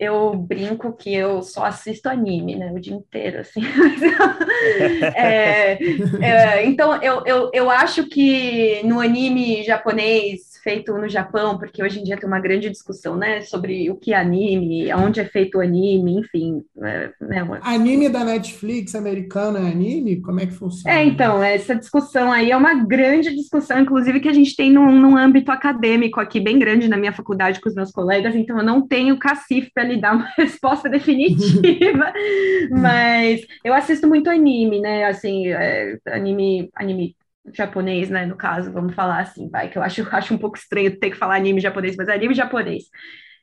eu 0.00 0.34
brinco 0.34 0.94
que 0.94 1.14
eu 1.14 1.42
só 1.42 1.66
assisto 1.66 2.08
anime, 2.08 2.56
né, 2.56 2.72
o 2.72 2.80
dia 2.80 2.94
inteiro, 2.94 3.40
assim. 3.40 3.60
é, 5.14 5.78
é, 6.22 6.64
então, 6.64 7.00
eu, 7.02 7.22
eu, 7.26 7.50
eu 7.52 7.70
acho 7.70 8.08
que 8.08 8.80
no 8.82 8.98
anime 8.98 9.62
japonês 9.62 10.49
feito 10.62 10.92
no 10.96 11.08
Japão, 11.08 11.58
porque 11.58 11.82
hoje 11.82 12.00
em 12.00 12.04
dia 12.04 12.16
tem 12.16 12.28
uma 12.28 12.40
grande 12.40 12.70
discussão, 12.70 13.16
né, 13.16 13.40
sobre 13.42 13.90
o 13.90 13.96
que 13.96 14.12
é 14.12 14.16
anime, 14.16 14.90
aonde 14.90 15.20
é 15.20 15.24
feito 15.24 15.58
o 15.58 15.60
anime, 15.60 16.18
enfim. 16.18 16.62
É, 16.82 17.10
né, 17.20 17.42
uma... 17.42 17.60
Anime 17.62 18.08
da 18.08 18.24
Netflix 18.24 18.94
americana 18.94 19.58
é 19.60 19.70
anime? 19.70 20.20
Como 20.20 20.40
é 20.40 20.46
que 20.46 20.52
funciona? 20.52 20.96
É, 20.96 21.04
então, 21.04 21.42
essa 21.42 21.74
discussão 21.74 22.32
aí 22.32 22.50
é 22.50 22.56
uma 22.56 22.74
grande 22.74 23.34
discussão, 23.34 23.80
inclusive, 23.80 24.20
que 24.20 24.28
a 24.28 24.32
gente 24.32 24.54
tem 24.56 24.70
num, 24.70 24.90
num 24.92 25.16
âmbito 25.16 25.50
acadêmico 25.50 26.20
aqui, 26.20 26.40
bem 26.40 26.58
grande 26.58 26.88
na 26.88 26.96
minha 26.96 27.12
faculdade 27.12 27.60
com 27.60 27.68
os 27.68 27.74
meus 27.74 27.90
colegas, 27.90 28.34
então 28.34 28.58
eu 28.58 28.64
não 28.64 28.86
tenho 28.86 29.18
cacife 29.18 29.70
para 29.72 29.84
lhe 29.84 30.00
dar 30.00 30.14
uma 30.16 30.28
resposta 30.36 30.88
definitiva, 30.88 32.12
mas 32.70 33.40
eu 33.64 33.74
assisto 33.74 34.06
muito 34.06 34.30
anime, 34.30 34.80
né, 34.80 35.04
assim, 35.04 35.48
é, 35.48 35.98
anime, 36.06 36.70
anime 36.74 37.14
japonês, 37.54 38.10
né, 38.10 38.26
no 38.26 38.36
caso, 38.36 38.72
vamos 38.72 38.94
falar 38.94 39.20
assim, 39.20 39.48
vai, 39.50 39.68
que 39.70 39.78
eu 39.78 39.82
acho, 39.82 40.02
acho 40.14 40.34
um 40.34 40.38
pouco 40.38 40.58
estranho 40.58 40.98
ter 40.98 41.10
que 41.10 41.16
falar 41.16 41.36
anime 41.36 41.60
japonês, 41.60 41.96
mas 41.96 42.08
é 42.08 42.14
anime 42.14 42.34
japonês. 42.34 42.84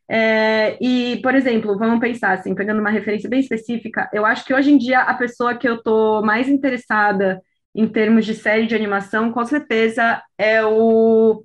É, 0.09 0.77
e, 0.81 1.21
por 1.21 1.35
exemplo, 1.35 1.77
vamos 1.77 1.99
pensar 1.99 2.31
assim, 2.33 2.55
pegando 2.55 2.79
uma 2.79 2.89
referência 2.89 3.29
bem 3.29 3.41
específica, 3.41 4.09
eu 4.13 4.25
acho 4.25 4.45
que 4.45 4.53
hoje 4.53 4.71
em 4.71 4.77
dia 4.77 5.01
a 5.01 5.13
pessoa 5.13 5.55
que 5.57 5.67
eu 5.67 5.81
tô 5.83 6.21
mais 6.21 6.47
interessada 6.47 7.41
em 7.75 7.87
termos 7.87 8.25
de 8.25 8.33
série 8.33 8.65
de 8.67 8.75
animação, 8.75 9.31
com 9.31 9.45
certeza, 9.45 10.21
é 10.37 10.63
o 10.65 11.43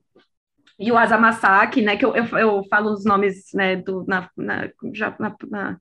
o 0.78 0.96
Asamasaki, 0.96 1.80
né, 1.82 1.96
que 1.96 2.04
eu, 2.04 2.14
eu, 2.16 2.24
eu 2.38 2.64
falo 2.68 2.92
os 2.92 3.04
nomes, 3.04 3.46
né, 3.54 3.76
do, 3.76 4.04
na, 4.06 4.28
na, 4.36 4.68
já, 4.94 5.14
na, 5.18 5.34
na, 5.50 5.78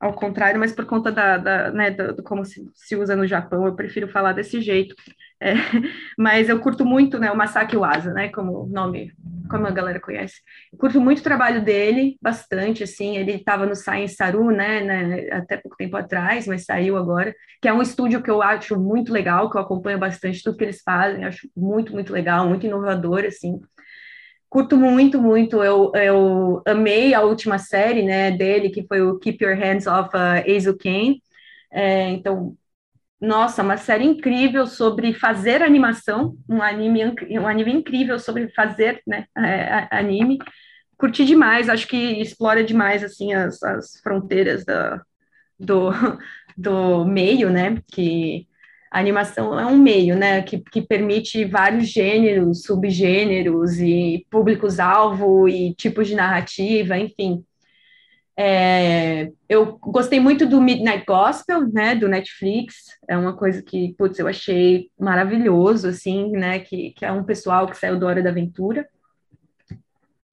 ao 0.00 0.14
contrário, 0.14 0.60
mas 0.60 0.72
por 0.72 0.86
conta 0.86 1.10
da, 1.10 1.36
da 1.38 1.70
né, 1.72 1.90
do, 1.90 2.14
do, 2.16 2.22
como 2.22 2.44
se, 2.44 2.64
se 2.74 2.96
usa 2.96 3.16
no 3.16 3.26
Japão, 3.26 3.66
eu 3.66 3.74
prefiro 3.74 4.08
falar 4.08 4.32
desse 4.32 4.60
jeito. 4.60 4.94
É, 5.40 5.52
mas 6.18 6.48
eu 6.48 6.58
curto 6.60 6.84
muito, 6.84 7.18
né, 7.18 7.30
o 7.30 7.36
Masaki 7.36 7.76
Uasa, 7.76 8.12
né, 8.12 8.28
como 8.28 8.66
nome, 8.66 9.12
como 9.48 9.66
a 9.66 9.70
galera 9.70 10.00
conhece. 10.00 10.40
Eu 10.72 10.78
curto 10.78 11.00
muito 11.00 11.20
o 11.20 11.22
trabalho 11.22 11.64
dele, 11.64 12.18
bastante, 12.20 12.82
assim, 12.82 13.16
ele 13.16 13.32
estava 13.32 13.64
no 13.64 13.74
Science 13.74 14.16
Saru, 14.16 14.50
né, 14.50 14.80
né, 14.80 15.28
até 15.30 15.56
pouco 15.56 15.76
tempo 15.76 15.96
atrás, 15.96 16.46
mas 16.46 16.64
saiu 16.64 16.96
agora, 16.96 17.34
que 17.62 17.68
é 17.68 17.72
um 17.72 17.82
estúdio 17.82 18.22
que 18.22 18.30
eu 18.30 18.42
acho 18.42 18.78
muito 18.78 19.12
legal, 19.12 19.48
que 19.50 19.56
eu 19.56 19.60
acompanho 19.60 19.98
bastante 19.98 20.42
tudo 20.42 20.56
que 20.56 20.64
eles 20.64 20.82
fazem, 20.82 21.24
acho 21.24 21.48
muito, 21.56 21.92
muito 21.92 22.12
legal, 22.12 22.48
muito 22.48 22.66
inovador, 22.66 23.24
assim. 23.24 23.60
Curto 24.50 24.78
muito, 24.78 25.20
muito. 25.20 25.62
Eu, 25.62 25.92
eu 25.94 26.62
amei 26.66 27.12
a 27.12 27.20
última 27.20 27.58
série, 27.58 28.02
né, 28.02 28.30
dele, 28.30 28.70
que 28.70 28.86
foi 28.86 29.02
o 29.02 29.18
Keep 29.18 29.44
Your 29.44 29.54
Hands 29.56 29.86
Off 29.86 30.10
uh, 30.16 30.56
Azu 30.56 30.76
Ken. 30.76 31.16
É, 31.70 32.08
então, 32.10 32.56
nossa, 33.20 33.62
uma 33.62 33.76
série 33.76 34.04
incrível 34.04 34.66
sobre 34.66 35.12
fazer 35.12 35.62
animação, 35.62 36.36
um 36.48 36.62
anime, 36.62 37.14
um 37.30 37.46
anime 37.46 37.72
incrível 37.72 38.18
sobre 38.18 38.48
fazer, 38.50 39.02
né, 39.06 39.26
anime. 39.90 40.38
Curti 40.96 41.24
demais, 41.24 41.68
acho 41.68 41.86
que 41.88 41.96
explora 42.20 42.62
demais, 42.62 43.02
assim, 43.02 43.32
as, 43.32 43.62
as 43.62 44.00
fronteiras 44.00 44.64
da, 44.64 45.02
do, 45.58 45.90
do 46.56 47.04
meio, 47.04 47.50
né, 47.50 47.82
que 47.92 48.46
a 48.90 49.00
animação 49.00 49.58
é 49.58 49.66
um 49.66 49.76
meio, 49.76 50.16
né, 50.16 50.42
que, 50.42 50.58
que 50.58 50.80
permite 50.80 51.44
vários 51.44 51.88
gêneros, 51.88 52.62
subgêneros 52.62 53.78
e 53.80 54.26
públicos-alvo 54.30 55.48
e 55.48 55.74
tipos 55.74 56.06
de 56.06 56.14
narrativa, 56.14 56.96
enfim. 56.96 57.44
É, 58.40 59.32
eu 59.48 59.76
gostei 59.78 60.20
muito 60.20 60.46
do 60.46 60.60
Midnight 60.60 61.04
Gospel, 61.04 61.66
né, 61.72 61.96
do 61.96 62.06
Netflix, 62.06 62.96
é 63.08 63.16
uma 63.16 63.36
coisa 63.36 63.60
que, 63.60 63.96
putz, 63.98 64.16
eu 64.16 64.28
achei 64.28 64.88
maravilhoso, 64.96 65.88
assim, 65.88 66.30
né, 66.30 66.60
que, 66.60 66.92
que 66.92 67.04
é 67.04 67.10
um 67.10 67.24
pessoal 67.24 67.66
que 67.66 67.76
saiu 67.76 67.98
do 67.98 68.06
Hora 68.06 68.22
da 68.22 68.30
Aventura. 68.30 68.88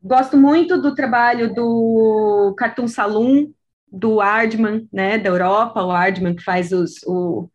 Gosto 0.03 0.37
muito 0.37 0.79
do 0.79 0.93
trabalho 0.93 1.51
do 1.51 2.53
Cartoon 2.55 2.87
Saloon, 2.87 3.51
do 3.91 4.21
Ardman, 4.21 4.87
né, 4.93 5.17
da 5.17 5.31
Europa, 5.31 5.81
o 5.81 5.89
Ardman 5.89 6.35
que 6.35 6.43
faz 6.43 6.71
os, 6.71 7.01
o, 7.07 7.49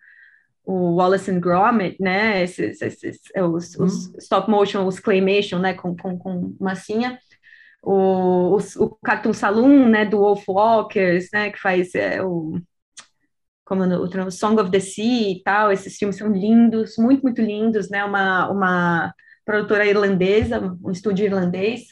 o 0.65 0.97
Wallace 0.97 1.31
and 1.31 1.39
Gromit, 1.39 1.97
né, 2.01 2.43
esses, 2.43 2.83
esses 2.83 3.21
os, 3.37 3.79
hum. 3.79 3.85
os, 3.85 4.13
stop 4.17 4.51
motion, 4.51 4.85
os 4.85 4.99
claymation, 4.99 5.61
né, 5.61 5.75
com, 5.75 5.97
com, 5.97 6.19
com 6.19 6.57
massinha, 6.59 7.21
o, 7.83 8.57
o, 8.57 8.85
o 8.85 8.99
Cartoon 9.05 9.33
Saloon, 9.33 9.89
né, 9.89 10.05
do 10.05 10.19
Wolf 10.19 10.45
Walkers, 10.49 11.29
né, 11.33 11.51
que 11.51 11.59
faz 11.59 11.95
é, 11.95 12.23
o 12.23 12.59
como 13.65 13.87
no, 13.87 14.03
o 14.03 14.31
Song 14.33 14.61
of 14.61 14.71
the 14.73 14.81
Sea 14.81 15.31
e 15.31 15.43
tal, 15.45 15.71
esses 15.71 15.97
filmes 15.97 16.17
são 16.17 16.33
lindos, 16.33 16.97
muito, 16.99 17.23
muito 17.23 17.41
lindos, 17.41 17.89
né, 17.89 18.05
uma, 18.05 18.49
uma 18.51 19.15
produtora 19.45 19.87
irlandesa, 19.87 20.77
um 20.83 20.91
estúdio 20.91 21.27
irlandês, 21.27 21.83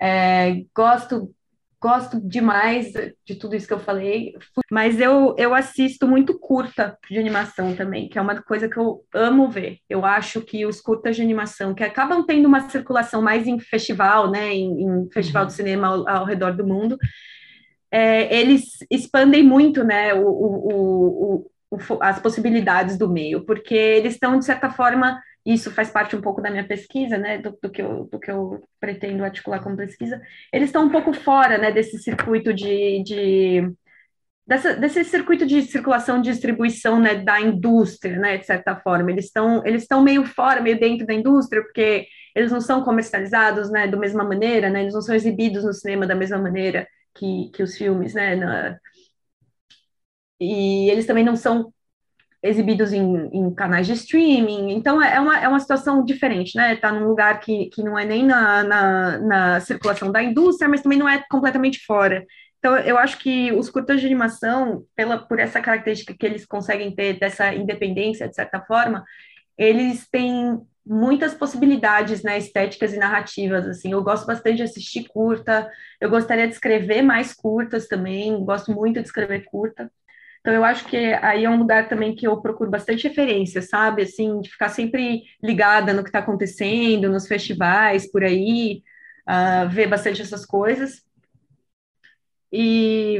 é, 0.00 0.64
gosto 0.74 1.32
gosto 1.80 2.20
demais 2.20 2.92
de 3.24 3.34
tudo 3.34 3.56
isso 3.56 3.66
que 3.66 3.72
eu 3.72 3.80
falei, 3.80 4.34
mas 4.70 5.00
eu, 5.00 5.34
eu 5.38 5.54
assisto 5.54 6.06
muito 6.06 6.38
curta 6.38 6.98
de 7.10 7.18
animação 7.18 7.74
também, 7.74 8.08
que 8.08 8.18
é 8.18 8.22
uma 8.22 8.40
coisa 8.42 8.68
que 8.68 8.76
eu 8.76 9.02
amo 9.14 9.48
ver. 9.48 9.78
Eu 9.88 10.04
acho 10.04 10.42
que 10.42 10.66
os 10.66 10.80
curtas 10.80 11.16
de 11.16 11.22
animação, 11.22 11.74
que 11.74 11.82
acabam 11.82 12.24
tendo 12.24 12.46
uma 12.46 12.68
circulação 12.68 13.22
mais 13.22 13.46
em 13.46 13.58
festival, 13.58 14.30
né, 14.30 14.52
em, 14.52 14.82
em 14.82 15.10
festival 15.10 15.46
de 15.46 15.52
uhum. 15.52 15.56
cinema 15.56 15.86
ao, 15.88 16.08
ao 16.08 16.24
redor 16.26 16.54
do 16.54 16.66
mundo, 16.66 16.98
é, 17.90 18.38
eles 18.38 18.78
expandem 18.90 19.42
muito, 19.42 19.82
né, 19.82 20.12
o, 20.12 20.26
o, 20.28 21.46
o, 21.70 21.98
as 22.00 22.20
possibilidades 22.20 22.98
do 22.98 23.08
meio, 23.08 23.44
porque 23.46 23.74
eles 23.74 24.14
estão, 24.14 24.38
de 24.38 24.44
certa 24.44 24.70
forma, 24.70 25.18
isso 25.44 25.70
faz 25.70 25.90
parte 25.90 26.14
um 26.14 26.20
pouco 26.20 26.40
da 26.42 26.50
minha 26.50 26.66
pesquisa, 26.66 27.16
né, 27.16 27.38
do, 27.38 27.56
do, 27.62 27.70
que, 27.70 27.82
eu, 27.82 28.04
do 28.04 28.18
que 28.20 28.30
eu 28.30 28.62
pretendo 28.78 29.24
articular 29.24 29.62
como 29.62 29.76
pesquisa, 29.76 30.20
eles 30.52 30.68
estão 30.68 30.84
um 30.84 30.90
pouco 30.90 31.12
fora, 31.12 31.58
né, 31.58 31.72
desse 31.72 31.98
circuito 31.98 32.52
de, 32.52 33.02
de 33.02 33.72
dessa, 34.46 34.74
desse 34.74 35.04
circuito 35.04 35.46
de 35.46 35.62
circulação 35.62 36.20
distribuição, 36.20 37.00
né, 37.00 37.14
da 37.16 37.40
indústria, 37.40 38.18
né, 38.18 38.38
de 38.38 38.46
certa 38.46 38.76
forma, 38.76 39.10
eles 39.10 39.26
estão 39.26 39.64
eles 39.66 39.82
estão 39.82 40.02
meio 40.02 40.24
fora, 40.24 40.60
meio 40.60 40.78
dentro 40.78 41.06
da 41.06 41.14
indústria, 41.14 41.62
porque 41.62 42.06
eles 42.34 42.52
não 42.52 42.60
são 42.60 42.84
comercializados, 42.84 43.70
né, 43.70 43.88
da 43.88 43.96
mesma 43.96 44.24
maneira, 44.24 44.70
né, 44.70 44.82
eles 44.82 44.94
não 44.94 45.02
são 45.02 45.14
exibidos 45.14 45.64
no 45.64 45.72
cinema 45.72 46.06
da 46.06 46.14
mesma 46.14 46.38
maneira 46.38 46.86
que, 47.14 47.50
que 47.54 47.62
os 47.62 47.76
filmes, 47.76 48.14
né, 48.14 48.36
na, 48.36 48.78
e 50.40 50.90
eles 50.90 51.06
também 51.06 51.24
não 51.24 51.36
são 51.36 51.72
exibidos 52.42 52.92
em, 52.92 53.28
em, 53.32 53.54
canais 53.54 53.86
de 53.86 53.92
streaming, 53.92 54.72
então 54.72 55.02
é, 55.02 55.16
é 55.16 55.20
uma, 55.20 55.38
é 55.38 55.48
uma 55.48 55.60
situação 55.60 56.04
diferente, 56.04 56.56
né? 56.56 56.74
Está 56.74 56.90
num 56.90 57.06
lugar 57.06 57.38
que, 57.40 57.66
que 57.66 57.82
não 57.82 57.98
é 57.98 58.04
nem 58.04 58.24
na, 58.24 58.62
na, 58.64 59.18
na, 59.18 59.60
circulação 59.60 60.10
da 60.10 60.22
indústria, 60.22 60.68
mas 60.68 60.80
também 60.80 60.98
não 60.98 61.08
é 61.08 61.22
completamente 61.30 61.84
fora. 61.84 62.24
Então, 62.58 62.76
eu 62.78 62.98
acho 62.98 63.18
que 63.18 63.52
os 63.52 63.70
curtas 63.70 64.00
de 64.00 64.06
animação, 64.06 64.84
pela, 64.94 65.18
por 65.18 65.38
essa 65.38 65.60
característica 65.60 66.14
que 66.18 66.26
eles 66.26 66.46
conseguem 66.46 66.94
ter 66.94 67.18
dessa 67.18 67.54
independência, 67.54 68.28
de 68.28 68.34
certa 68.34 68.60
forma, 68.60 69.04
eles 69.56 70.08
têm 70.10 70.58
muitas 70.84 71.34
possibilidades, 71.34 72.22
né, 72.22 72.38
estéticas 72.38 72.92
e 72.92 72.98
narrativas, 72.98 73.66
assim, 73.66 73.92
eu 73.92 74.02
gosto 74.02 74.26
bastante 74.26 74.56
de 74.56 74.62
assistir 74.62 75.04
curta, 75.08 75.70
eu 76.00 76.10
gostaria 76.10 76.48
de 76.48 76.54
escrever 76.54 77.02
mais 77.02 77.32
curtas 77.34 77.86
também, 77.86 78.44
gosto 78.44 78.72
muito 78.72 79.00
de 79.00 79.06
escrever 79.06 79.44
curta, 79.44 79.90
então, 80.40 80.54
eu 80.54 80.64
acho 80.64 80.86
que 80.86 80.96
aí 80.96 81.44
é 81.44 81.50
um 81.50 81.58
lugar 81.58 81.88
também 81.88 82.14
que 82.14 82.26
eu 82.26 82.40
procuro 82.40 82.70
bastante 82.70 83.06
referência, 83.06 83.60
sabe? 83.60 84.02
Assim, 84.02 84.40
de 84.40 84.50
ficar 84.50 84.70
sempre 84.70 85.24
ligada 85.42 85.92
no 85.92 86.02
que 86.02 86.08
está 86.08 86.20
acontecendo, 86.20 87.10
nos 87.10 87.28
festivais, 87.28 88.10
por 88.10 88.24
aí, 88.24 88.82
uh, 89.28 89.68
ver 89.68 89.86
bastante 89.88 90.22
essas 90.22 90.46
coisas. 90.46 91.02
E. 92.52 93.18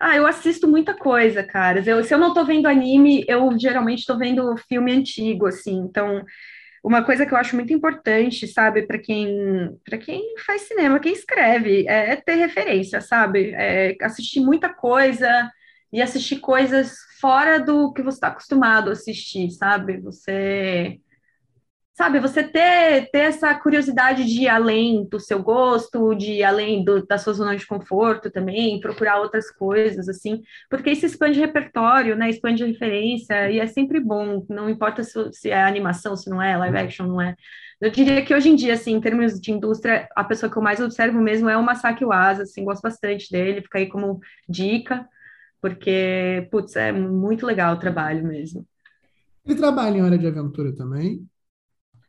Ah, 0.00 0.16
eu 0.16 0.26
assisto 0.26 0.66
muita 0.68 0.94
coisa, 0.94 1.44
cara. 1.44 1.80
Eu, 1.86 2.02
se 2.04 2.12
eu 2.12 2.18
não 2.18 2.28
estou 2.28 2.44
vendo 2.44 2.66
anime, 2.66 3.24
eu 3.28 3.56
geralmente 3.58 4.00
estou 4.00 4.18
vendo 4.18 4.56
filme 4.68 4.92
antigo, 4.92 5.46
assim. 5.46 5.76
Então, 5.78 6.24
uma 6.82 7.04
coisa 7.04 7.24
que 7.24 7.32
eu 7.32 7.38
acho 7.38 7.54
muito 7.54 7.72
importante, 7.72 8.48
sabe, 8.48 8.82
para 8.82 8.98
quem, 8.98 9.78
para 9.84 9.98
quem 9.98 10.34
faz 10.44 10.62
cinema, 10.62 10.98
quem 10.98 11.12
escreve, 11.12 11.86
é, 11.88 12.10
é 12.12 12.16
ter 12.16 12.34
referência, 12.34 13.00
sabe? 13.00 13.52
É 13.54 13.96
assistir 14.02 14.40
muita 14.40 14.74
coisa 14.74 15.50
e 15.92 16.00
assistir 16.00 16.40
coisas 16.40 16.94
fora 17.20 17.58
do 17.60 17.92
que 17.92 18.02
você 18.02 18.16
está 18.16 18.28
acostumado 18.28 18.90
a 18.90 18.92
assistir, 18.92 19.50
sabe? 19.50 20.00
Você 20.00 21.00
sabe, 21.94 22.18
você 22.18 22.42
ter, 22.42 23.10
ter 23.10 23.18
essa 23.18 23.54
curiosidade 23.54 24.24
de 24.24 24.42
ir 24.42 24.48
além 24.48 25.04
do 25.04 25.20
seu 25.20 25.42
gosto, 25.42 26.14
de 26.14 26.32
ir 26.32 26.42
além 26.42 26.82
do, 26.84 27.06
da 27.06 27.18
sua 27.18 27.34
zona 27.34 27.54
de 27.54 27.66
conforto 27.66 28.30
também, 28.30 28.80
procurar 28.80 29.20
outras 29.20 29.50
coisas, 29.50 30.08
assim, 30.08 30.42
porque 30.70 30.90
isso 30.90 31.04
expande 31.04 31.38
repertório, 31.38 32.16
né, 32.16 32.30
expande 32.30 32.64
referência, 32.64 33.50
e 33.50 33.60
é 33.60 33.66
sempre 33.66 34.00
bom, 34.00 34.44
não 34.48 34.70
importa 34.70 35.04
se, 35.04 35.32
se 35.32 35.50
é 35.50 35.62
animação, 35.62 36.16
se 36.16 36.30
não 36.30 36.40
é, 36.40 36.56
live 36.56 36.78
action, 36.78 37.06
não 37.06 37.20
é. 37.20 37.36
Eu 37.80 37.90
diria 37.90 38.24
que 38.24 38.34
hoje 38.34 38.48
em 38.48 38.56
dia, 38.56 38.74
assim, 38.74 38.94
em 38.94 39.00
termos 39.00 39.40
de 39.40 39.52
indústria, 39.52 40.08
a 40.16 40.24
pessoa 40.24 40.50
que 40.50 40.56
eu 40.56 40.62
mais 40.62 40.80
observo 40.80 41.20
mesmo 41.20 41.48
é 41.48 41.56
o 41.56 41.62
Masaki 41.62 42.04
Uasa, 42.04 42.44
assim, 42.44 42.64
gosto 42.64 42.80
bastante 42.80 43.30
dele, 43.30 43.60
fica 43.60 43.78
aí 43.78 43.88
como 43.88 44.20
dica, 44.48 45.06
porque, 45.62 46.48
putz, 46.50 46.74
é 46.74 46.90
muito 46.90 47.46
legal 47.46 47.74
o 47.74 47.78
trabalho 47.78 48.26
mesmo. 48.26 48.66
Ele 49.46 49.54
trabalha 49.54 49.96
em 49.96 50.02
Hora 50.02 50.18
de 50.18 50.26
Aventura 50.26 50.74
também? 50.74 51.24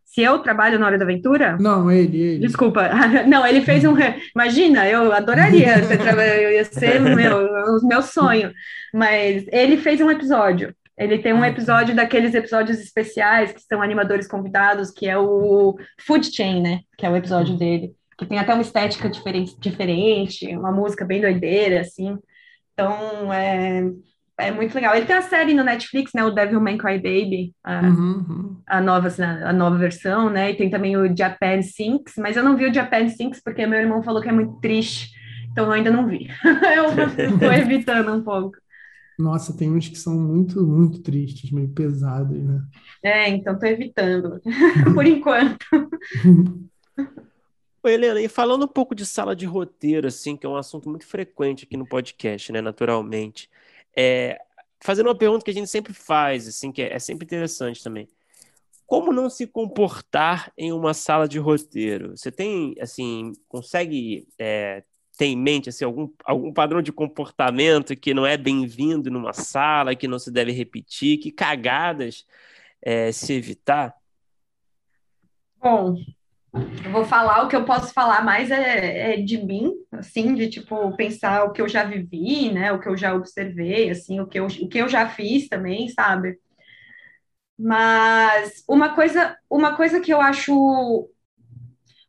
Se 0.04 0.22
eu 0.22 0.40
trabalho 0.40 0.80
na 0.80 0.88
Hora 0.88 0.98
da 0.98 1.06
Aventura? 1.06 1.56
Não, 1.60 1.90
ele, 1.90 2.20
ele. 2.20 2.48
Desculpa. 2.48 2.90
Não, 3.28 3.46
ele 3.46 3.62
fez 3.62 3.86
um. 3.86 3.94
Imagina, 4.36 4.88
eu 4.88 5.14
adoraria 5.14 5.82
ser 5.86 6.44
eu 6.44 6.52
ia 6.52 6.66
ser 6.66 7.00
meu, 7.00 7.46
o 7.78 7.88
meu 7.88 8.02
sonho. 8.02 8.52
Mas 8.92 9.46
ele 9.52 9.78
fez 9.78 10.02
um 10.02 10.10
episódio. 10.10 10.76
Ele 10.98 11.20
tem 11.20 11.34
um 11.34 11.38
ah, 11.38 11.42
tá. 11.42 11.48
episódio 11.50 11.96
daqueles 11.96 12.34
episódios 12.34 12.80
especiais 12.80 13.52
que 13.52 13.62
são 13.62 13.82
animadores 13.82 14.28
convidados, 14.28 14.92
que 14.92 15.08
é 15.08 15.18
o 15.18 15.76
Food 16.00 16.36
Chain, 16.36 16.62
né? 16.62 16.82
Que 16.98 17.06
é 17.06 17.10
o 17.10 17.16
episódio 17.16 17.54
hum. 17.54 17.58
dele. 17.58 17.94
Que 18.18 18.26
tem 18.26 18.38
até 18.38 18.54
uma 18.54 18.62
estética 18.62 19.10
diferente, 19.10 19.56
diferente 19.60 20.56
uma 20.56 20.72
música 20.72 21.06
bem 21.06 21.22
doideira, 21.22 21.82
assim. 21.82 22.18
Então, 22.74 23.32
é, 23.32 23.84
é 24.40 24.52
muito 24.52 24.74
legal. 24.74 24.96
Ele 24.96 25.06
tem 25.06 25.16
a 25.16 25.22
série 25.22 25.54
no 25.54 25.64
Netflix, 25.64 26.12
né? 26.14 26.24
O 26.24 26.32
Devil 26.32 26.60
May 26.60 26.78
Cry 26.78 26.98
Baby, 26.98 27.54
a, 27.64 27.82
uhum, 27.82 28.26
uhum. 28.28 28.62
a, 28.66 28.82
nova, 28.82 29.10
a 29.46 29.54
nova 29.54 29.78
versão, 29.78 30.30
né? 30.30 30.52
E 30.52 30.56
tem 30.56 30.70
também 30.70 30.98
o 30.98 31.16
Japan 31.16 31.62
Sinks, 31.62 32.16
mas 32.18 32.36
eu 32.36 32.44
não 32.44 32.58
vi 32.58 32.66
o 32.66 32.74
Japan 32.74 33.08
Sinks 33.10 33.42
porque 33.44 33.66
meu 33.66 33.80
irmão 33.80 34.04
falou 34.04 34.22
que 34.22 34.30
é 34.30 34.34
muito 34.34 34.60
triste, 34.60 35.12
então 35.52 35.66
eu 35.66 35.72
ainda 35.72 35.92
não 35.92 36.08
vi. 36.08 36.28
eu 36.76 37.34
estou 37.34 37.54
evitando 37.54 38.12
um 38.12 38.24
pouco. 38.24 38.58
Nossa, 39.18 39.56
tem 39.56 39.72
uns 39.72 39.88
que 39.88 39.98
são 39.98 40.16
muito, 40.16 40.66
muito 40.66 41.02
tristes, 41.04 41.52
meio 41.52 41.70
pesados, 41.70 42.36
né? 42.36 42.62
É, 43.04 43.30
então 43.30 43.54
estou 43.54 43.70
evitando, 43.70 44.42
por 44.96 45.06
enquanto. 45.06 45.66
Oi, 47.86 47.94
Helena, 47.96 48.22
e 48.22 48.30
falando 48.30 48.64
um 48.64 48.68
pouco 48.68 48.96
de 48.96 49.06
sala 49.06 49.36
de 49.36 49.46
roteiro, 49.46 50.08
assim, 50.08 50.38
que 50.38 50.46
é 50.46 50.50
um 50.50 50.56
assunto 50.56 50.90
muito 50.90 51.06
frequente 51.06 51.66
aqui 51.66 51.76
no 51.76 51.86
podcast, 51.86 52.50
né, 52.50 52.62
naturalmente, 52.62 53.50
é, 53.94 54.40
fazendo 54.82 55.08
uma 55.08 55.18
pergunta 55.18 55.44
que 55.44 55.52
a 55.52 55.54
gente 55.54 55.70
sempre 55.70 55.94
faz, 55.94 56.48
assim, 56.48 56.72
que 56.72 56.82
é, 56.82 56.94
é 56.94 57.00
sempre 57.00 57.26
interessante 57.26 57.84
também. 57.84 58.08
Como 58.88 59.12
não 59.12 59.30
se 59.30 59.46
comportar 59.46 60.50
em 60.58 60.72
uma 60.72 60.94
sala 60.94 61.28
de 61.28 61.38
roteiro? 61.40 62.16
Você 62.16 62.32
tem, 62.32 62.74
assim, 62.80 63.34
consegue 63.50 64.30
é, 64.40 64.86
ter 65.18 65.26
em 65.26 65.38
mente 65.38 65.68
assim, 65.68 65.84
algum, 65.84 66.10
algum 66.24 66.54
padrão 66.54 66.82
de 66.82 66.94
comportamento 66.94 67.98
que 67.98 68.14
não 68.14 68.26
é 68.26 68.38
bem-vindo 68.38 69.12
numa 69.12 69.34
sala, 69.34 69.94
que 69.94 70.08
não 70.08 70.20
se 70.20 70.32
deve 70.32 70.54
repetir, 70.54 71.18
que 71.18 71.34
cagadas 71.34 72.26
é, 72.82 73.12
se 73.12 73.34
evitar? 73.34 73.94
Bom, 75.62 75.96
eu 76.54 76.92
vou 76.92 77.04
falar 77.04 77.44
o 77.44 77.48
que 77.48 77.56
eu 77.56 77.66
posso 77.66 77.92
falar 77.94 78.24
mais 78.24 78.52
é, 78.52 79.14
é, 79.14 79.18
de 79.22 79.44
mim, 79.44 79.74
assim, 79.92 80.36
de 80.36 80.50
tipo 80.50 80.96
pensar 80.96 81.46
o 81.46 81.52
que 81.52 81.62
eu 81.62 81.68
já 81.68 81.84
vivi, 81.84 82.52
né, 82.52 82.72
o 82.72 82.80
que 82.80 82.88
eu 82.88 82.96
já 82.96 83.14
observei, 83.16 83.90
assim, 83.90 84.20
o 84.20 84.28
que 84.28 84.40
eu, 84.40 84.46
o 84.46 84.70
que 84.70 84.78
eu 84.78 84.88
já 84.88 85.10
fiz 85.10 85.48
também, 85.50 85.90
sabe? 85.90 86.38
Mas 87.58 88.64
uma 88.68 88.94
coisa, 88.94 89.38
uma 89.50 89.76
coisa 89.76 90.00
que 90.00 90.14
eu 90.14 90.22
acho, 90.22 91.10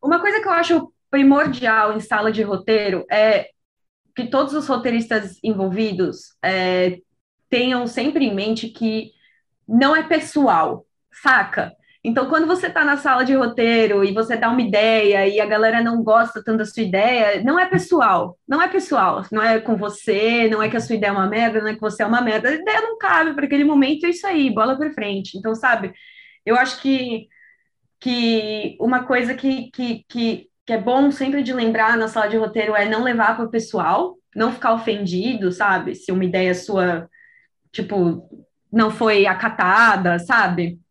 uma 0.03 0.21
coisa 0.21 0.41
que 0.41 0.49
eu 0.49 0.53
acho 0.53 0.93
primordial 1.11 1.97
em 1.97 2.01
sala 2.01 2.31
de 2.33 2.43
roteiro 2.43 3.07
é 3.11 3.49
que 4.15 4.27
todos 4.27 4.53
os 4.55 4.67
roteiristas 4.67 5.39
envolvidos 5.43 6.37
é, 6.43 6.99
tenham 7.49 7.87
sempre 7.87 8.27
em 8.27 8.35
mente 8.35 8.69
que 8.69 9.13
não 9.67 9.97
é 9.97 10.03
pessoal, 10.03 10.87
saca? 11.23 11.75
Então, 12.07 12.29
quando 12.29 12.47
você 12.47 12.67
está 12.67 12.85
na 12.85 12.99
sala 12.99 13.25
de 13.25 13.35
roteiro 13.35 14.05
e 14.05 14.13
você 14.13 14.37
dá 14.37 14.51
uma 14.51 14.61
ideia 14.61 15.27
e 15.27 15.41
a 15.41 15.47
galera 15.47 15.83
não 15.83 16.05
gosta 16.05 16.45
tanto 16.45 16.59
da 16.59 16.67
sua 16.67 16.83
ideia, 16.83 17.43
não 17.43 17.59
é 17.59 17.67
pessoal, 17.67 18.39
não 18.47 18.61
é 18.61 18.69
pessoal, 18.69 19.25
não 19.33 19.43
é 19.43 19.59
com 19.59 19.75
você, 19.75 20.47
não 20.51 20.63
é 20.63 20.69
que 20.69 20.77
a 20.77 20.81
sua 20.81 20.97
ideia 20.97 21.11
é 21.11 21.15
uma 21.15 21.27
merda, 21.27 21.63
não 21.63 21.69
é 21.69 21.75
que 21.75 21.81
você 21.81 22.03
é 22.03 22.07
uma 22.07 22.21
merda, 22.21 22.51
a 22.51 22.53
ideia 22.53 22.83
não 22.83 22.99
cabe 22.99 23.33
para 23.33 23.47
aquele 23.47 23.65
momento, 23.65 24.05
é 24.05 24.11
isso 24.11 24.27
aí, 24.27 24.51
bola 24.51 24.77
para 24.77 24.93
frente. 24.93 25.39
Então, 25.39 25.55
sabe, 25.55 25.95
eu 26.45 26.57
acho 26.57 26.83
que, 26.83 27.27
que 28.01 28.77
uma 28.79 29.05
coisa 29.05 29.35
que, 29.35 29.71
que, 29.71 30.05
que, 30.07 30.51
que 30.67 30.73
é 30.75 30.79
bom 30.79 31.11
sempre 31.11 31.43
de 31.43 31.55
lembrar 31.55 31.97
na 31.97 32.09
sala 32.09 32.29
de 32.29 32.37
roteiro 32.37 32.77
é 32.77 32.87
não 32.87 33.03
levar 33.03 33.35
para 33.35 33.47
o 33.47 33.51
pessoal, 33.51 34.17
não 34.37 34.53
ficar 34.53 34.75
ofendido, 34.75 35.51
sabe, 35.51 35.95
se 35.95 36.13
uma 36.13 36.25
ideia 36.25 36.55
sua, 36.55 37.09
tipo, 37.73 38.29
não 38.71 38.91
foi 38.91 39.27
acatada, 39.27 40.19
sabe? 40.19 40.84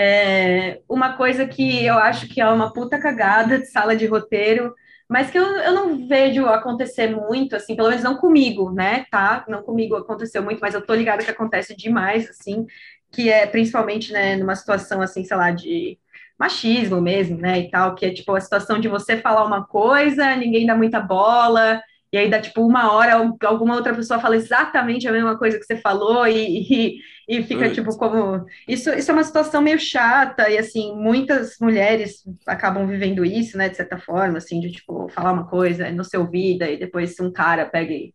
É 0.00 0.80
uma 0.88 1.16
coisa 1.16 1.44
que 1.46 1.84
eu 1.84 1.98
acho 1.98 2.28
que 2.28 2.40
é 2.40 2.48
uma 2.48 2.72
puta 2.72 3.00
cagada 3.00 3.58
de 3.58 3.66
sala 3.66 3.96
de 3.96 4.06
roteiro, 4.06 4.72
mas 5.08 5.28
que 5.28 5.36
eu, 5.36 5.44
eu 5.44 5.72
não 5.74 6.06
vejo 6.06 6.46
acontecer 6.46 7.08
muito, 7.08 7.56
assim, 7.56 7.74
pelo 7.74 7.88
menos 7.88 8.04
não 8.04 8.16
comigo, 8.16 8.70
né, 8.72 9.06
tá? 9.10 9.44
Não 9.48 9.60
comigo 9.62 9.96
aconteceu 9.96 10.40
muito, 10.40 10.60
mas 10.60 10.72
eu 10.74 10.86
tô 10.86 10.94
ligada 10.94 11.24
que 11.24 11.30
acontece 11.32 11.74
demais, 11.76 12.30
assim, 12.30 12.64
que 13.10 13.28
é 13.28 13.44
principalmente, 13.46 14.12
né, 14.12 14.36
numa 14.36 14.54
situação, 14.54 15.02
assim, 15.02 15.24
sei 15.24 15.36
lá, 15.36 15.50
de 15.50 15.98
machismo 16.38 17.00
mesmo, 17.00 17.36
né, 17.36 17.58
e 17.58 17.68
tal, 17.70 17.96
que 17.96 18.06
é 18.06 18.14
tipo 18.14 18.32
a 18.36 18.40
situação 18.40 18.78
de 18.78 18.86
você 18.86 19.16
falar 19.16 19.44
uma 19.44 19.66
coisa, 19.66 20.36
ninguém 20.36 20.64
dá 20.64 20.76
muita 20.76 21.00
bola, 21.00 21.82
e 22.12 22.16
aí 22.16 22.30
dá 22.30 22.40
tipo 22.40 22.62
uma 22.66 22.92
hora, 22.92 23.14
alguma 23.44 23.74
outra 23.74 23.94
pessoa 23.94 24.20
fala 24.20 24.36
exatamente 24.36 25.06
a 25.06 25.12
mesma 25.12 25.36
coisa 25.38 25.58
que 25.58 25.64
você 25.64 25.76
falou, 25.76 26.26
e, 26.26 26.62
e, 26.62 26.98
e 27.28 27.42
fica 27.42 27.70
tipo 27.70 27.96
como. 27.98 28.46
Isso, 28.66 28.90
isso 28.90 29.10
é 29.10 29.14
uma 29.14 29.24
situação 29.24 29.60
meio 29.60 29.78
chata, 29.78 30.48
e 30.48 30.56
assim, 30.56 30.96
muitas 30.96 31.56
mulheres 31.60 32.22
acabam 32.46 32.86
vivendo 32.86 33.24
isso, 33.24 33.58
né, 33.58 33.68
de 33.68 33.76
certa 33.76 33.98
forma, 33.98 34.38
assim, 34.38 34.60
de 34.60 34.70
tipo, 34.72 35.08
falar 35.10 35.32
uma 35.32 35.46
coisa, 35.46 35.90
não 35.90 36.04
ser 36.04 36.18
ouvida, 36.18 36.70
e 36.70 36.78
depois 36.78 37.18
um 37.20 37.30
cara 37.30 37.66
pega 37.66 37.92
e 37.92 38.14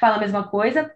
fala 0.00 0.16
a 0.16 0.20
mesma 0.20 0.48
coisa. 0.48 0.90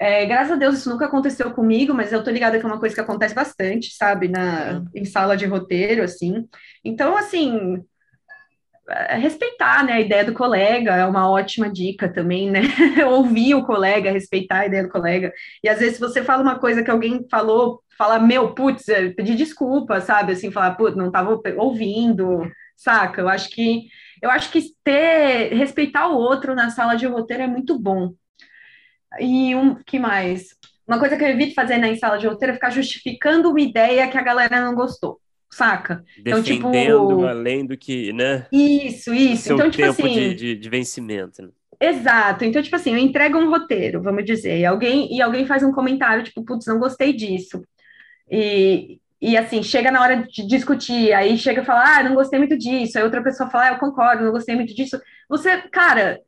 É, 0.00 0.24
graças 0.24 0.52
a 0.52 0.56
Deus 0.56 0.78
isso 0.78 0.88
nunca 0.88 1.04
aconteceu 1.04 1.50
comigo, 1.52 1.92
mas 1.92 2.10
eu 2.10 2.24
tô 2.24 2.30
ligada 2.30 2.58
que 2.58 2.64
é 2.64 2.68
uma 2.68 2.80
coisa 2.80 2.94
que 2.94 3.00
acontece 3.02 3.34
bastante, 3.34 3.94
sabe, 3.94 4.28
na, 4.28 4.82
em 4.94 5.04
sala 5.04 5.36
de 5.36 5.44
roteiro, 5.44 6.02
assim. 6.02 6.48
Então, 6.82 7.16
assim, 7.16 7.84
respeitar 9.18 9.84
né, 9.84 9.94
a 9.94 10.00
ideia 10.00 10.24
do 10.24 10.32
colega 10.32 10.94
é 10.96 11.04
uma 11.04 11.30
ótima 11.30 11.70
dica 11.70 12.08
também, 12.08 12.50
né? 12.50 12.62
Ouvir 13.08 13.54
o 13.54 13.64
colega, 13.64 14.10
respeitar 14.10 14.60
a 14.60 14.66
ideia 14.66 14.82
do 14.82 14.88
colega. 14.88 15.32
E 15.62 15.68
às 15.68 15.78
vezes, 15.78 15.98
você 15.98 16.22
fala 16.22 16.42
uma 16.42 16.58
coisa 16.58 16.82
que 16.82 16.90
alguém 16.90 17.26
falou, 17.30 17.82
falar, 17.96 18.18
meu, 18.18 18.54
putz, 18.54 18.88
é, 18.88 19.10
pedir 19.10 19.36
desculpa, 19.36 20.00
sabe? 20.00 20.32
Assim, 20.32 20.50
falar, 20.50 20.74
putz, 20.74 20.96
não 20.96 21.06
estava 21.08 21.38
ouvindo, 21.56 22.50
saca? 22.76 23.20
Eu 23.20 23.28
acho 23.28 23.50
que 23.50 23.88
eu 24.22 24.30
acho 24.30 24.50
que 24.50 24.60
ter, 24.84 25.54
respeitar 25.54 26.08
o 26.08 26.16
outro 26.16 26.54
na 26.54 26.70
sala 26.70 26.94
de 26.94 27.06
roteiro 27.06 27.42
é 27.44 27.46
muito 27.46 27.78
bom. 27.78 28.12
E 29.18 29.54
um 29.54 29.74
que 29.76 29.98
mais? 29.98 30.54
Uma 30.86 30.98
coisa 30.98 31.16
que 31.16 31.24
eu 31.24 31.28
evito 31.28 31.54
fazer 31.54 31.78
na 31.78 31.94
sala 31.96 32.18
de 32.18 32.26
roteiro 32.26 32.52
é 32.52 32.54
ficar 32.54 32.70
justificando 32.70 33.50
uma 33.50 33.60
ideia 33.60 34.08
que 34.08 34.18
a 34.18 34.22
galera 34.22 34.60
não 34.60 34.74
gostou 34.74 35.20
saca? 35.50 36.04
Defendendo 36.16 36.74
então, 36.74 37.08
tipo... 37.08 37.26
além 37.26 37.66
do 37.66 37.76
que, 37.76 38.12
né? 38.12 38.46
Isso, 38.52 39.12
isso. 39.12 39.42
Seu 39.44 39.56
então, 39.56 39.70
tipo 39.70 39.82
tempo 39.82 40.06
assim... 40.06 40.14
de, 40.14 40.34
de, 40.34 40.56
de 40.56 40.70
vencimento. 40.70 41.42
Né? 41.42 41.48
Exato. 41.80 42.44
Então, 42.44 42.62
tipo 42.62 42.76
assim, 42.76 42.92
eu 42.92 42.98
entrego 42.98 43.38
um 43.38 43.50
roteiro, 43.50 44.02
vamos 44.02 44.24
dizer, 44.24 44.58
e 44.58 44.66
alguém, 44.66 45.14
e 45.14 45.20
alguém 45.20 45.46
faz 45.46 45.62
um 45.62 45.72
comentário, 45.72 46.22
tipo, 46.22 46.44
putz, 46.44 46.66
não 46.66 46.78
gostei 46.78 47.12
disso. 47.12 47.62
E, 48.30 49.00
e 49.20 49.36
assim, 49.36 49.62
chega 49.62 49.90
na 49.90 50.00
hora 50.00 50.16
de 50.16 50.46
discutir, 50.46 51.12
aí 51.12 51.36
chega 51.36 51.62
e 51.62 51.64
fala, 51.64 51.98
ah, 51.98 52.02
não 52.04 52.14
gostei 52.14 52.38
muito 52.38 52.56
disso. 52.56 52.96
Aí 52.96 53.04
outra 53.04 53.22
pessoa 53.22 53.50
fala, 53.50 53.64
ah, 53.64 53.72
eu 53.72 53.78
concordo, 53.78 54.24
não 54.24 54.32
gostei 54.32 54.54
muito 54.54 54.74
disso. 54.74 55.00
Você, 55.28 55.56
cara, 55.72 56.20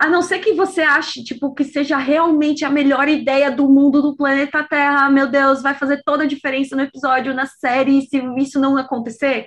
a 0.00 0.08
não 0.08 0.22
ser 0.22 0.38
que 0.38 0.54
você 0.54 0.80
ache, 0.80 1.22
tipo, 1.22 1.54
que 1.54 1.62
seja 1.62 1.98
realmente 1.98 2.64
a 2.64 2.70
melhor 2.70 3.06
ideia 3.06 3.50
do 3.50 3.68
mundo 3.68 4.00
do 4.00 4.16
planeta 4.16 4.64
Terra, 4.64 5.10
meu 5.10 5.28
Deus, 5.28 5.60
vai 5.60 5.74
fazer 5.74 6.02
toda 6.02 6.24
a 6.24 6.26
diferença 6.26 6.74
no 6.74 6.80
episódio, 6.80 7.34
na 7.34 7.44
série, 7.44 8.00
se 8.00 8.16
isso 8.38 8.58
não 8.58 8.78
acontecer, 8.78 9.46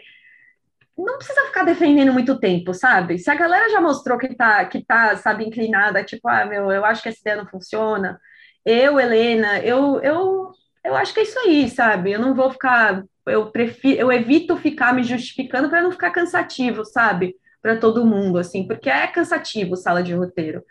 não 0.95 1.17
precisa 1.17 1.47
ficar 1.47 1.63
defendendo 1.63 2.13
muito 2.13 2.39
tempo, 2.39 2.71
sabe? 2.71 3.17
Se 3.17 3.31
a 3.31 3.35
galera 3.35 3.67
já 3.71 3.81
mostrou 3.81 4.15
que 4.15 4.35
tá, 4.35 4.63
que 4.65 4.85
tá, 4.85 5.17
sabe, 5.17 5.43
inclinada, 5.43 6.03
tipo, 6.03 6.27
ah, 6.27 6.45
meu, 6.45 6.71
eu 6.71 6.85
acho 6.85 7.01
que 7.01 7.09
essa 7.09 7.19
ideia 7.19 7.37
não 7.37 7.47
funciona, 7.47 8.21
eu, 8.63 8.99
Helena, 8.99 9.57
eu, 9.61 9.99
eu, 10.01 10.51
eu 10.85 10.95
acho 10.95 11.15
que 11.15 11.21
é 11.21 11.23
isso 11.23 11.39
aí, 11.39 11.67
sabe? 11.67 12.11
Eu 12.11 12.19
não 12.19 12.35
vou 12.35 12.51
ficar, 12.51 13.03
eu 13.25 13.49
prefiro, 13.49 13.99
eu 13.99 14.11
evito 14.11 14.55
ficar 14.55 14.93
me 14.93 15.03
justificando 15.03 15.67
para 15.67 15.81
não 15.81 15.91
ficar 15.91 16.11
cansativo, 16.11 16.85
sabe? 16.85 17.35
Para 17.63 17.77
todo 17.77 18.05
mundo, 18.05 18.37
assim, 18.37 18.67
porque 18.67 18.89
é 18.89 19.07
cansativo 19.07 19.77
sala 19.77 20.03
de 20.03 20.13
roteiro. 20.13 20.61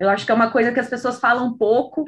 Eu 0.00 0.08
acho 0.08 0.24
que 0.24 0.32
é 0.32 0.34
uma 0.34 0.50
coisa 0.50 0.72
que 0.72 0.80
as 0.80 0.88
pessoas 0.88 1.20
falam 1.20 1.56
pouco, 1.58 2.06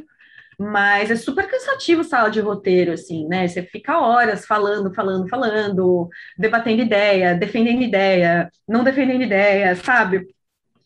mas 0.59 1.11
é 1.11 1.17
super 1.17 1.47
cansativo 1.47 2.03
sala 2.03 2.31
de 2.31 2.41
roteiro, 2.41 2.93
assim, 2.93 3.29
né? 3.29 3.47
Você 3.47 3.63
fica 3.63 3.99
horas 4.01 4.47
falando, 4.47 4.95
falando, 4.95 5.29
falando, 5.29 6.09
debatendo 6.39 6.81
ideia, 6.81 7.35
defendendo 7.35 7.83
ideia, 7.83 8.51
não 8.67 8.83
defendendo 8.83 9.23
ideia, 9.23 9.77
sabe? 9.77 10.27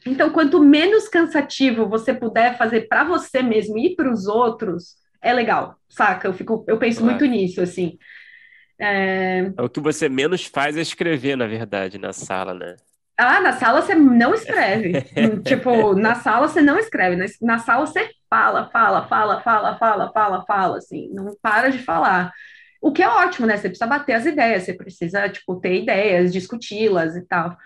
Então, 0.04 0.30
quanto 0.30 0.60
menos 0.60 1.08
cansativo 1.08 1.88
você 1.88 2.12
puder 2.12 2.58
fazer 2.58 2.88
para 2.88 3.04
você 3.04 3.40
mesmo 3.40 3.78
e 3.78 3.94
para 3.94 4.12
os 4.12 4.26
outros, 4.26 4.96
é 5.22 5.32
legal, 5.32 5.76
saca? 5.88 6.26
Eu 6.26 6.34
fico, 6.34 6.64
eu 6.66 6.76
penso 6.76 7.04
muito 7.04 7.24
nisso, 7.24 7.60
assim. 7.62 7.96
É... 8.78 9.52
é... 9.56 9.62
o 9.62 9.68
que 9.68 9.80
você 9.80 10.08
menos 10.08 10.44
faz 10.44 10.76
é 10.76 10.80
escrever, 10.80 11.36
na 11.36 11.46
verdade, 11.46 11.98
na 11.98 12.12
sala, 12.12 12.52
né? 12.52 12.76
Ah, 13.16 13.40
na 13.40 13.52
sala 13.52 13.80
você 13.80 13.94
não 13.94 14.34
escreve. 14.34 15.02
tipo, 15.44 15.94
na 15.94 16.16
sala 16.16 16.48
você 16.48 16.60
não 16.60 16.78
escreve. 16.78 17.16
Na, 17.16 17.26
na 17.40 17.58
sala 17.58 17.86
você 17.86 18.10
fala, 18.28 18.68
fala, 18.70 19.06
fala, 19.06 19.40
fala, 19.40 19.78
fala, 19.78 20.12
fala, 20.12 20.44
fala, 20.44 20.78
assim, 20.78 21.08
não 21.12 21.36
para 21.40 21.70
de 21.70 21.78
falar. 21.78 22.32
O 22.82 22.92
que 22.92 23.02
é 23.02 23.08
ótimo, 23.08 23.46
né? 23.46 23.56
Você 23.56 23.68
precisa 23.68 23.86
bater 23.86 24.14
as 24.14 24.26
ideias, 24.26 24.64
você 24.64 24.74
precisa, 24.74 25.28
tipo, 25.28 25.60
ter 25.60 25.82
ideias, 25.82 26.32
discuti-las 26.32 27.16
e 27.16 27.22
tal. 27.26 27.56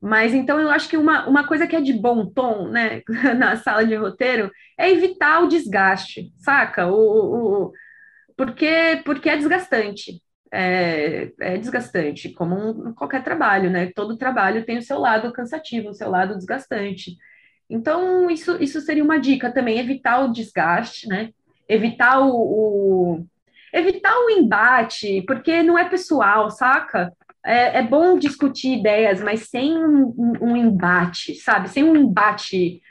Mas 0.00 0.34
então 0.34 0.60
eu 0.60 0.70
acho 0.70 0.88
que 0.88 0.96
uma, 0.96 1.26
uma 1.28 1.46
coisa 1.46 1.66
que 1.66 1.76
é 1.76 1.80
de 1.80 1.92
bom 1.92 2.26
tom, 2.26 2.68
né, 2.68 3.02
na 3.36 3.56
sala 3.56 3.84
de 3.86 3.94
roteiro, 3.94 4.50
é 4.78 4.90
evitar 4.90 5.42
o 5.42 5.48
desgaste, 5.48 6.32
saca? 6.38 6.86
O, 6.88 6.94
o, 6.94 7.64
o 7.66 7.72
porque, 8.36 9.02
porque 9.04 9.28
é 9.30 9.36
desgastante 9.36 10.20
é, 10.52 11.32
é 11.40 11.56
desgastante, 11.56 12.28
como 12.30 12.54
um, 12.54 12.92
qualquer 12.92 13.24
trabalho, 13.24 13.70
né? 13.70 13.90
Todo 13.94 14.18
trabalho 14.18 14.64
tem 14.66 14.76
o 14.76 14.82
seu 14.82 14.98
lado 14.98 15.32
cansativo, 15.32 15.88
o 15.88 15.94
seu 15.94 16.10
lado 16.10 16.36
desgastante. 16.36 17.16
Então, 17.70 18.30
isso, 18.30 18.62
isso 18.62 18.80
seria 18.82 19.02
uma 19.02 19.18
dica 19.18 19.50
também, 19.50 19.78
evitar 19.78 20.20
o 20.24 20.32
desgaste, 20.32 21.08
né? 21.08 21.30
Evitar 21.66 22.20
o, 22.20 22.36
o 22.36 23.26
evitar 23.72 24.14
o 24.14 24.30
embate, 24.30 25.22
porque 25.26 25.62
não 25.62 25.78
é 25.78 25.88
pessoal, 25.88 26.50
saca? 26.50 27.10
É, 27.44 27.78
é 27.78 27.82
bom 27.82 28.18
discutir 28.18 28.78
ideias, 28.78 29.22
mas 29.22 29.48
sem 29.48 29.76
um, 29.78 30.34
um, 30.40 30.56
embate, 30.56 31.34
sabe? 31.36 31.70
Sem 31.70 31.82
um 31.82 31.96
embate 31.96 32.82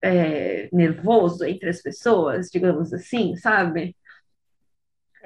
é, 0.00 0.68
nervoso 0.72 1.44
entre 1.44 1.68
as 1.68 1.82
pessoas, 1.82 2.48
digamos 2.50 2.94
assim, 2.94 3.34
sabe? 3.34 3.96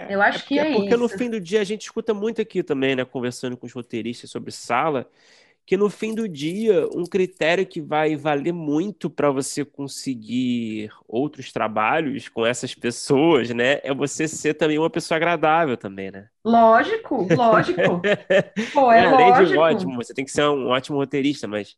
Eu 0.09 0.23
acho 0.23 0.39
é 0.39 0.47
que 0.47 0.59
é, 0.59 0.71
é 0.71 0.75
porque 0.75 0.89
isso. 0.89 0.99
no 0.99 1.09
fim 1.09 1.31
do 1.31 1.41
dia 1.41 1.61
a 1.61 1.65
gente 1.65 1.83
escuta 1.83 2.15
muito 2.15 2.41
aqui 2.41 2.63
também, 2.63 2.97
né, 2.97 3.05
conversando 3.05 3.57
com 3.57 3.67
os 3.67 3.73
roteiristas 3.73 4.31
sobre 4.31 4.51
sala, 4.51 5.09
que 5.65 5.77
no 5.77 5.89
fim 5.89 6.15
do 6.15 6.29
dia, 6.29 6.89
um 6.95 7.05
critério 7.05 7.65
que 7.65 7.81
vai 7.81 8.17
valer 8.17 8.53
muito 8.53 9.09
para 9.09 9.31
você 9.31 9.65
conseguir 9.65 10.91
outros 11.07 11.53
trabalhos 11.53 12.29
com 12.29 12.45
essas 12.45 12.75
pessoas, 12.75 13.51
né, 13.51 13.79
é 13.83 13.95
você 13.95 14.27
ser 14.27 14.55
também 14.55 14.79
uma 14.79 14.91
pessoa 14.91 15.17
agradável 15.17 15.77
também, 15.77 16.11
né? 16.11 16.29
Lógico, 16.45 17.29
lógico. 17.35 18.01
Pô, 18.75 18.91
é, 18.91 19.05
é 19.05 19.07
além 19.07 19.47
de 19.47 19.57
ótimo, 19.57 19.97
você 19.97 20.13
tem 20.13 20.25
que 20.25 20.33
ser 20.33 20.45
um 20.45 20.69
ótimo 20.69 20.99
roteirista, 20.99 21.47
mas 21.47 21.77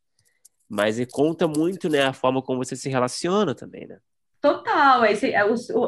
mas 0.67 0.99
conta 1.13 1.47
muito, 1.47 1.89
né, 1.89 2.03
a 2.03 2.13
forma 2.13 2.43
como 2.43 2.65
você 2.65 2.75
se 2.75 2.89
relaciona 2.89 3.55
também, 3.55 3.87
né? 3.87 3.99
Total, 4.45 5.07
esse, 5.07 5.31
é, 5.31 5.41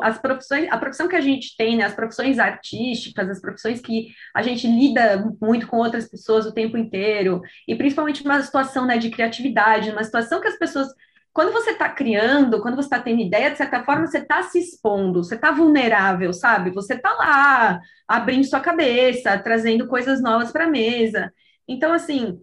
as 0.03 0.19
profissões, 0.19 0.67
a 0.71 0.79
profissão 0.79 1.07
que 1.07 1.15
a 1.15 1.21
gente 1.21 1.55
tem, 1.59 1.77
né, 1.77 1.85
as 1.85 1.95
profissões 1.95 2.39
artísticas, 2.39 3.29
as 3.29 3.39
profissões 3.39 3.83
que 3.83 4.09
a 4.35 4.41
gente 4.41 4.67
lida 4.67 5.31
muito 5.43 5.67
com 5.67 5.77
outras 5.77 6.09
pessoas 6.09 6.47
o 6.47 6.55
tempo 6.55 6.79
inteiro, 6.79 7.43
e 7.69 7.75
principalmente 7.75 8.25
numa 8.25 8.41
situação 8.41 8.87
né, 8.87 8.97
de 8.97 9.11
criatividade, 9.11 9.91
numa 9.91 10.03
situação 10.03 10.41
que 10.41 10.49
as 10.49 10.59
pessoas. 10.59 10.89
Quando 11.35 11.53
você 11.53 11.73
está 11.73 11.91
criando, 11.91 12.63
quando 12.63 12.77
você 12.77 12.87
está 12.87 12.99
tendo 12.99 13.21
ideia, 13.21 13.51
de 13.51 13.59
certa 13.59 13.85
forma, 13.85 14.07
você 14.07 14.21
está 14.21 14.43
se 14.45 14.59
expondo, 14.59 15.23
você 15.23 15.35
está 15.35 15.51
vulnerável, 15.53 16.33
sabe? 16.33 16.71
Você 16.71 16.95
está 16.95 17.13
lá 17.13 17.79
abrindo 18.09 18.45
sua 18.47 18.61
cabeça, 18.61 19.39
trazendo 19.39 19.87
coisas 19.87 20.23
novas 20.23 20.51
para 20.51 20.65
a 20.65 20.71
mesa. 20.71 21.31
Então, 21.69 21.93
assim, 21.93 22.41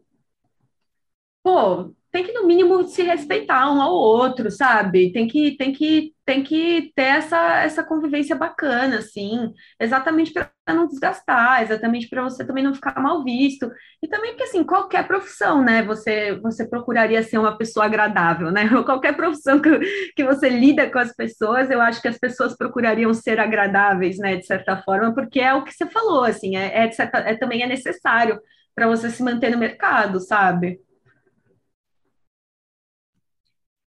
pô, 1.42 1.94
tem 2.14 2.24
que, 2.24 2.32
no 2.32 2.46
mínimo, 2.46 2.88
se 2.88 3.02
respeitar 3.02 3.72
um 3.72 3.82
ao 3.82 3.92
outro, 3.92 4.52
sabe? 4.52 5.12
Tem 5.12 5.28
que, 5.28 5.58
tem 5.58 5.74
que, 5.74 6.14
tem 6.24 6.44
que 6.44 6.92
ter 6.96 7.06
essa, 7.06 7.64
essa 7.64 7.84
convivência 7.84 8.36
bacana, 8.36 9.00
assim, 9.00 9.52
exatamente 9.80 10.32
para 10.32 10.52
não 10.68 10.86
desgastar, 10.86 11.64
exatamente 11.64 12.08
para 12.08 12.22
você 12.22 12.46
também 12.46 12.64
não 12.64 12.76
ficar 12.76 13.02
mal 13.02 13.24
visto. 13.24 13.68
E 14.00 14.08
também 14.08 14.30
porque, 14.34 14.44
assim, 14.44 14.64
qualquer 14.64 15.08
profissão, 15.08 15.64
né? 15.64 15.82
Você, 15.86 16.36
você 16.36 16.68
procuraria 16.68 17.24
ser 17.24 17.40
uma 17.40 17.58
pessoa 17.58 17.88
agradável, 17.88 18.52
né? 18.52 18.70
Qualquer 18.86 19.16
profissão 19.16 19.60
que, 19.60 19.80
que 20.16 20.24
você 20.24 20.50
lida 20.50 20.88
com 20.92 21.00
as 21.00 21.16
pessoas, 21.16 21.72
eu 21.72 21.82
acho 21.82 22.00
que 22.00 22.08
as 22.08 22.20
pessoas 22.20 22.56
procurariam 22.56 23.12
ser 23.12 23.40
agradáveis, 23.40 24.20
né? 24.20 24.36
De 24.36 24.46
certa 24.46 24.78
forma, 24.84 25.16
porque 25.16 25.40
é 25.40 25.52
o 25.56 25.64
que 25.64 25.74
você 25.74 25.88
falou, 25.88 26.24
assim, 26.26 26.56
é, 26.58 26.86
é, 26.86 26.92
certa, 26.92 27.18
é 27.18 27.36
também 27.36 27.64
é 27.64 27.68
necessário 27.68 28.40
para 28.76 28.88
você 28.88 29.10
se 29.10 29.24
manter 29.24 29.50
no 29.50 29.58
mercado, 29.58 30.20
sabe? 30.20 30.80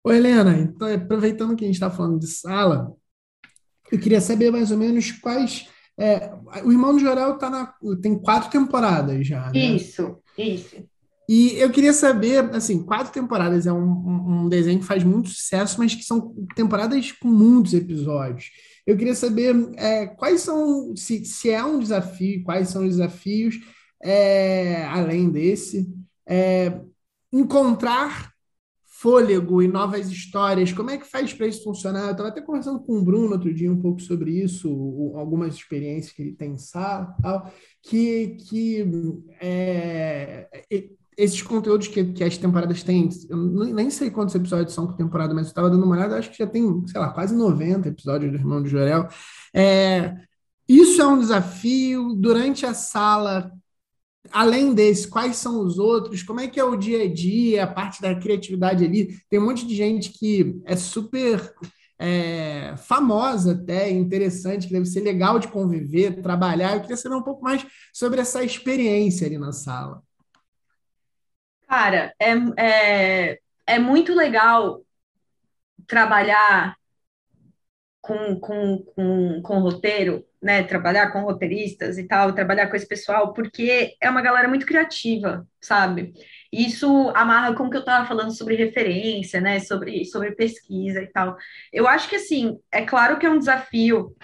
Ô, 0.05 0.13
Helena, 0.13 0.59
então, 0.59 0.87
aproveitando 0.93 1.57
que 1.57 1.65
a 1.65 1.67
gente 1.67 1.77
está 1.77 1.91
falando 1.91 2.19
de 2.19 2.27
sala, 2.27 2.95
eu 3.91 3.99
queria 3.99 4.21
saber 4.21 4.51
mais 4.51 4.71
ou 4.71 4.77
menos 4.77 5.11
quais. 5.13 5.67
É, 5.97 6.31
o 6.63 6.71
Irmão 6.71 6.93
do 6.93 6.99
Jorel 6.99 7.39
tá 7.39 7.49
na, 7.49 7.73
tem 8.03 8.19
quatro 8.19 8.51
temporadas 8.51 9.27
já, 9.27 9.51
né? 9.51 9.77
Isso, 9.77 10.19
isso. 10.37 10.77
E 11.27 11.53
eu 11.59 11.71
queria 11.71 11.95
saber, 11.95 12.55
assim, 12.55 12.83
quatro 12.83 13.13
temporadas 13.13 13.67
é 13.67 13.73
um, 13.73 14.45
um, 14.45 14.49
desenho 14.49 14.81
que 14.81 14.85
faz 14.85 15.03
muito 15.03 15.31
sucesso, 15.31 15.79
mas 15.79 15.95
que 15.95 16.05
são 16.05 16.35
temporadas 16.55 17.13
com 17.13 17.29
muitos 17.29 17.73
episódios. 17.73 18.51
Eu 18.87 18.99
queria 18.99 19.15
saber 19.15 19.55
é, 19.77 20.07
quais 20.07 20.43
são, 20.43 20.95
se, 20.95 21.25
se 21.25 21.49
é 21.49 21.65
um 21.65 21.79
desafio, 21.79 22.45
quais 22.45 22.69
são 22.69 22.83
os 22.83 22.91
desafios, 22.91 23.59
é, 24.03 24.85
além 24.85 25.31
desse, 25.31 25.91
é, 26.29 26.79
encontrar 27.33 28.34
fôlego 29.05 29.63
e 29.63 29.69
novas 29.69 30.11
histórias. 30.11 30.73
Como 30.73 30.89
é 30.89 30.97
que 30.97 31.05
faz 31.05 31.35
para 31.35 31.47
isso 31.47 31.63
funcionar? 31.63 32.07
Eu 32.07 32.13
estava 32.13 32.31
até 32.31 32.41
conversando 32.41 32.81
com 32.81 32.95
o 32.95 33.05
Bruno 33.05 33.33
outro 33.33 33.53
dia 33.53 33.71
um 33.71 33.79
pouco 33.79 34.01
sobre 34.01 34.31
isso, 34.31 34.67
algumas 35.15 35.57
experiências 35.57 36.11
que 36.11 36.23
ele 36.23 36.33
tem 36.33 36.57
tal, 37.21 37.53
que, 37.83 38.39
que 38.49 38.83
é, 39.43 40.49
esses 41.19 41.43
conteúdos 41.43 41.87
que, 41.87 42.03
que, 42.03 42.25
as 42.25 42.39
temporadas 42.39 42.83
têm, 42.83 43.11
eu 43.29 43.37
nem 43.37 43.91
sei 43.91 44.11
quantos 44.11 44.35
episódios 44.35 44.73
são 44.73 44.87
por 44.87 44.97
temporada, 44.97 45.35
mas 45.35 45.49
eu 45.49 45.51
estava 45.51 45.69
dando 45.69 45.85
uma 45.85 45.97
olhada, 45.97 46.17
acho 46.17 46.31
que 46.31 46.39
já 46.39 46.47
tem, 46.47 46.65
sei 46.87 46.99
lá, 46.99 47.11
quase 47.11 47.37
90 47.37 47.87
episódios 47.91 48.33
do 48.33 48.39
Irmão 48.39 48.63
de 48.63 48.71
Jorel. 48.71 49.07
É, 49.53 50.17
isso 50.67 51.03
é 51.03 51.07
um 51.07 51.19
desafio. 51.19 52.15
Durante 52.15 52.65
a 52.65 52.73
sala, 52.73 53.53
além 54.31 54.75
desse, 54.75 55.09
quais 55.09 55.37
são 55.37 55.61
os 55.61 55.79
outros? 55.79 56.23
Como 56.23 56.41
é 56.41 56.49
que 56.49 56.59
é 56.59 56.65
o 56.65 56.77
dia 56.77 57.05
a 57.05 57.13
dia, 57.13 57.65
a 57.65 57.67
parte 57.67 58.01
da 58.01 58.15
criatividade 58.15 58.85
ali? 58.85 59.19
Tem 59.29 59.39
um 59.39 59.47
monte 59.47 59.67
de 59.67 59.75
gente 59.75 60.11
que 60.11 60.61
é 60.65 60.77
super 60.77 61.53
é, 61.99 62.75
famosa 62.77 63.53
até, 63.53 63.91
interessante, 63.91 64.67
que 64.67 64.73
deve 64.73 64.87
ser 64.87 65.01
legal 65.01 65.39
de 65.39 65.49
conviver, 65.49 66.23
trabalhar. 66.23 66.75
Eu 66.75 66.81
queria 66.81 66.97
saber 66.97 67.17
um 67.17 67.23
pouco 67.23 67.43
mais 67.43 67.65
sobre 67.93 68.21
essa 68.21 68.43
experiência 68.43 69.27
ali 69.27 69.39
na 69.39 69.53
sala. 69.53 70.03
Cara, 71.69 72.15
é, 72.21 72.33
é, 72.57 73.39
é 73.67 73.79
muito 73.79 74.15
legal 74.15 74.83
trabalhar 75.87 76.77
com, 78.05 78.39
com, 78.39 78.79
com, 78.95 79.41
com 79.41 79.59
roteiro, 79.61 80.27
né, 80.41 80.63
trabalhar 80.63 81.11
com 81.11 81.23
roteiristas 81.23 81.97
e 81.97 82.07
tal, 82.07 82.35
trabalhar 82.35 82.67
com 82.67 82.77
esse 82.77 82.87
pessoal, 82.87 83.33
porque 83.33 83.97
é 83.99 84.11
uma 84.11 84.21
galera 84.21 84.47
muito 84.47 84.67
criativa, 84.67 85.49
sabe? 85.59 86.13
Isso 86.53 87.11
amarra 87.15 87.55
com 87.55 87.65
o 87.65 87.71
que 87.71 87.77
eu 87.79 87.81
estava 87.81 88.07
falando 88.07 88.37
sobre 88.37 88.57
referência, 88.57 89.41
né, 89.41 89.59
sobre, 89.59 90.05
sobre 90.05 90.33
pesquisa 90.33 91.01
e 91.01 91.07
tal. 91.07 91.35
Eu 91.73 91.89
acho 91.89 92.07
que, 92.11 92.17
assim, 92.17 92.59
é 92.71 92.83
claro 92.85 93.19
que 93.19 93.25
é 93.25 93.31
um 93.31 93.39
desafio 93.39 94.15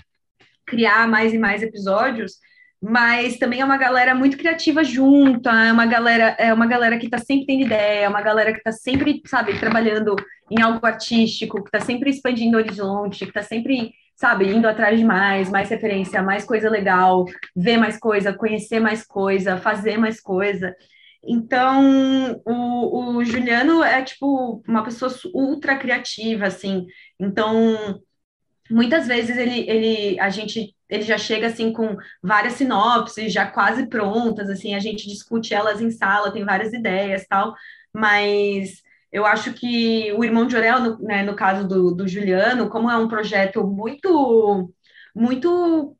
criar 0.66 1.08
mais 1.08 1.32
e 1.32 1.38
mais 1.38 1.62
episódios, 1.62 2.34
mas 2.82 3.36
também 3.38 3.60
é 3.60 3.64
uma 3.64 3.76
galera 3.76 4.14
muito 4.14 4.38
criativa 4.38 4.82
junto, 4.82 5.48
é 5.48 5.72
uma 5.72 5.84
galera, 5.84 6.34
é 6.38 6.52
uma 6.52 6.66
galera 6.66 6.98
que 6.98 7.04
está 7.04 7.18
sempre 7.18 7.46
tendo 7.46 7.66
ideia, 7.66 8.04
é 8.04 8.08
uma 8.08 8.22
galera 8.22 8.52
que 8.52 8.58
está 8.58 8.72
sempre, 8.72 9.20
sabe, 9.26 9.58
trabalhando 9.58 10.16
em 10.50 10.62
algo 10.62 10.84
artístico, 10.86 11.62
que 11.62 11.68
está 11.68 11.80
sempre 11.80 12.10
expandindo 12.10 12.56
o 12.56 12.60
horizonte, 12.60 13.24
que 13.24 13.30
está 13.30 13.42
sempre, 13.42 13.92
sabe, 14.16 14.48
indo 14.48 14.66
atrás 14.66 14.98
de 14.98 15.04
mais, 15.04 15.50
mais 15.50 15.68
referência, 15.68 16.22
mais 16.22 16.44
coisa 16.44 16.70
legal, 16.70 17.26
ver 17.54 17.76
mais 17.76 17.98
coisa, 17.98 18.32
conhecer 18.32 18.80
mais 18.80 19.06
coisa, 19.06 19.58
fazer 19.58 19.98
mais 19.98 20.18
coisa. 20.20 20.74
Então, 21.22 22.40
o, 22.46 23.16
o 23.18 23.24
Juliano 23.24 23.84
é, 23.84 24.02
tipo, 24.02 24.62
uma 24.66 24.82
pessoa 24.82 25.12
ultra 25.34 25.76
criativa, 25.76 26.46
assim. 26.46 26.86
Então, 27.18 28.00
muitas 28.70 29.06
vezes 29.06 29.36
ele, 29.36 29.68
ele, 29.68 30.18
a 30.18 30.30
gente 30.30 30.74
ele 30.90 31.02
já 31.02 31.16
chega 31.18 31.46
assim 31.48 31.72
com 31.72 31.96
várias 32.22 32.54
sinopses 32.54 33.32
já 33.32 33.46
quase 33.50 33.86
prontas, 33.88 34.50
assim, 34.50 34.74
a 34.74 34.80
gente 34.80 35.08
discute 35.08 35.54
elas 35.54 35.80
em 35.80 35.90
sala, 35.90 36.32
tem 36.32 36.44
várias 36.44 36.72
ideias 36.72 37.26
tal, 37.28 37.54
mas 37.92 38.82
eu 39.12 39.24
acho 39.26 39.52
que 39.54 40.12
o 40.12 40.24
Irmão 40.24 40.46
de 40.46 40.56
Orel, 40.56 40.80
no, 40.80 40.98
né, 41.00 41.22
no 41.22 41.34
caso 41.36 41.66
do, 41.66 41.92
do 41.94 42.06
Juliano, 42.08 42.68
como 42.70 42.90
é 42.90 42.96
um 42.96 43.08
projeto 43.08 43.66
muito, 43.66 44.72
muito 45.14 45.96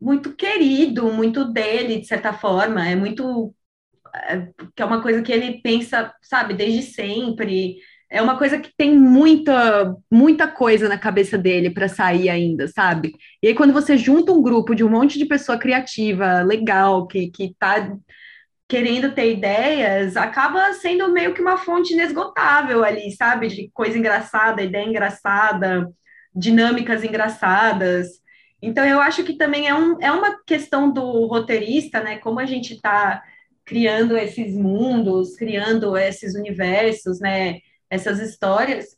muito 0.00 0.34
querido, 0.34 1.12
muito 1.12 1.44
dele, 1.52 2.00
de 2.00 2.06
certa 2.06 2.32
forma, 2.32 2.86
é 2.86 2.96
muito 2.96 3.54
é, 4.14 4.48
que 4.74 4.82
é 4.82 4.84
uma 4.84 5.02
coisa 5.02 5.22
que 5.22 5.32
ele 5.32 5.60
pensa, 5.62 6.14
sabe, 6.22 6.54
desde 6.54 6.82
sempre 6.82 7.78
é 8.12 8.20
uma 8.20 8.36
coisa 8.36 8.58
que 8.58 8.70
tem 8.76 8.94
muita, 8.94 9.96
muita 10.10 10.46
coisa 10.46 10.86
na 10.86 10.98
cabeça 10.98 11.38
dele 11.38 11.70
para 11.70 11.88
sair 11.88 12.28
ainda, 12.28 12.68
sabe? 12.68 13.14
E 13.42 13.48
aí, 13.48 13.54
quando 13.54 13.72
você 13.72 13.96
junta 13.96 14.32
um 14.32 14.42
grupo 14.42 14.74
de 14.74 14.84
um 14.84 14.90
monte 14.90 15.18
de 15.18 15.24
pessoa 15.24 15.58
criativa, 15.58 16.42
legal, 16.42 17.06
que, 17.06 17.30
que 17.30 17.54
tá 17.58 17.96
querendo 18.68 19.14
ter 19.14 19.32
ideias, 19.32 20.14
acaba 20.14 20.74
sendo 20.74 21.10
meio 21.10 21.32
que 21.32 21.40
uma 21.40 21.56
fonte 21.56 21.94
inesgotável 21.94 22.84
ali, 22.84 23.10
sabe? 23.12 23.48
De 23.48 23.70
coisa 23.72 23.96
engraçada, 23.96 24.62
ideia 24.62 24.86
engraçada, 24.86 25.90
dinâmicas 26.34 27.02
engraçadas. 27.02 28.08
Então, 28.60 28.84
eu 28.84 29.00
acho 29.00 29.24
que 29.24 29.38
também 29.38 29.68
é, 29.68 29.74
um, 29.74 29.98
é 30.02 30.12
uma 30.12 30.38
questão 30.44 30.92
do 30.92 31.26
roteirista, 31.26 32.02
né? 32.02 32.18
Como 32.18 32.38
a 32.38 32.44
gente 32.44 32.74
está 32.74 33.22
criando 33.64 34.18
esses 34.18 34.54
mundos, 34.54 35.34
criando 35.34 35.96
esses 35.96 36.34
universos, 36.34 37.18
né? 37.18 37.60
Essas 37.92 38.20
histórias, 38.20 38.96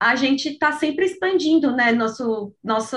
a 0.00 0.16
gente 0.16 0.48
está 0.48 0.72
sempre 0.72 1.06
expandindo, 1.06 1.74
né, 1.74 1.92
nosso, 1.92 2.52
nosso, 2.62 2.96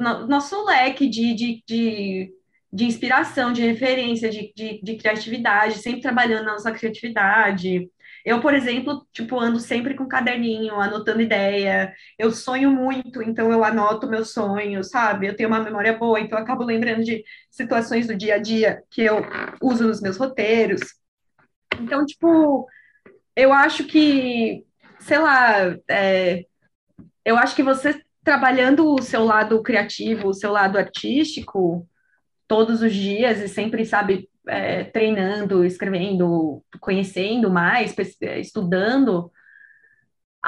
no, 0.00 0.26
nosso 0.28 0.64
leque 0.64 1.08
de, 1.08 1.34
de, 1.34 1.64
de, 1.66 2.32
de, 2.72 2.84
inspiração, 2.84 3.52
de 3.52 3.60
referência, 3.66 4.30
de, 4.30 4.52
de, 4.54 4.80
de 4.80 4.96
criatividade, 4.96 5.78
sempre 5.78 6.00
trabalhando 6.00 6.44
na 6.44 6.52
nossa 6.52 6.70
criatividade. 6.70 7.90
Eu, 8.24 8.40
por 8.40 8.54
exemplo, 8.54 9.04
tipo, 9.12 9.38
ando 9.40 9.58
sempre 9.58 9.94
com 9.94 10.04
um 10.04 10.08
caderninho, 10.08 10.74
anotando 10.76 11.22
ideia. 11.22 11.92
Eu 12.16 12.30
sonho 12.30 12.70
muito, 12.70 13.20
então 13.20 13.50
eu 13.50 13.64
anoto 13.64 14.08
meus 14.08 14.32
sonhos, 14.32 14.90
sabe? 14.90 15.26
Eu 15.26 15.36
tenho 15.36 15.48
uma 15.48 15.60
memória 15.60 15.98
boa, 15.98 16.20
então 16.20 16.38
eu 16.38 16.44
acabo 16.44 16.62
lembrando 16.62 17.04
de 17.04 17.24
situações 17.50 18.06
do 18.06 18.16
dia 18.16 18.36
a 18.36 18.38
dia 18.38 18.82
que 18.90 19.02
eu 19.02 19.22
uso 19.60 19.86
nos 19.88 20.00
meus 20.00 20.16
roteiros. 20.16 20.80
Então, 21.80 22.04
tipo, 22.06 22.66
eu 23.36 23.52
acho 23.52 23.84
que 23.84 24.66
sei 25.08 25.18
lá, 25.18 25.74
é, 25.88 26.44
eu 27.24 27.38
acho 27.38 27.56
que 27.56 27.62
você 27.62 27.98
trabalhando 28.22 28.94
o 28.94 29.00
seu 29.00 29.24
lado 29.24 29.62
criativo, 29.62 30.28
o 30.28 30.34
seu 30.34 30.52
lado 30.52 30.76
artístico, 30.76 31.88
todos 32.46 32.82
os 32.82 32.92
dias 32.92 33.40
e 33.40 33.48
sempre, 33.48 33.86
sabe, 33.86 34.28
é, 34.46 34.84
treinando, 34.84 35.64
escrevendo, 35.64 36.62
conhecendo 36.78 37.50
mais, 37.50 37.96
estudando, 38.36 39.32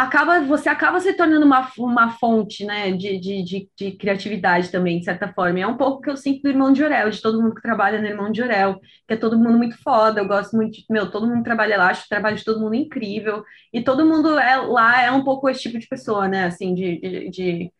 acaba, 0.00 0.40
você 0.40 0.68
acaba 0.68 0.98
se 0.98 1.12
tornando 1.12 1.44
uma, 1.44 1.70
uma 1.78 2.10
fonte, 2.12 2.64
né, 2.64 2.90
de, 2.92 3.18
de, 3.18 3.42
de, 3.42 3.68
de, 3.76 3.92
criatividade 3.92 4.70
também, 4.70 4.98
de 4.98 5.04
certa 5.04 5.30
forma. 5.32 5.58
E 5.58 5.62
é 5.62 5.66
um 5.66 5.76
pouco 5.76 6.00
que 6.00 6.08
eu 6.08 6.16
sinto 6.16 6.42
do 6.42 6.48
Irmão 6.48 6.72
de 6.72 6.82
Orel, 6.82 7.10
de 7.10 7.20
todo 7.20 7.40
mundo 7.40 7.54
que 7.54 7.60
trabalha 7.60 8.00
no 8.00 8.06
Irmão 8.06 8.32
de 8.32 8.42
Orel, 8.42 8.80
que 9.06 9.14
é 9.14 9.16
todo 9.16 9.38
mundo 9.38 9.58
muito 9.58 9.76
foda, 9.82 10.20
eu 10.20 10.26
gosto 10.26 10.56
muito, 10.56 10.72
de, 10.72 10.86
meu, 10.88 11.10
todo 11.10 11.26
mundo 11.26 11.44
trabalha 11.44 11.76
lá, 11.76 11.88
acho 11.90 12.06
o 12.06 12.08
trabalho 12.08 12.36
de 12.36 12.44
todo 12.44 12.60
mundo 12.60 12.74
incrível, 12.74 13.44
e 13.72 13.82
todo 13.82 14.06
mundo 14.06 14.38
é, 14.38 14.56
lá 14.56 15.02
é 15.02 15.10
um 15.12 15.22
pouco 15.22 15.48
esse 15.50 15.62
tipo 15.62 15.78
de 15.78 15.86
pessoa, 15.86 16.26
né, 16.26 16.46
assim, 16.46 16.74
de, 16.74 17.28
de, 17.30 17.72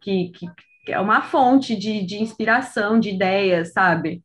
que, 0.00 0.28
que, 0.30 0.46
que, 0.86 0.92
é 0.92 1.00
uma 1.00 1.22
fonte 1.22 1.76
de, 1.76 2.04
de 2.06 2.22
inspiração, 2.22 3.00
de 3.00 3.10
ideias, 3.10 3.72
sabe? 3.72 4.22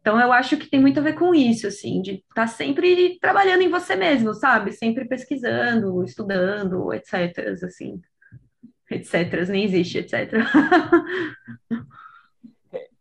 Então, 0.00 0.18
eu 0.20 0.32
acho 0.32 0.56
que 0.56 0.70
tem 0.70 0.80
muito 0.80 1.00
a 1.00 1.02
ver 1.02 1.14
com 1.14 1.34
isso, 1.34 1.66
assim, 1.66 2.00
de 2.00 2.12
estar 2.12 2.34
tá 2.34 2.46
sempre 2.46 3.18
trabalhando 3.20 3.62
em 3.62 3.68
você 3.68 3.96
mesmo, 3.96 4.32
sabe? 4.32 4.72
Sempre 4.72 5.04
pesquisando, 5.04 6.02
estudando, 6.04 6.92
etc. 6.92 7.56
Assim, 7.62 8.00
etc. 8.90 9.48
Nem 9.48 9.64
existe, 9.64 9.98
etc. 9.98 10.32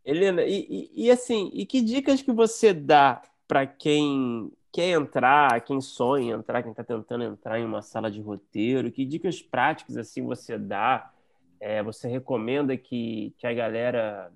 Helena, 0.04 0.43
e, 0.43 0.66
e, 0.70 1.06
e, 1.06 1.12
assim, 1.12 1.50
e 1.54 1.66
que 1.66 1.82
dicas 1.82 2.22
que 2.22 2.32
você 2.32 2.74
dá 2.74 3.22
para 3.48 3.66
quem 3.68 4.52
quer 4.72 4.91
entrar, 4.91 5.60
quem 5.62 5.82
sonha 5.82 6.36
entrar, 6.36 6.62
quem 6.62 6.72
está 6.72 6.84
tentando 6.84 7.24
entrar 7.24 7.60
em 7.60 7.66
uma 7.66 7.82
sala 7.82 8.12
de 8.12 8.22
roteiro? 8.22 8.91
Que 8.91 9.06
dicas 9.06 9.41
práticas 9.41 9.98
assim 9.98 10.24
você 10.24 10.58
dá? 10.58 11.12
É, 11.60 11.82
você 11.82 12.08
recomenda 12.08 12.78
que, 12.78 13.34
que 13.38 13.48
a 13.48 13.54
galera 13.54 14.32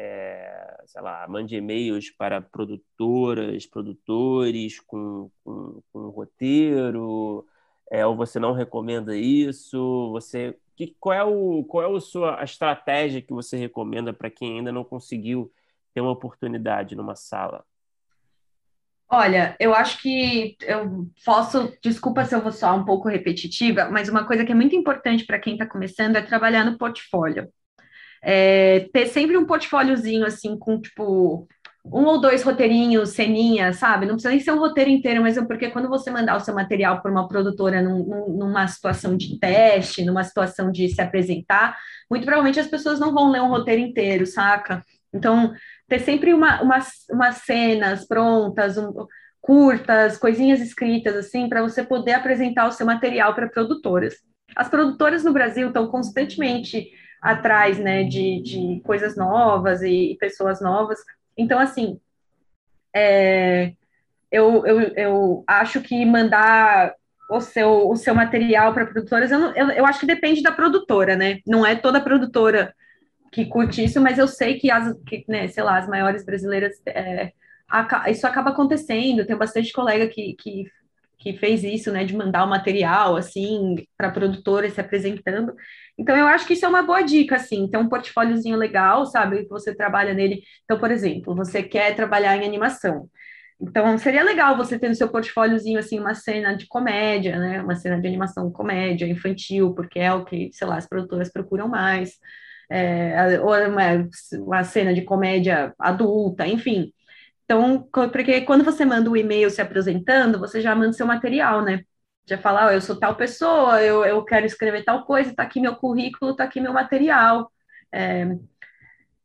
é, 0.00 0.82
sei 0.86 1.02
lá, 1.02 1.26
mande 1.28 1.54
e-mails 1.54 2.10
para 2.10 2.40
produtoras, 2.40 3.66
produtores 3.66 4.80
com, 4.80 5.30
com, 5.44 5.82
com 5.92 6.08
roteiro, 6.08 7.46
é, 7.90 8.06
ou 8.06 8.16
você 8.16 8.38
não 8.38 8.52
recomenda 8.52 9.14
isso? 9.14 10.10
Você 10.12 10.56
que, 10.74 10.96
qual 10.98 11.14
é 11.14 11.22
o 11.22 11.64
qual 11.64 11.84
é 11.84 11.96
a 11.96 12.00
sua 12.00 12.40
a 12.40 12.44
estratégia 12.44 13.20
que 13.20 13.32
você 13.32 13.58
recomenda 13.58 14.12
para 14.12 14.30
quem 14.30 14.58
ainda 14.58 14.72
não 14.72 14.84
conseguiu 14.84 15.52
ter 15.92 16.00
uma 16.00 16.12
oportunidade 16.12 16.96
numa 16.96 17.14
sala? 17.14 17.64
Olha, 19.12 19.56
eu 19.58 19.74
acho 19.74 20.00
que 20.00 20.56
eu 20.62 21.10
posso, 21.26 21.76
desculpa 21.82 22.24
se 22.24 22.34
eu 22.34 22.40
vou 22.40 22.52
soar 22.52 22.76
um 22.76 22.84
pouco 22.84 23.08
repetitiva, 23.08 23.90
mas 23.90 24.08
uma 24.08 24.24
coisa 24.24 24.44
que 24.44 24.52
é 24.52 24.54
muito 24.54 24.76
importante 24.76 25.26
para 25.26 25.38
quem 25.40 25.54
está 25.54 25.66
começando 25.66 26.16
é 26.16 26.22
trabalhar 26.22 26.64
no 26.64 26.78
portfólio 26.78 27.52
é, 28.22 28.88
ter 28.92 29.06
sempre 29.06 29.36
um 29.36 29.46
portfóliozinho 29.46 30.26
assim 30.26 30.58
com 30.58 30.80
tipo 30.80 31.48
um 31.84 32.04
ou 32.04 32.20
dois 32.20 32.42
roteirinhos, 32.42 33.10
ceninhas, 33.10 33.76
sabe? 33.76 34.04
Não 34.04 34.14
precisa 34.14 34.30
nem 34.30 34.40
ser 34.40 34.52
um 34.52 34.58
roteiro 34.58 34.90
inteiro, 34.90 35.22
mas 35.22 35.36
é 35.36 35.44
porque 35.44 35.70
quando 35.70 35.88
você 35.88 36.10
mandar 36.10 36.36
o 36.36 36.40
seu 36.40 36.54
material 36.54 37.00
para 37.00 37.10
uma 37.10 37.26
produtora 37.26 37.80
num, 37.80 38.36
numa 38.36 38.66
situação 38.68 39.16
de 39.16 39.38
teste, 39.38 40.04
numa 40.04 40.22
situação 40.22 40.70
de 40.70 40.88
se 40.88 41.00
apresentar, 41.00 41.76
muito 42.10 42.24
provavelmente 42.24 42.60
as 42.60 42.66
pessoas 42.66 43.00
não 43.00 43.14
vão 43.14 43.30
ler 43.30 43.40
um 43.40 43.48
roteiro 43.48 43.80
inteiro, 43.80 44.26
saca? 44.26 44.84
Então, 45.12 45.52
ter 45.88 46.00
sempre 46.00 46.34
uma, 46.34 46.62
umas, 46.62 47.06
umas 47.10 47.38
cenas 47.38 48.06
prontas, 48.06 48.76
um, 48.76 49.06
curtas, 49.40 50.18
coisinhas 50.18 50.60
escritas, 50.60 51.16
assim, 51.16 51.48
para 51.48 51.62
você 51.62 51.82
poder 51.82 52.12
apresentar 52.12 52.68
o 52.68 52.72
seu 52.72 52.84
material 52.84 53.34
para 53.34 53.48
produtoras. 53.48 54.16
As 54.54 54.68
produtoras 54.68 55.24
no 55.24 55.32
Brasil 55.32 55.68
estão 55.68 55.88
constantemente 55.88 56.90
atrás, 57.20 57.78
né, 57.78 58.04
de, 58.04 58.40
de 58.40 58.80
coisas 58.84 59.16
novas 59.16 59.82
e, 59.82 60.16
pessoas 60.18 60.60
novas. 60.60 60.98
Então, 61.36 61.58
assim, 61.58 62.00
é, 62.94 63.72
eu, 64.30 64.66
eu, 64.66 64.80
eu 64.96 65.44
acho 65.46 65.80
que 65.80 66.04
mandar 66.06 66.94
o 67.30 67.40
seu, 67.40 67.88
o 67.88 67.96
seu 67.96 68.14
material 68.14 68.72
para 68.72 68.86
produtoras, 68.86 69.30
eu, 69.30 69.38
não, 69.38 69.54
eu, 69.54 69.70
eu 69.70 69.86
acho 69.86 70.00
que 70.00 70.06
depende 70.06 70.42
da 70.42 70.50
produtora, 70.50 71.14
né? 71.16 71.38
Não 71.46 71.64
é 71.64 71.76
toda 71.76 72.00
produtora 72.00 72.74
que 73.30 73.46
curte 73.46 73.84
isso, 73.84 74.00
mas 74.00 74.18
eu 74.18 74.26
sei 74.26 74.58
que 74.58 74.70
as, 74.70 74.92
que, 75.06 75.24
né, 75.28 75.46
sei 75.48 75.62
lá, 75.62 75.78
as 75.78 75.88
maiores 75.88 76.24
brasileiras, 76.24 76.74
é, 76.86 77.32
isso 78.08 78.26
acaba 78.26 78.50
acontecendo. 78.50 79.24
Tenho 79.24 79.38
bastante 79.38 79.72
colega 79.72 80.08
que, 80.08 80.34
que, 80.34 80.64
que 81.20 81.34
fez 81.34 81.62
isso, 81.62 81.92
né, 81.92 82.04
de 82.04 82.16
mandar 82.16 82.44
o 82.44 82.48
material, 82.48 83.14
assim, 83.16 83.76
para 83.96 84.10
produtora 84.10 84.70
se 84.70 84.80
apresentando. 84.80 85.54
Então, 85.98 86.16
eu 86.16 86.26
acho 86.26 86.46
que 86.46 86.54
isso 86.54 86.64
é 86.64 86.68
uma 86.68 86.82
boa 86.82 87.02
dica, 87.02 87.36
assim, 87.36 87.68
ter 87.68 87.76
um 87.76 87.88
portfóliozinho 87.88 88.56
legal, 88.56 89.04
sabe, 89.04 89.42
que 89.44 89.48
você 89.50 89.74
trabalha 89.74 90.14
nele. 90.14 90.42
Então, 90.64 90.78
por 90.80 90.90
exemplo, 90.90 91.34
você 91.36 91.62
quer 91.62 91.94
trabalhar 91.94 92.36
em 92.36 92.46
animação. 92.46 93.08
Então, 93.60 93.98
seria 93.98 94.24
legal 94.24 94.56
você 94.56 94.78
ter 94.78 94.88
no 94.88 94.94
seu 94.94 95.10
portfóliozinho, 95.10 95.78
assim, 95.78 96.00
uma 96.00 96.14
cena 96.14 96.54
de 96.56 96.66
comédia, 96.66 97.38
né, 97.38 97.62
uma 97.62 97.76
cena 97.76 98.00
de 98.00 98.08
animação 98.08 98.50
comédia 98.50 99.06
infantil, 99.06 99.74
porque 99.74 99.98
é 99.98 100.12
o 100.14 100.24
que, 100.24 100.50
sei 100.54 100.66
lá, 100.66 100.78
as 100.78 100.88
produtoras 100.88 101.30
procuram 101.30 101.68
mais. 101.68 102.14
É, 102.70 103.40
ou 103.40 103.50
uma, 103.68 104.08
uma 104.46 104.64
cena 104.64 104.94
de 104.94 105.02
comédia 105.02 105.74
adulta, 105.78 106.46
enfim. 106.46 106.92
Então, 107.50 107.82
porque 108.12 108.42
quando 108.42 108.62
você 108.62 108.84
manda 108.84 109.10
o 109.10 109.14
um 109.14 109.16
e-mail 109.16 109.50
se 109.50 109.60
apresentando, 109.60 110.38
você 110.38 110.60
já 110.60 110.72
manda 110.72 110.92
seu 110.92 111.04
material, 111.04 111.62
né? 111.62 111.84
já 112.24 112.38
falar, 112.38 112.68
oh, 112.68 112.70
eu 112.70 112.80
sou 112.80 112.96
tal 112.96 113.16
pessoa, 113.16 113.82
eu, 113.82 114.04
eu 114.04 114.24
quero 114.24 114.46
escrever 114.46 114.84
tal 114.84 115.04
coisa, 115.04 115.34
tá 115.34 115.42
aqui 115.42 115.60
meu 115.60 115.74
currículo, 115.74 116.36
tá 116.36 116.44
aqui 116.44 116.60
meu 116.60 116.72
material. 116.72 117.50
É, 117.92 118.24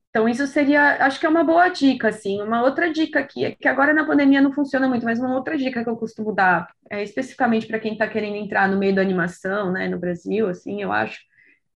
então, 0.10 0.28
isso 0.28 0.48
seria, 0.48 1.06
acho 1.06 1.20
que 1.20 1.26
é 1.26 1.30
uma 1.30 1.44
boa 1.44 1.70
dica, 1.70 2.08
assim. 2.10 2.42
Uma 2.42 2.64
outra 2.64 2.92
dica 2.92 3.20
aqui, 3.20 3.46
é 3.46 3.52
que 3.52 3.68
agora 3.68 3.94
na 3.94 4.06
pandemia 4.06 4.42
não 4.42 4.52
funciona 4.52 4.88
muito, 4.88 5.06
mas 5.06 5.20
uma 5.20 5.36
outra 5.36 5.56
dica 5.58 5.84
que 5.84 5.90
eu 5.90 5.98
costumo 5.98 6.34
dar, 6.34 6.68
é, 6.90 7.04
especificamente 7.04 7.68
para 7.68 7.80
quem 7.80 7.94
está 7.94 8.08
querendo 8.08 8.38
entrar 8.38 8.68
no 8.68 8.80
meio 8.80 8.96
da 8.96 9.02
animação, 9.04 9.72
né, 9.72 9.88
no 9.88 10.00
Brasil, 10.00 10.48
assim, 10.48 10.82
eu 10.82 10.92
acho, 10.92 11.20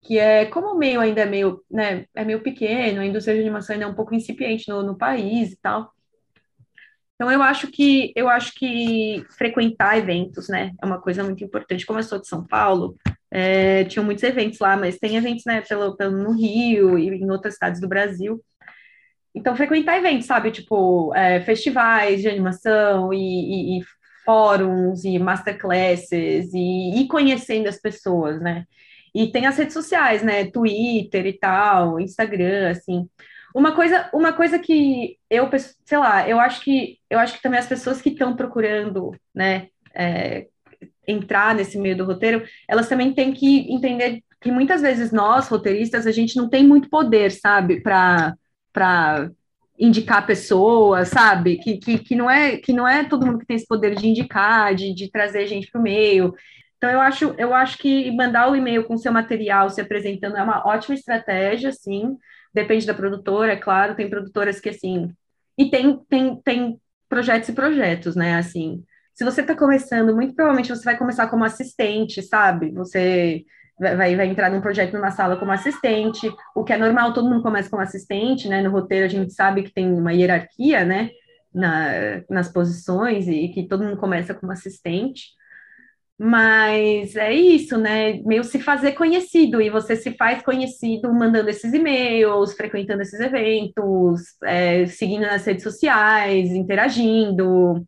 que 0.02 0.18
é, 0.18 0.46
como 0.46 0.74
o 0.74 0.78
meio 0.78 1.00
ainda 1.00 1.20
é 1.20 1.26
meio, 1.26 1.62
né, 1.70 2.06
é 2.14 2.24
meio 2.24 2.42
pequeno, 2.42 3.00
a 3.02 3.06
indústria 3.06 3.36
de 3.36 3.42
animação 3.42 3.74
ainda 3.74 3.84
é 3.84 3.88
um 3.88 3.94
pouco 3.94 4.14
incipiente 4.14 4.68
no, 4.68 4.82
no 4.82 4.96
país 4.96 5.52
e 5.52 5.56
tal, 5.56 5.92
então 7.20 7.30
eu 7.30 7.42
acho 7.42 7.66
que 7.66 8.14
eu 8.16 8.30
acho 8.30 8.54
que 8.54 9.26
frequentar 9.36 9.98
eventos, 9.98 10.48
né, 10.48 10.72
é 10.82 10.86
uma 10.86 10.98
coisa 10.98 11.22
muito 11.22 11.44
importante. 11.44 11.84
Como 11.84 11.98
eu 11.98 12.02
sou 12.02 12.18
de 12.18 12.26
São 12.26 12.46
Paulo, 12.46 12.96
é, 13.30 13.84
tinham 13.84 14.06
muitos 14.06 14.24
eventos 14.24 14.58
lá, 14.58 14.74
mas 14.74 14.98
tem 14.98 15.16
eventos, 15.16 15.44
né, 15.44 15.60
pelo, 15.60 15.94
pelo 15.98 16.16
no 16.16 16.32
Rio 16.32 16.98
e 16.98 17.08
em 17.08 17.30
outras 17.30 17.54
cidades 17.54 17.78
do 17.78 17.86
Brasil. 17.86 18.42
Então 19.34 19.54
frequentar 19.54 19.98
eventos, 19.98 20.26
sabe, 20.26 20.50
tipo 20.50 21.14
é, 21.14 21.42
festivais 21.42 22.22
de 22.22 22.28
animação 22.28 23.12
e, 23.12 23.18
e, 23.18 23.80
e, 23.80 23.84
fóruns 24.24 25.04
e 25.04 25.18
masterclasses 25.18 26.54
e 26.54 27.02
ir 27.02 27.06
conhecendo 27.06 27.68
as 27.68 27.78
pessoas, 27.78 28.40
né? 28.40 28.64
E 29.14 29.30
tem 29.30 29.44
as 29.46 29.58
redes 29.58 29.74
sociais, 29.74 30.22
né, 30.22 30.46
Twitter 30.50 31.26
e 31.26 31.34
tal, 31.34 32.00
Instagram, 32.00 32.70
assim. 32.70 33.06
Uma 33.54 33.74
coisa, 33.74 34.08
uma 34.12 34.32
coisa 34.32 34.58
que 34.58 35.18
eu, 35.28 35.48
sei 35.84 35.98
lá, 35.98 36.28
eu 36.28 36.38
acho 36.38 36.60
que 36.62 36.98
eu 37.08 37.18
acho 37.18 37.34
que 37.34 37.42
também 37.42 37.58
as 37.58 37.66
pessoas 37.66 38.00
que 38.00 38.10
estão 38.10 38.36
procurando, 38.36 39.12
né, 39.34 39.68
é, 39.94 40.46
entrar 41.06 41.54
nesse 41.54 41.78
meio 41.78 41.96
do 41.96 42.04
roteiro, 42.04 42.44
elas 42.68 42.88
também 42.88 43.12
têm 43.12 43.32
que 43.32 43.72
entender 43.72 44.22
que 44.40 44.50
muitas 44.50 44.80
vezes 44.80 45.12
nós, 45.12 45.48
roteiristas, 45.48 46.06
a 46.06 46.12
gente 46.12 46.36
não 46.36 46.48
tem 46.48 46.66
muito 46.66 46.88
poder, 46.88 47.30
sabe, 47.30 47.80
para 47.80 48.34
para 48.72 49.28
indicar 49.76 50.24
pessoas, 50.26 51.08
sabe? 51.08 51.56
Que, 51.56 51.78
que, 51.78 51.98
que, 51.98 52.14
não 52.14 52.30
é, 52.30 52.56
que 52.58 52.72
não 52.72 52.86
é 52.86 53.02
todo 53.02 53.26
mundo 53.26 53.38
que 53.40 53.46
tem 53.46 53.56
esse 53.56 53.66
poder 53.66 53.96
de 53.96 54.06
indicar, 54.06 54.74
de, 54.76 54.94
de 54.94 55.10
trazer 55.10 55.48
gente 55.48 55.68
para 55.68 55.80
o 55.80 55.82
meio. 55.82 56.34
Então, 56.76 56.88
eu 56.88 57.00
acho, 57.00 57.34
eu 57.36 57.52
acho 57.52 57.78
que 57.78 58.12
mandar 58.12 58.48
o 58.48 58.54
e-mail 58.54 58.84
com 58.84 58.96
seu 58.96 59.12
material 59.12 59.68
se 59.68 59.80
apresentando 59.80 60.36
é 60.36 60.42
uma 60.42 60.64
ótima 60.64 60.94
estratégia, 60.94 61.72
sim 61.72 62.16
depende 62.52 62.86
da 62.86 62.94
produtora, 62.94 63.52
é 63.52 63.56
claro, 63.56 63.94
tem 63.94 64.10
produtoras 64.10 64.60
que 64.60 64.68
assim. 64.68 65.12
E 65.58 65.70
tem, 65.70 65.98
tem, 66.08 66.40
tem 66.42 66.80
projetos 67.08 67.48
e 67.48 67.52
projetos, 67.52 68.16
né? 68.16 68.36
Assim, 68.36 68.82
se 69.14 69.24
você 69.24 69.42
está 69.42 69.54
começando, 69.54 70.14
muito 70.14 70.34
provavelmente 70.34 70.70
você 70.70 70.84
vai 70.84 70.96
começar 70.96 71.28
como 71.28 71.44
assistente, 71.44 72.22
sabe? 72.22 72.70
Você 72.72 73.44
vai, 73.78 74.16
vai 74.16 74.26
entrar 74.26 74.50
num 74.50 74.60
projeto 74.60 74.92
numa 74.92 75.10
sala 75.10 75.36
como 75.36 75.52
assistente, 75.52 76.30
o 76.54 76.64
que 76.64 76.72
é 76.72 76.76
normal, 76.76 77.12
todo 77.12 77.28
mundo 77.28 77.42
começa 77.42 77.70
como 77.70 77.82
assistente, 77.82 78.48
né? 78.48 78.62
No 78.62 78.70
roteiro 78.70 79.06
a 79.06 79.08
gente 79.08 79.32
sabe 79.32 79.62
que 79.62 79.72
tem 79.72 79.92
uma 79.92 80.12
hierarquia, 80.12 80.84
né? 80.84 81.10
Na, 81.52 82.22
nas 82.30 82.48
posições 82.48 83.26
e 83.26 83.48
que 83.48 83.66
todo 83.66 83.82
mundo 83.82 83.96
começa 83.96 84.34
como 84.34 84.52
assistente. 84.52 85.30
Mas 86.22 87.16
é 87.16 87.32
isso, 87.32 87.78
né? 87.78 88.20
Meio 88.26 88.44
se 88.44 88.60
fazer 88.60 88.92
conhecido, 88.92 89.58
e 89.58 89.70
você 89.70 89.96
se 89.96 90.10
faz 90.18 90.42
conhecido 90.42 91.10
mandando 91.14 91.48
esses 91.48 91.72
e-mails, 91.72 92.52
frequentando 92.52 93.00
esses 93.00 93.18
eventos, 93.18 94.20
é, 94.44 94.84
seguindo 94.84 95.22
nas 95.22 95.46
redes 95.46 95.62
sociais, 95.62 96.50
interagindo, 96.50 97.82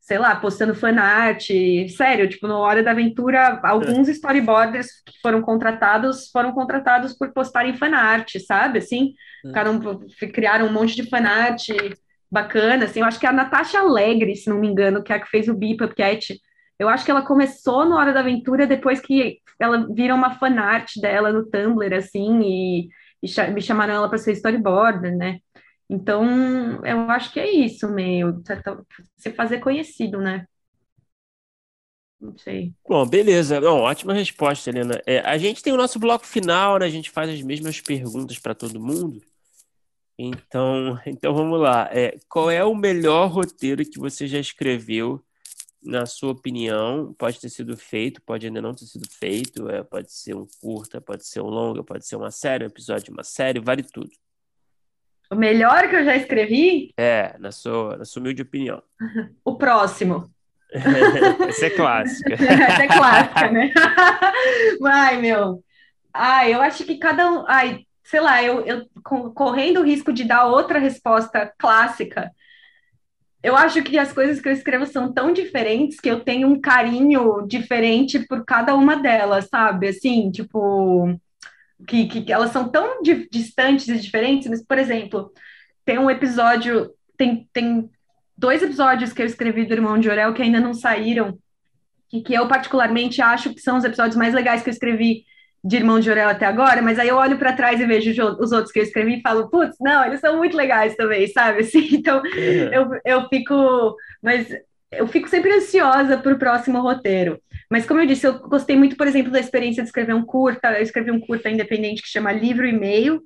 sei 0.00 0.16
lá, 0.16 0.34
postando 0.36 0.74
fanart. 0.74 1.48
Sério, 1.94 2.26
tipo, 2.30 2.48
no 2.48 2.54
Hora 2.54 2.82
da 2.82 2.92
Aventura, 2.92 3.60
alguns 3.62 4.08
storyboarders 4.08 4.86
que 5.04 5.20
foram 5.20 5.42
contratados 5.42 6.30
foram 6.30 6.52
contratados 6.52 7.12
por 7.12 7.30
postarem 7.34 7.76
fanart, 7.76 8.38
sabe? 8.38 8.78
Assim, 8.78 9.12
hum. 9.44 9.48
ficaram, 9.48 9.80
criaram 10.32 10.66
um 10.68 10.72
monte 10.72 10.96
de 10.96 11.10
fanart 11.10 11.68
bacana, 12.30 12.86
assim, 12.86 13.00
eu 13.00 13.06
acho 13.06 13.20
que 13.20 13.26
a 13.26 13.32
Natasha 13.32 13.80
Alegre, 13.80 14.34
se 14.34 14.48
não 14.48 14.58
me 14.58 14.66
engano, 14.66 15.02
que 15.02 15.12
é 15.12 15.16
a 15.16 15.20
que 15.20 15.28
fez 15.28 15.46
o 15.46 15.54
Beep 15.54 15.80
Cat, 15.94 16.40
eu 16.78 16.88
acho 16.88 17.04
que 17.04 17.10
ela 17.10 17.24
começou 17.24 17.84
no 17.84 17.96
Hora 17.96 18.12
da 18.12 18.20
Aventura 18.20 18.66
depois 18.66 19.00
que 19.00 19.40
ela 19.58 19.86
vira 19.92 20.14
uma 20.14 20.38
fanart 20.38 20.96
dela 21.00 21.32
no 21.32 21.46
Tumblr, 21.46 21.94
assim, 21.94 22.40
e, 22.42 22.88
e 23.22 23.50
me 23.52 23.62
chamaram 23.62 23.94
ela 23.94 24.08
para 24.08 24.18
ser 24.18 24.32
storyboarder, 24.32 25.16
né? 25.16 25.40
Então, 25.88 26.84
eu 26.84 27.10
acho 27.10 27.32
que 27.32 27.40
é 27.40 27.50
isso, 27.50 27.88
meio, 27.88 28.42
se 29.16 29.30
fazer 29.30 29.60
conhecido, 29.60 30.18
né? 30.18 30.46
Não 32.20 32.36
sei. 32.36 32.72
Bom, 32.88 33.06
beleza. 33.06 33.60
Bom, 33.60 33.80
ótima 33.80 34.14
resposta, 34.14 34.70
Helena. 34.70 35.00
É, 35.06 35.20
a 35.20 35.36
gente 35.38 35.62
tem 35.62 35.72
o 35.72 35.76
nosso 35.76 35.98
bloco 35.98 36.26
final, 36.26 36.78
né? 36.78 36.86
A 36.86 36.90
gente 36.90 37.10
faz 37.10 37.30
as 37.30 37.40
mesmas 37.42 37.80
perguntas 37.80 38.38
para 38.38 38.54
todo 38.54 38.80
mundo. 38.80 39.22
Então, 40.18 40.98
então 41.06 41.34
vamos 41.34 41.60
lá. 41.60 41.88
É, 41.92 42.18
qual 42.28 42.50
é 42.50 42.64
o 42.64 42.74
melhor 42.74 43.28
roteiro 43.28 43.84
que 43.84 43.98
você 43.98 44.26
já 44.26 44.38
escreveu, 44.38 45.22
na 45.86 46.04
sua 46.04 46.32
opinião? 46.32 47.14
Pode 47.18 47.40
ter 47.40 47.48
sido 47.48 47.76
feito, 47.76 48.20
pode 48.22 48.46
ainda 48.46 48.60
não 48.60 48.74
ter 48.74 48.84
sido 48.84 49.08
feito. 49.08 49.68
É, 49.70 49.82
pode 49.82 50.12
ser 50.12 50.34
um 50.34 50.46
curta, 50.60 51.00
pode 51.00 51.26
ser 51.26 51.40
um 51.40 51.46
longa, 51.46 51.82
pode 51.82 52.06
ser 52.06 52.16
uma 52.16 52.30
série, 52.30 52.64
um 52.64 52.68
episódio 52.68 53.04
de 53.04 53.10
uma 53.10 53.22
série, 53.22 53.60
vale 53.60 53.82
tudo. 53.82 54.10
O 55.30 55.34
melhor 55.34 55.88
que 55.88 55.96
eu 55.96 56.04
já 56.04 56.16
escrevi? 56.16 56.92
É, 56.96 57.36
na 57.38 57.50
sua, 57.50 57.96
na 57.96 58.04
sua 58.04 58.20
humilde 58.20 58.42
opinião. 58.42 58.82
o 59.44 59.56
próximo. 59.56 60.30
Essa 61.48 61.66
é 61.66 61.70
clássica. 61.70 62.34
Essa 62.42 62.82
é 62.82 62.86
clássica, 62.88 63.50
né? 63.50 63.72
Ai, 64.84 65.20
meu. 65.20 65.62
Ai, 66.12 66.54
eu 66.54 66.60
acho 66.60 66.84
que 66.84 66.98
cada 66.98 67.30
um. 67.30 67.44
Ai, 67.48 67.86
sei 68.04 68.20
lá, 68.20 68.42
eu, 68.42 68.64
eu 68.64 68.86
correndo 69.34 69.80
o 69.80 69.84
risco 69.84 70.12
de 70.12 70.24
dar 70.24 70.46
outra 70.46 70.78
resposta 70.78 71.52
clássica, 71.58 72.30
eu 73.46 73.56
acho 73.56 73.80
que 73.84 73.96
as 73.96 74.12
coisas 74.12 74.40
que 74.40 74.48
eu 74.48 74.52
escrevo 74.52 74.84
são 74.86 75.12
tão 75.12 75.32
diferentes 75.32 76.00
que 76.00 76.10
eu 76.10 76.18
tenho 76.18 76.48
um 76.48 76.60
carinho 76.60 77.46
diferente 77.46 78.18
por 78.18 78.44
cada 78.44 78.74
uma 78.74 78.96
delas, 78.96 79.46
sabe? 79.48 79.86
Assim, 79.86 80.32
tipo, 80.32 81.16
que, 81.86 82.08
que 82.08 82.32
elas 82.32 82.50
são 82.50 82.68
tão 82.68 83.00
di 83.02 83.28
distantes 83.30 83.86
e 83.86 83.98
diferentes, 83.98 84.48
mas, 84.48 84.64
por 84.64 84.78
exemplo, 84.78 85.32
tem 85.84 85.96
um 85.96 86.10
episódio, 86.10 86.90
tem, 87.16 87.48
tem 87.52 87.88
dois 88.36 88.64
episódios 88.64 89.12
que 89.12 89.22
eu 89.22 89.26
escrevi 89.26 89.64
do 89.64 89.74
Irmão 89.74 89.96
de 89.96 90.10
Orel 90.10 90.34
que 90.34 90.42
ainda 90.42 90.58
não 90.58 90.74
saíram, 90.74 91.38
e 92.12 92.22
que 92.22 92.34
eu 92.34 92.48
particularmente 92.48 93.22
acho 93.22 93.54
que 93.54 93.60
são 93.60 93.76
os 93.76 93.84
episódios 93.84 94.16
mais 94.16 94.34
legais 94.34 94.64
que 94.64 94.70
eu 94.70 94.74
escrevi 94.74 95.24
de 95.66 95.76
Irmão 95.76 95.98
de 95.98 96.08
Orel 96.08 96.28
até 96.28 96.46
agora, 96.46 96.80
mas 96.80 96.98
aí 96.98 97.08
eu 97.08 97.16
olho 97.16 97.38
para 97.38 97.52
trás 97.52 97.80
e 97.80 97.86
vejo 97.86 98.10
os 98.38 98.52
outros 98.52 98.70
que 98.70 98.78
eu 98.78 98.84
escrevi 98.84 99.18
e 99.18 99.20
falo, 99.20 99.50
putz, 99.50 99.76
não, 99.80 100.04
eles 100.04 100.20
são 100.20 100.36
muito 100.36 100.56
legais 100.56 100.94
também, 100.94 101.26
sabe? 101.26 101.60
Assim, 101.66 101.88
então 101.92 102.22
é. 102.24 102.70
eu, 102.72 102.88
eu 103.04 103.28
fico, 103.28 103.96
mas 104.22 104.46
eu 104.92 105.08
fico 105.08 105.28
sempre 105.28 105.52
ansiosa 105.52 106.16
para 106.18 106.32
o 106.32 106.38
próximo 106.38 106.80
roteiro. 106.80 107.40
Mas 107.68 107.84
como 107.84 108.00
eu 108.00 108.06
disse, 108.06 108.26
eu 108.26 108.38
gostei 108.48 108.76
muito, 108.76 108.96
por 108.96 109.08
exemplo, 109.08 109.32
da 109.32 109.40
experiência 109.40 109.82
de 109.82 109.88
escrever 109.88 110.14
um 110.14 110.24
curta. 110.24 110.72
Eu 110.72 110.82
escrevi 110.82 111.10
um 111.10 111.20
curta 111.20 111.50
independente 111.50 112.00
que 112.00 112.08
chama 112.08 112.32
Livro 112.32 112.64
e 112.64 112.72
Meio, 112.72 113.22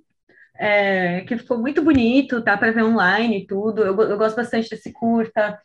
é, 0.58 1.20
que 1.22 1.36
ficou 1.36 1.58
muito 1.58 1.82
bonito, 1.82 2.42
tá 2.42 2.56
para 2.56 2.72
ver 2.72 2.84
online 2.84 3.40
e 3.40 3.46
tudo. 3.46 3.82
Eu, 3.82 4.00
eu 4.00 4.16
gosto 4.16 4.36
bastante 4.36 4.70
desse 4.70 4.92
curta. 4.92 5.58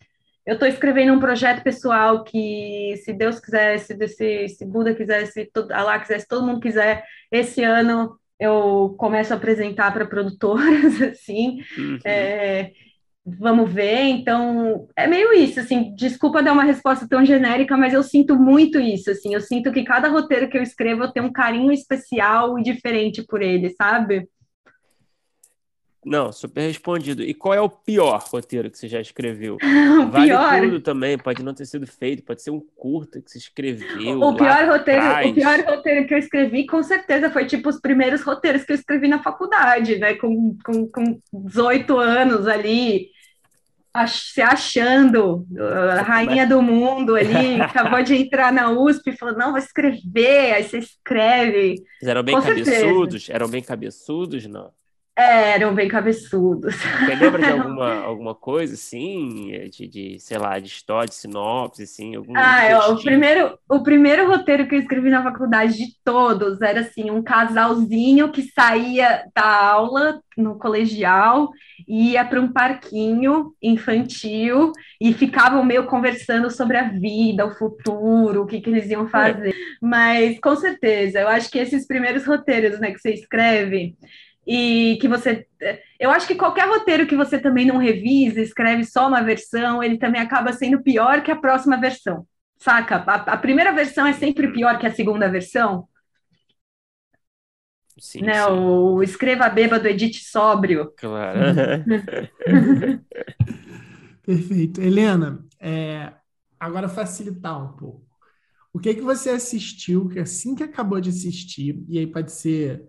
Eu 0.46 0.54
estou 0.54 0.68
escrevendo 0.68 1.14
um 1.14 1.20
projeto 1.20 1.64
pessoal 1.64 2.24
que, 2.24 2.96
se 3.04 3.12
Deus 3.14 3.40
quiser, 3.40 3.80
se, 3.80 4.08
se, 4.08 4.48
se 4.50 4.66
Buda 4.66 4.94
quiser, 4.94 5.26
se 5.26 5.46
todo, 5.52 5.72
Allah 5.72 6.00
quiser, 6.00 6.20
se 6.20 6.28
todo 6.28 6.46
mundo 6.46 6.60
quiser, 6.60 7.04
esse 7.32 7.64
ano 7.64 8.20
eu 8.40 8.96
começo 8.98 9.34
a 9.34 9.38
apresentar 9.38 9.92
para 9.92 10.06
produtoras, 10.06 11.02
assim. 11.02 11.60
Uhum. 11.78 11.98
É, 12.06 12.72
vamos 13.26 13.72
ver. 13.72 14.02
Então, 14.02 14.88
é 14.96 15.08
meio 15.08 15.34
isso, 15.34 15.60
assim, 15.60 15.96
desculpa 15.96 16.44
dar 16.44 16.54
uma 16.54 16.64
resposta 16.64 17.08
tão 17.10 17.26
genérica, 17.26 17.76
mas 17.76 17.94
eu 17.94 18.04
sinto 18.04 18.36
muito 18.36 18.80
isso, 18.80 19.10
assim, 19.10 19.34
eu 19.34 19.42
sinto 19.42 19.72
que 19.72 19.84
cada 19.84 20.10
roteiro 20.10 20.48
que 20.48 20.58
eu 20.58 20.62
escrevo 20.62 21.04
eu 21.04 21.12
tenho 21.12 21.26
um 21.26 21.32
carinho 21.32 21.72
especial 21.72 22.60
e 22.60 22.64
diferente 22.64 23.24
por 23.24 23.42
ele, 23.42 23.72
sabe? 23.72 24.28
Não, 26.06 26.32
super 26.32 26.62
respondido. 26.62 27.24
E 27.24 27.34
qual 27.34 27.54
é 27.56 27.60
o 27.60 27.68
pior 27.68 28.24
roteiro 28.32 28.70
que 28.70 28.78
você 28.78 28.88
já 28.88 29.02
escreveu? 29.02 29.58
o 30.02 30.08
vale 30.08 30.28
pior? 30.28 30.62
tudo 30.62 30.80
também, 30.80 31.18
pode 31.18 31.44
não 31.44 31.54
ter 31.54 31.66
sido 31.66 31.88
feito, 31.88 32.22
pode 32.22 32.44
ser 32.44 32.52
um 32.52 32.62
curta 32.76 33.20
que 33.20 33.32
você 33.32 33.40
escreveu. 33.40 34.22
O 34.22 34.36
pior 34.36 34.68
roteiro, 34.68 35.30
o 35.30 35.34
pior 35.34 35.60
roteiro 35.62 36.08
que 36.08 36.14
eu 36.14 36.20
escrevi, 36.20 36.68
com 36.68 36.84
certeza, 36.84 37.32
foi 37.32 37.48
tipo 37.48 37.68
os 37.70 37.82
primeiros 37.82 38.22
roteiros 38.22 38.64
que 38.64 38.72
eu 38.72 38.76
escrevi 38.76 39.08
na 39.08 39.24
faculdade, 39.24 39.98
né? 39.98 40.14
Com, 40.14 40.56
com, 40.64 40.88
com 40.88 41.20
18 41.34 41.98
anos 41.98 42.48
ali, 42.48 43.10
se 44.08 44.42
achando 44.44 45.48
a 45.58 46.02
rainha 46.04 46.46
do 46.46 46.62
mundo 46.62 47.16
ali, 47.16 47.60
acabou 47.62 48.04
de 48.04 48.16
entrar 48.16 48.54
na 48.54 48.70
USP 48.70 49.10
e 49.10 49.18
falou: 49.18 49.36
não, 49.36 49.52
vou 49.52 49.58
escrever, 49.58 50.54
aí 50.54 50.64
você 50.64 50.78
escreve. 50.78 51.84
Eles 52.02 52.08
eram 52.08 52.22
bem 52.22 52.36
com 52.36 52.42
cabeçudos? 52.42 53.24
Certeza. 53.24 53.34
Eram 53.34 53.50
bem 53.50 53.64
cabeçudos, 53.64 54.46
não? 54.46 54.72
Eram 55.18 55.74
bem 55.74 55.88
cabeçudos. 55.88 56.76
Você 56.76 57.16
lembra 57.16 57.42
de 57.42 57.46
alguma, 57.52 57.96
alguma 58.04 58.36
coisa, 58.36 58.74
assim, 58.74 59.70
de, 59.70 59.88
de, 59.88 60.20
sei 60.20 60.38
lá, 60.38 60.60
de 60.60 60.68
história, 60.68 61.08
de 61.08 61.16
sinopse, 61.16 61.84
assim? 61.84 62.16
Algum 62.16 62.34
ah, 62.36 62.64
é, 62.64 62.78
o, 62.78 63.02
primeiro, 63.02 63.58
o 63.70 63.82
primeiro 63.82 64.28
roteiro 64.28 64.68
que 64.68 64.76
eu 64.76 64.80
escrevi 64.80 65.10
na 65.10 65.24
faculdade 65.24 65.78
de 65.78 65.96
todos 66.04 66.62
era, 66.62 66.82
assim, 66.82 67.10
um 67.10 67.24
casalzinho 67.24 68.32
que 68.32 68.42
saía 68.42 69.24
da 69.34 69.72
aula 69.72 70.22
no 70.38 70.58
colegial, 70.58 71.50
ia 71.88 72.26
para 72.26 72.42
um 72.42 72.52
parquinho 72.52 73.54
infantil 73.62 74.74
e 75.00 75.14
ficavam 75.14 75.64
meio 75.64 75.86
conversando 75.86 76.52
sobre 76.52 76.76
a 76.76 76.90
vida, 76.90 77.46
o 77.46 77.56
futuro, 77.56 78.42
o 78.42 78.46
que, 78.46 78.60
que 78.60 78.70
eles 78.70 78.90
iam 78.90 79.08
fazer. 79.08 79.52
É. 79.52 79.54
Mas, 79.82 80.38
com 80.42 80.56
certeza, 80.58 81.22
eu 81.22 81.30
acho 81.30 81.50
que 81.50 81.58
esses 81.58 81.88
primeiros 81.88 82.26
roteiros, 82.26 82.82
né, 82.82 82.92
que 82.92 83.00
você 83.00 83.14
escreve 83.14 83.96
e 84.46 84.98
que 85.02 85.08
você. 85.08 85.48
Eu 86.00 86.12
acho 86.12 86.28
que 86.28 86.36
qualquer 86.36 86.68
roteiro 86.68 87.08
que 87.08 87.16
você 87.16 87.40
também 87.40 87.66
não 87.66 87.78
revisa, 87.78 88.42
escreve 88.42 88.84
só 88.84 89.08
uma 89.08 89.22
versão, 89.22 89.82
ele 89.82 89.98
também 89.98 90.22
acaba 90.22 90.54
sendo 90.54 90.82
pior 90.82 91.24
que 91.24 91.32
a 91.32 91.36
próxima 91.36 91.80
versão. 91.80 92.28
Saca? 92.58 92.98
A, 92.98 93.16
a 93.34 93.38
primeira 93.38 93.74
versão 93.74 94.06
é 94.06 94.14
sempre 94.14 94.52
pior 94.52 94.78
que 94.78 94.86
a 94.86 94.94
segunda 94.94 95.28
versão. 95.30 95.88
Sim, 98.00 98.22
né? 98.24 98.44
Sim. 98.44 98.52
O 98.52 99.02
Escreva 99.02 99.50
Bêbado, 99.50 99.88
Edite 99.88 100.24
Sóbrio. 100.24 100.94
Claro. 100.98 101.40
Perfeito. 104.24 104.82
Helena, 104.82 105.46
é, 105.60 106.12
agora 106.60 106.90
facilitar 106.90 107.64
um 107.64 107.76
pouco. 107.76 108.06
O 108.74 108.80
que, 108.80 108.94
que 108.94 109.02
você 109.02 109.30
assistiu 109.30 110.10
que 110.10 110.20
assim 110.20 110.54
que 110.54 110.64
acabou 110.64 111.00
de 111.00 111.10
assistir, 111.10 111.82
e 111.88 111.98
aí 111.98 112.06
pode 112.06 112.32
ser 112.32 112.86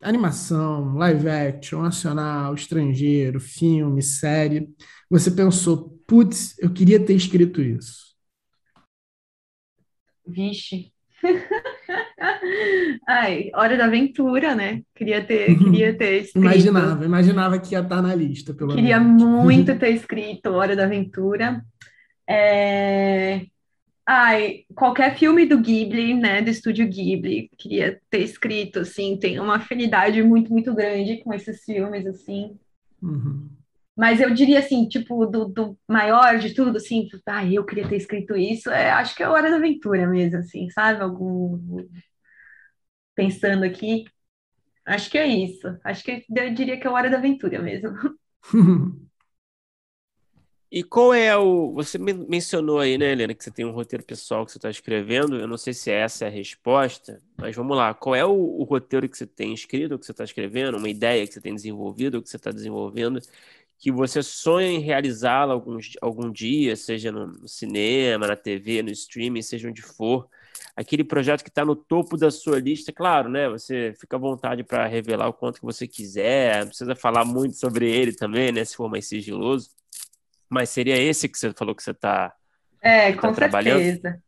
animação, 0.00 0.94
live 0.96 1.28
action, 1.28 1.82
nacional, 1.82 2.54
estrangeiro, 2.54 3.40
filme, 3.40 4.02
série, 4.02 4.68
você 5.10 5.30
pensou, 5.30 5.98
putz, 6.06 6.58
eu 6.58 6.72
queria 6.72 7.04
ter 7.04 7.14
escrito 7.14 7.60
isso? 7.60 8.14
Vixe. 10.26 10.92
Ai, 13.08 13.50
Hora 13.54 13.76
da 13.76 13.86
Aventura, 13.86 14.54
né? 14.54 14.82
Queria 14.94 15.24
ter, 15.24 15.56
queria 15.58 15.96
ter 15.96 16.22
escrito. 16.22 16.44
Imaginava, 16.44 17.04
imaginava 17.04 17.58
que 17.58 17.74
ia 17.74 17.80
estar 17.80 18.02
na 18.02 18.14
lista, 18.14 18.52
pelo 18.52 18.74
Queria 18.74 18.98
menos. 19.00 19.22
muito 19.22 19.76
ter 19.78 19.90
escrito 19.90 20.50
Hora 20.50 20.74
da 20.76 20.84
Aventura. 20.84 21.64
É... 22.28 23.46
Ai, 24.08 24.64
qualquer 24.74 25.16
filme 25.18 25.46
do 25.46 25.60
Ghibli, 25.60 26.14
né, 26.14 26.40
do 26.40 26.48
estúdio 26.48 26.88
Ghibli, 26.88 27.50
queria 27.58 28.00
ter 28.08 28.20
escrito, 28.22 28.80
assim, 28.80 29.18
tem 29.18 29.40
uma 29.40 29.56
afinidade 29.56 30.22
muito, 30.22 30.52
muito 30.52 30.72
grande 30.74 31.22
com 31.24 31.34
esses 31.34 31.64
filmes, 31.64 32.06
assim. 32.06 32.56
Uhum. 33.02 33.48
Mas 33.96 34.20
eu 34.20 34.32
diria, 34.32 34.60
assim, 34.60 34.86
tipo, 34.88 35.26
do, 35.26 35.46
do 35.46 35.78
maior 35.88 36.38
de 36.38 36.54
tudo, 36.54 36.76
assim, 36.76 37.08
ai, 37.26 37.54
eu 37.54 37.64
queria 37.64 37.88
ter 37.88 37.96
escrito 37.96 38.36
isso, 38.36 38.70
é, 38.70 38.90
acho 38.90 39.16
que 39.16 39.22
é 39.22 39.28
Hora 39.28 39.50
da 39.50 39.56
Aventura 39.56 40.06
mesmo, 40.06 40.38
assim, 40.38 40.70
sabe? 40.70 41.00
Algum... 41.02 41.58
Pensando 43.14 43.64
aqui, 43.64 44.04
acho 44.86 45.10
que 45.10 45.18
é 45.18 45.26
isso. 45.26 45.78
Acho 45.84 46.04
que 46.04 46.24
eu 46.36 46.54
diria 46.54 46.80
que 46.80 46.86
é 46.86 46.90
Hora 46.90 47.10
da 47.10 47.18
Aventura 47.18 47.60
mesmo. 47.62 47.90
E 50.76 50.82
qual 50.82 51.14
é 51.14 51.34
o. 51.34 51.72
Você 51.72 51.96
mencionou 51.96 52.78
aí, 52.78 52.98
né, 52.98 53.12
Helena, 53.12 53.32
que 53.32 53.42
você 53.42 53.50
tem 53.50 53.64
um 53.64 53.70
roteiro 53.70 54.04
pessoal 54.04 54.44
que 54.44 54.52
você 54.52 54.58
está 54.58 54.68
escrevendo. 54.68 55.36
Eu 55.38 55.48
não 55.48 55.56
sei 55.56 55.72
se 55.72 55.90
essa 55.90 56.26
é 56.26 56.28
a 56.28 56.30
resposta, 56.30 57.22
mas 57.34 57.56
vamos 57.56 57.74
lá. 57.74 57.94
Qual 57.94 58.14
é 58.14 58.26
o, 58.26 58.30
o 58.34 58.62
roteiro 58.62 59.08
que 59.08 59.16
você 59.16 59.26
tem 59.26 59.54
escrito, 59.54 59.98
que 59.98 60.04
você 60.04 60.12
está 60.12 60.22
escrevendo, 60.22 60.76
uma 60.76 60.90
ideia 60.90 61.26
que 61.26 61.32
você 61.32 61.40
tem 61.40 61.54
desenvolvido, 61.54 62.20
que 62.20 62.28
você 62.28 62.36
está 62.36 62.50
desenvolvendo, 62.50 63.22
que 63.78 63.90
você 63.90 64.22
sonha 64.22 64.68
em 64.68 64.80
realizá-la 64.80 65.54
algum, 65.54 65.78
algum 66.02 66.30
dia, 66.30 66.76
seja 66.76 67.10
no 67.10 67.48
cinema, 67.48 68.26
na 68.26 68.36
TV, 68.36 68.82
no 68.82 68.90
streaming, 68.90 69.40
seja 69.40 69.70
onde 69.70 69.80
for, 69.80 70.28
aquele 70.76 71.04
projeto 71.04 71.42
que 71.42 71.48
está 71.48 71.64
no 71.64 71.74
topo 71.74 72.18
da 72.18 72.30
sua 72.30 72.60
lista, 72.60 72.92
claro, 72.92 73.30
né? 73.30 73.48
Você 73.48 73.94
fica 73.98 74.16
à 74.16 74.18
vontade 74.18 74.62
para 74.62 74.86
revelar 74.86 75.28
o 75.28 75.32
quanto 75.32 75.58
que 75.58 75.64
você 75.64 75.86
quiser, 75.88 76.60
não 76.60 76.68
precisa 76.68 76.94
falar 76.94 77.24
muito 77.24 77.56
sobre 77.56 77.90
ele 77.90 78.12
também, 78.12 78.52
né? 78.52 78.62
Se 78.62 78.76
for 78.76 78.90
mais 78.90 79.06
sigiloso. 79.08 79.70
Mas 80.48 80.70
seria 80.70 80.96
esse 80.96 81.28
que 81.28 81.38
você 81.38 81.52
falou 81.52 81.74
que 81.74 81.82
você 81.82 81.90
está 81.90 82.32
é, 82.86 83.12
tá 83.12 83.20
com 83.20 83.34
certeza. 83.34 84.22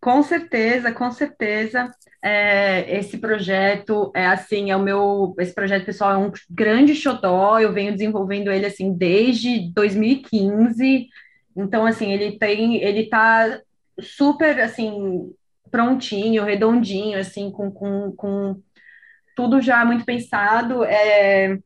Com 0.00 0.22
certeza, 0.22 0.92
com 0.92 1.10
certeza. 1.10 1.90
É, 2.22 2.98
esse 2.98 3.18
projeto 3.18 4.10
é 4.14 4.26
assim, 4.26 4.70
é 4.70 4.76
o 4.76 4.82
meu, 4.82 5.34
esse 5.38 5.54
projeto 5.54 5.84
pessoal 5.84 6.12
é 6.12 6.16
um 6.16 6.32
grande 6.48 6.94
xodó, 6.94 7.58
eu 7.58 7.72
venho 7.72 7.92
desenvolvendo 7.92 8.50
ele 8.50 8.64
assim 8.64 8.92
desde 8.92 9.70
2015. 9.72 11.08
Então 11.56 11.84
assim, 11.84 12.12
ele 12.12 12.38
tem, 12.38 12.82
ele 12.82 13.08
tá 13.08 13.60
super 14.00 14.58
assim 14.60 15.32
prontinho, 15.70 16.44
redondinho, 16.44 17.18
assim, 17.18 17.50
com, 17.50 17.70
com, 17.70 18.10
com 18.12 18.62
tudo 19.36 19.60
já 19.60 19.84
muito 19.84 20.04
pensado. 20.04 20.82
É, 20.84 21.58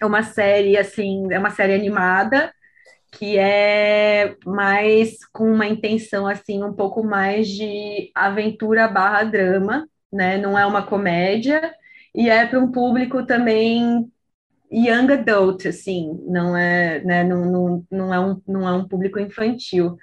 é 0.00 0.06
uma 0.06 0.22
série 0.22 0.78
assim, 0.78 1.30
é 1.30 1.38
uma 1.38 1.50
série 1.50 1.74
animada 1.74 2.52
que 3.10 3.38
é 3.38 4.36
mais 4.44 5.24
com 5.32 5.52
uma 5.52 5.66
intenção 5.66 6.26
assim 6.26 6.62
um 6.62 6.72
pouco 6.72 7.02
mais 7.02 7.48
de 7.48 8.10
aventura 8.14 8.88
barra 8.88 9.24
drama, 9.24 9.88
né? 10.12 10.38
Não 10.38 10.58
é 10.58 10.66
uma 10.66 10.82
comédia 10.82 11.74
e 12.14 12.28
é 12.28 12.46
para 12.46 12.58
um 12.60 12.70
público 12.70 13.24
também 13.26 14.10
young 14.72 15.12
adult, 15.12 15.66
assim, 15.66 16.18
não 16.26 16.56
é, 16.56 17.02
né? 17.04 17.24
Não, 17.24 17.44
não, 17.44 17.86
não, 17.90 18.14
é 18.14 18.20
um, 18.20 18.42
não 18.46 18.68
é 18.68 18.72
um 18.72 18.86
público 18.86 19.18
infantil. 19.18 19.96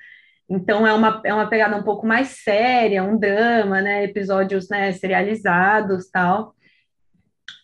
Então 0.49 0.86
é 0.86 0.93
uma, 0.93 1.22
é 1.26 1.34
uma 1.34 1.49
pegada 1.49 1.76
um 1.76 1.84
pouco 1.84 2.06
mais 2.06 2.30
séria, 2.43 3.03
um 3.03 3.18
drama, 3.18 3.82
né? 3.82 4.03
Episódios 4.03 4.70
né, 4.70 4.91
serializados 4.93 6.10
tal. 6.10 6.56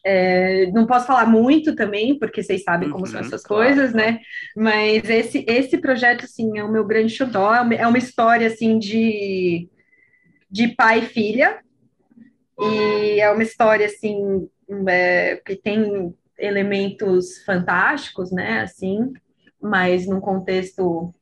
É, 0.03 0.65
não 0.71 0.87
posso 0.87 1.05
falar 1.05 1.27
muito 1.27 1.75
também, 1.75 2.17
porque 2.17 2.41
vocês 2.41 2.63
sabem 2.63 2.89
como 2.89 3.05
uhum, 3.05 3.11
são 3.11 3.19
essas 3.19 3.43
claro, 3.43 3.63
coisas, 3.63 3.91
claro. 3.91 4.11
né? 4.11 4.19
Mas 4.55 5.09
esse, 5.09 5.45
esse 5.47 5.77
projeto, 5.77 6.25
assim, 6.25 6.57
é 6.57 6.63
o 6.63 6.71
meu 6.71 6.85
grande 6.85 7.13
xodó, 7.13 7.53
é 7.53 7.61
uma, 7.61 7.75
é 7.75 7.87
uma 7.87 7.97
história, 7.97 8.47
assim, 8.47 8.79
de, 8.79 9.69
de 10.49 10.69
pai 10.69 10.99
e 10.99 11.05
filha, 11.05 11.59
e 12.59 13.19
é 13.19 13.31
uma 13.31 13.43
história, 13.43 13.85
assim, 13.85 14.49
é, 14.87 15.35
que 15.37 15.55
tem 15.55 16.13
elementos 16.37 17.43
fantásticos, 17.43 18.31
né, 18.31 18.61
assim, 18.61 19.13
mas 19.61 20.07
num 20.07 20.19
contexto 20.19 21.13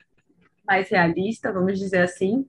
mais 0.66 0.90
realista, 0.90 1.52
vamos 1.52 1.78
dizer 1.78 2.02
assim. 2.02 2.46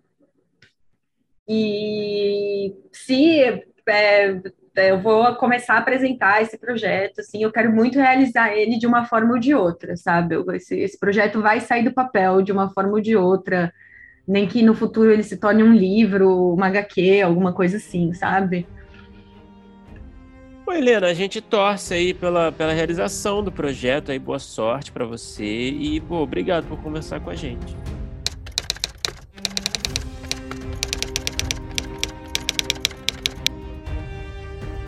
E 1.48 2.76
se 2.92 3.40
é, 3.88 4.40
eu 4.76 5.00
vou 5.00 5.34
começar 5.36 5.74
a 5.74 5.78
apresentar 5.78 6.42
esse 6.42 6.56
projeto, 6.56 7.20
assim, 7.20 7.42
eu 7.42 7.50
quero 7.50 7.72
muito 7.72 7.98
realizar 7.98 8.52
ele 8.56 8.78
de 8.78 8.86
uma 8.86 9.04
forma 9.04 9.32
ou 9.32 9.38
de 9.38 9.54
outra, 9.54 9.96
sabe? 9.96 10.36
Esse, 10.54 10.78
esse 10.78 10.98
projeto 10.98 11.40
vai 11.40 11.60
sair 11.60 11.82
do 11.82 11.92
papel 11.92 12.42
de 12.42 12.52
uma 12.52 12.70
forma 12.70 12.92
ou 12.92 13.00
de 13.00 13.16
outra, 13.16 13.72
nem 14.26 14.46
que 14.46 14.62
no 14.62 14.74
futuro 14.74 15.10
ele 15.10 15.22
se 15.22 15.36
torne 15.36 15.62
um 15.62 15.72
livro, 15.72 16.54
uma 16.54 16.68
HQ, 16.68 17.20
alguma 17.22 17.52
coisa 17.52 17.78
assim, 17.78 18.12
sabe? 18.12 18.66
Oi, 20.66 20.78
Helena, 20.78 21.08
a 21.08 21.14
gente 21.14 21.40
torce 21.40 21.94
aí 21.94 22.14
pela, 22.14 22.52
pela 22.52 22.72
realização 22.72 23.42
do 23.42 23.50
projeto, 23.50 24.12
aí 24.12 24.20
boa 24.20 24.38
sorte 24.38 24.92
para 24.92 25.04
você 25.04 25.44
e, 25.44 26.00
pô, 26.00 26.18
obrigado 26.18 26.68
por 26.68 26.80
conversar 26.80 27.18
com 27.18 27.28
a 27.28 27.34
gente. 27.34 27.76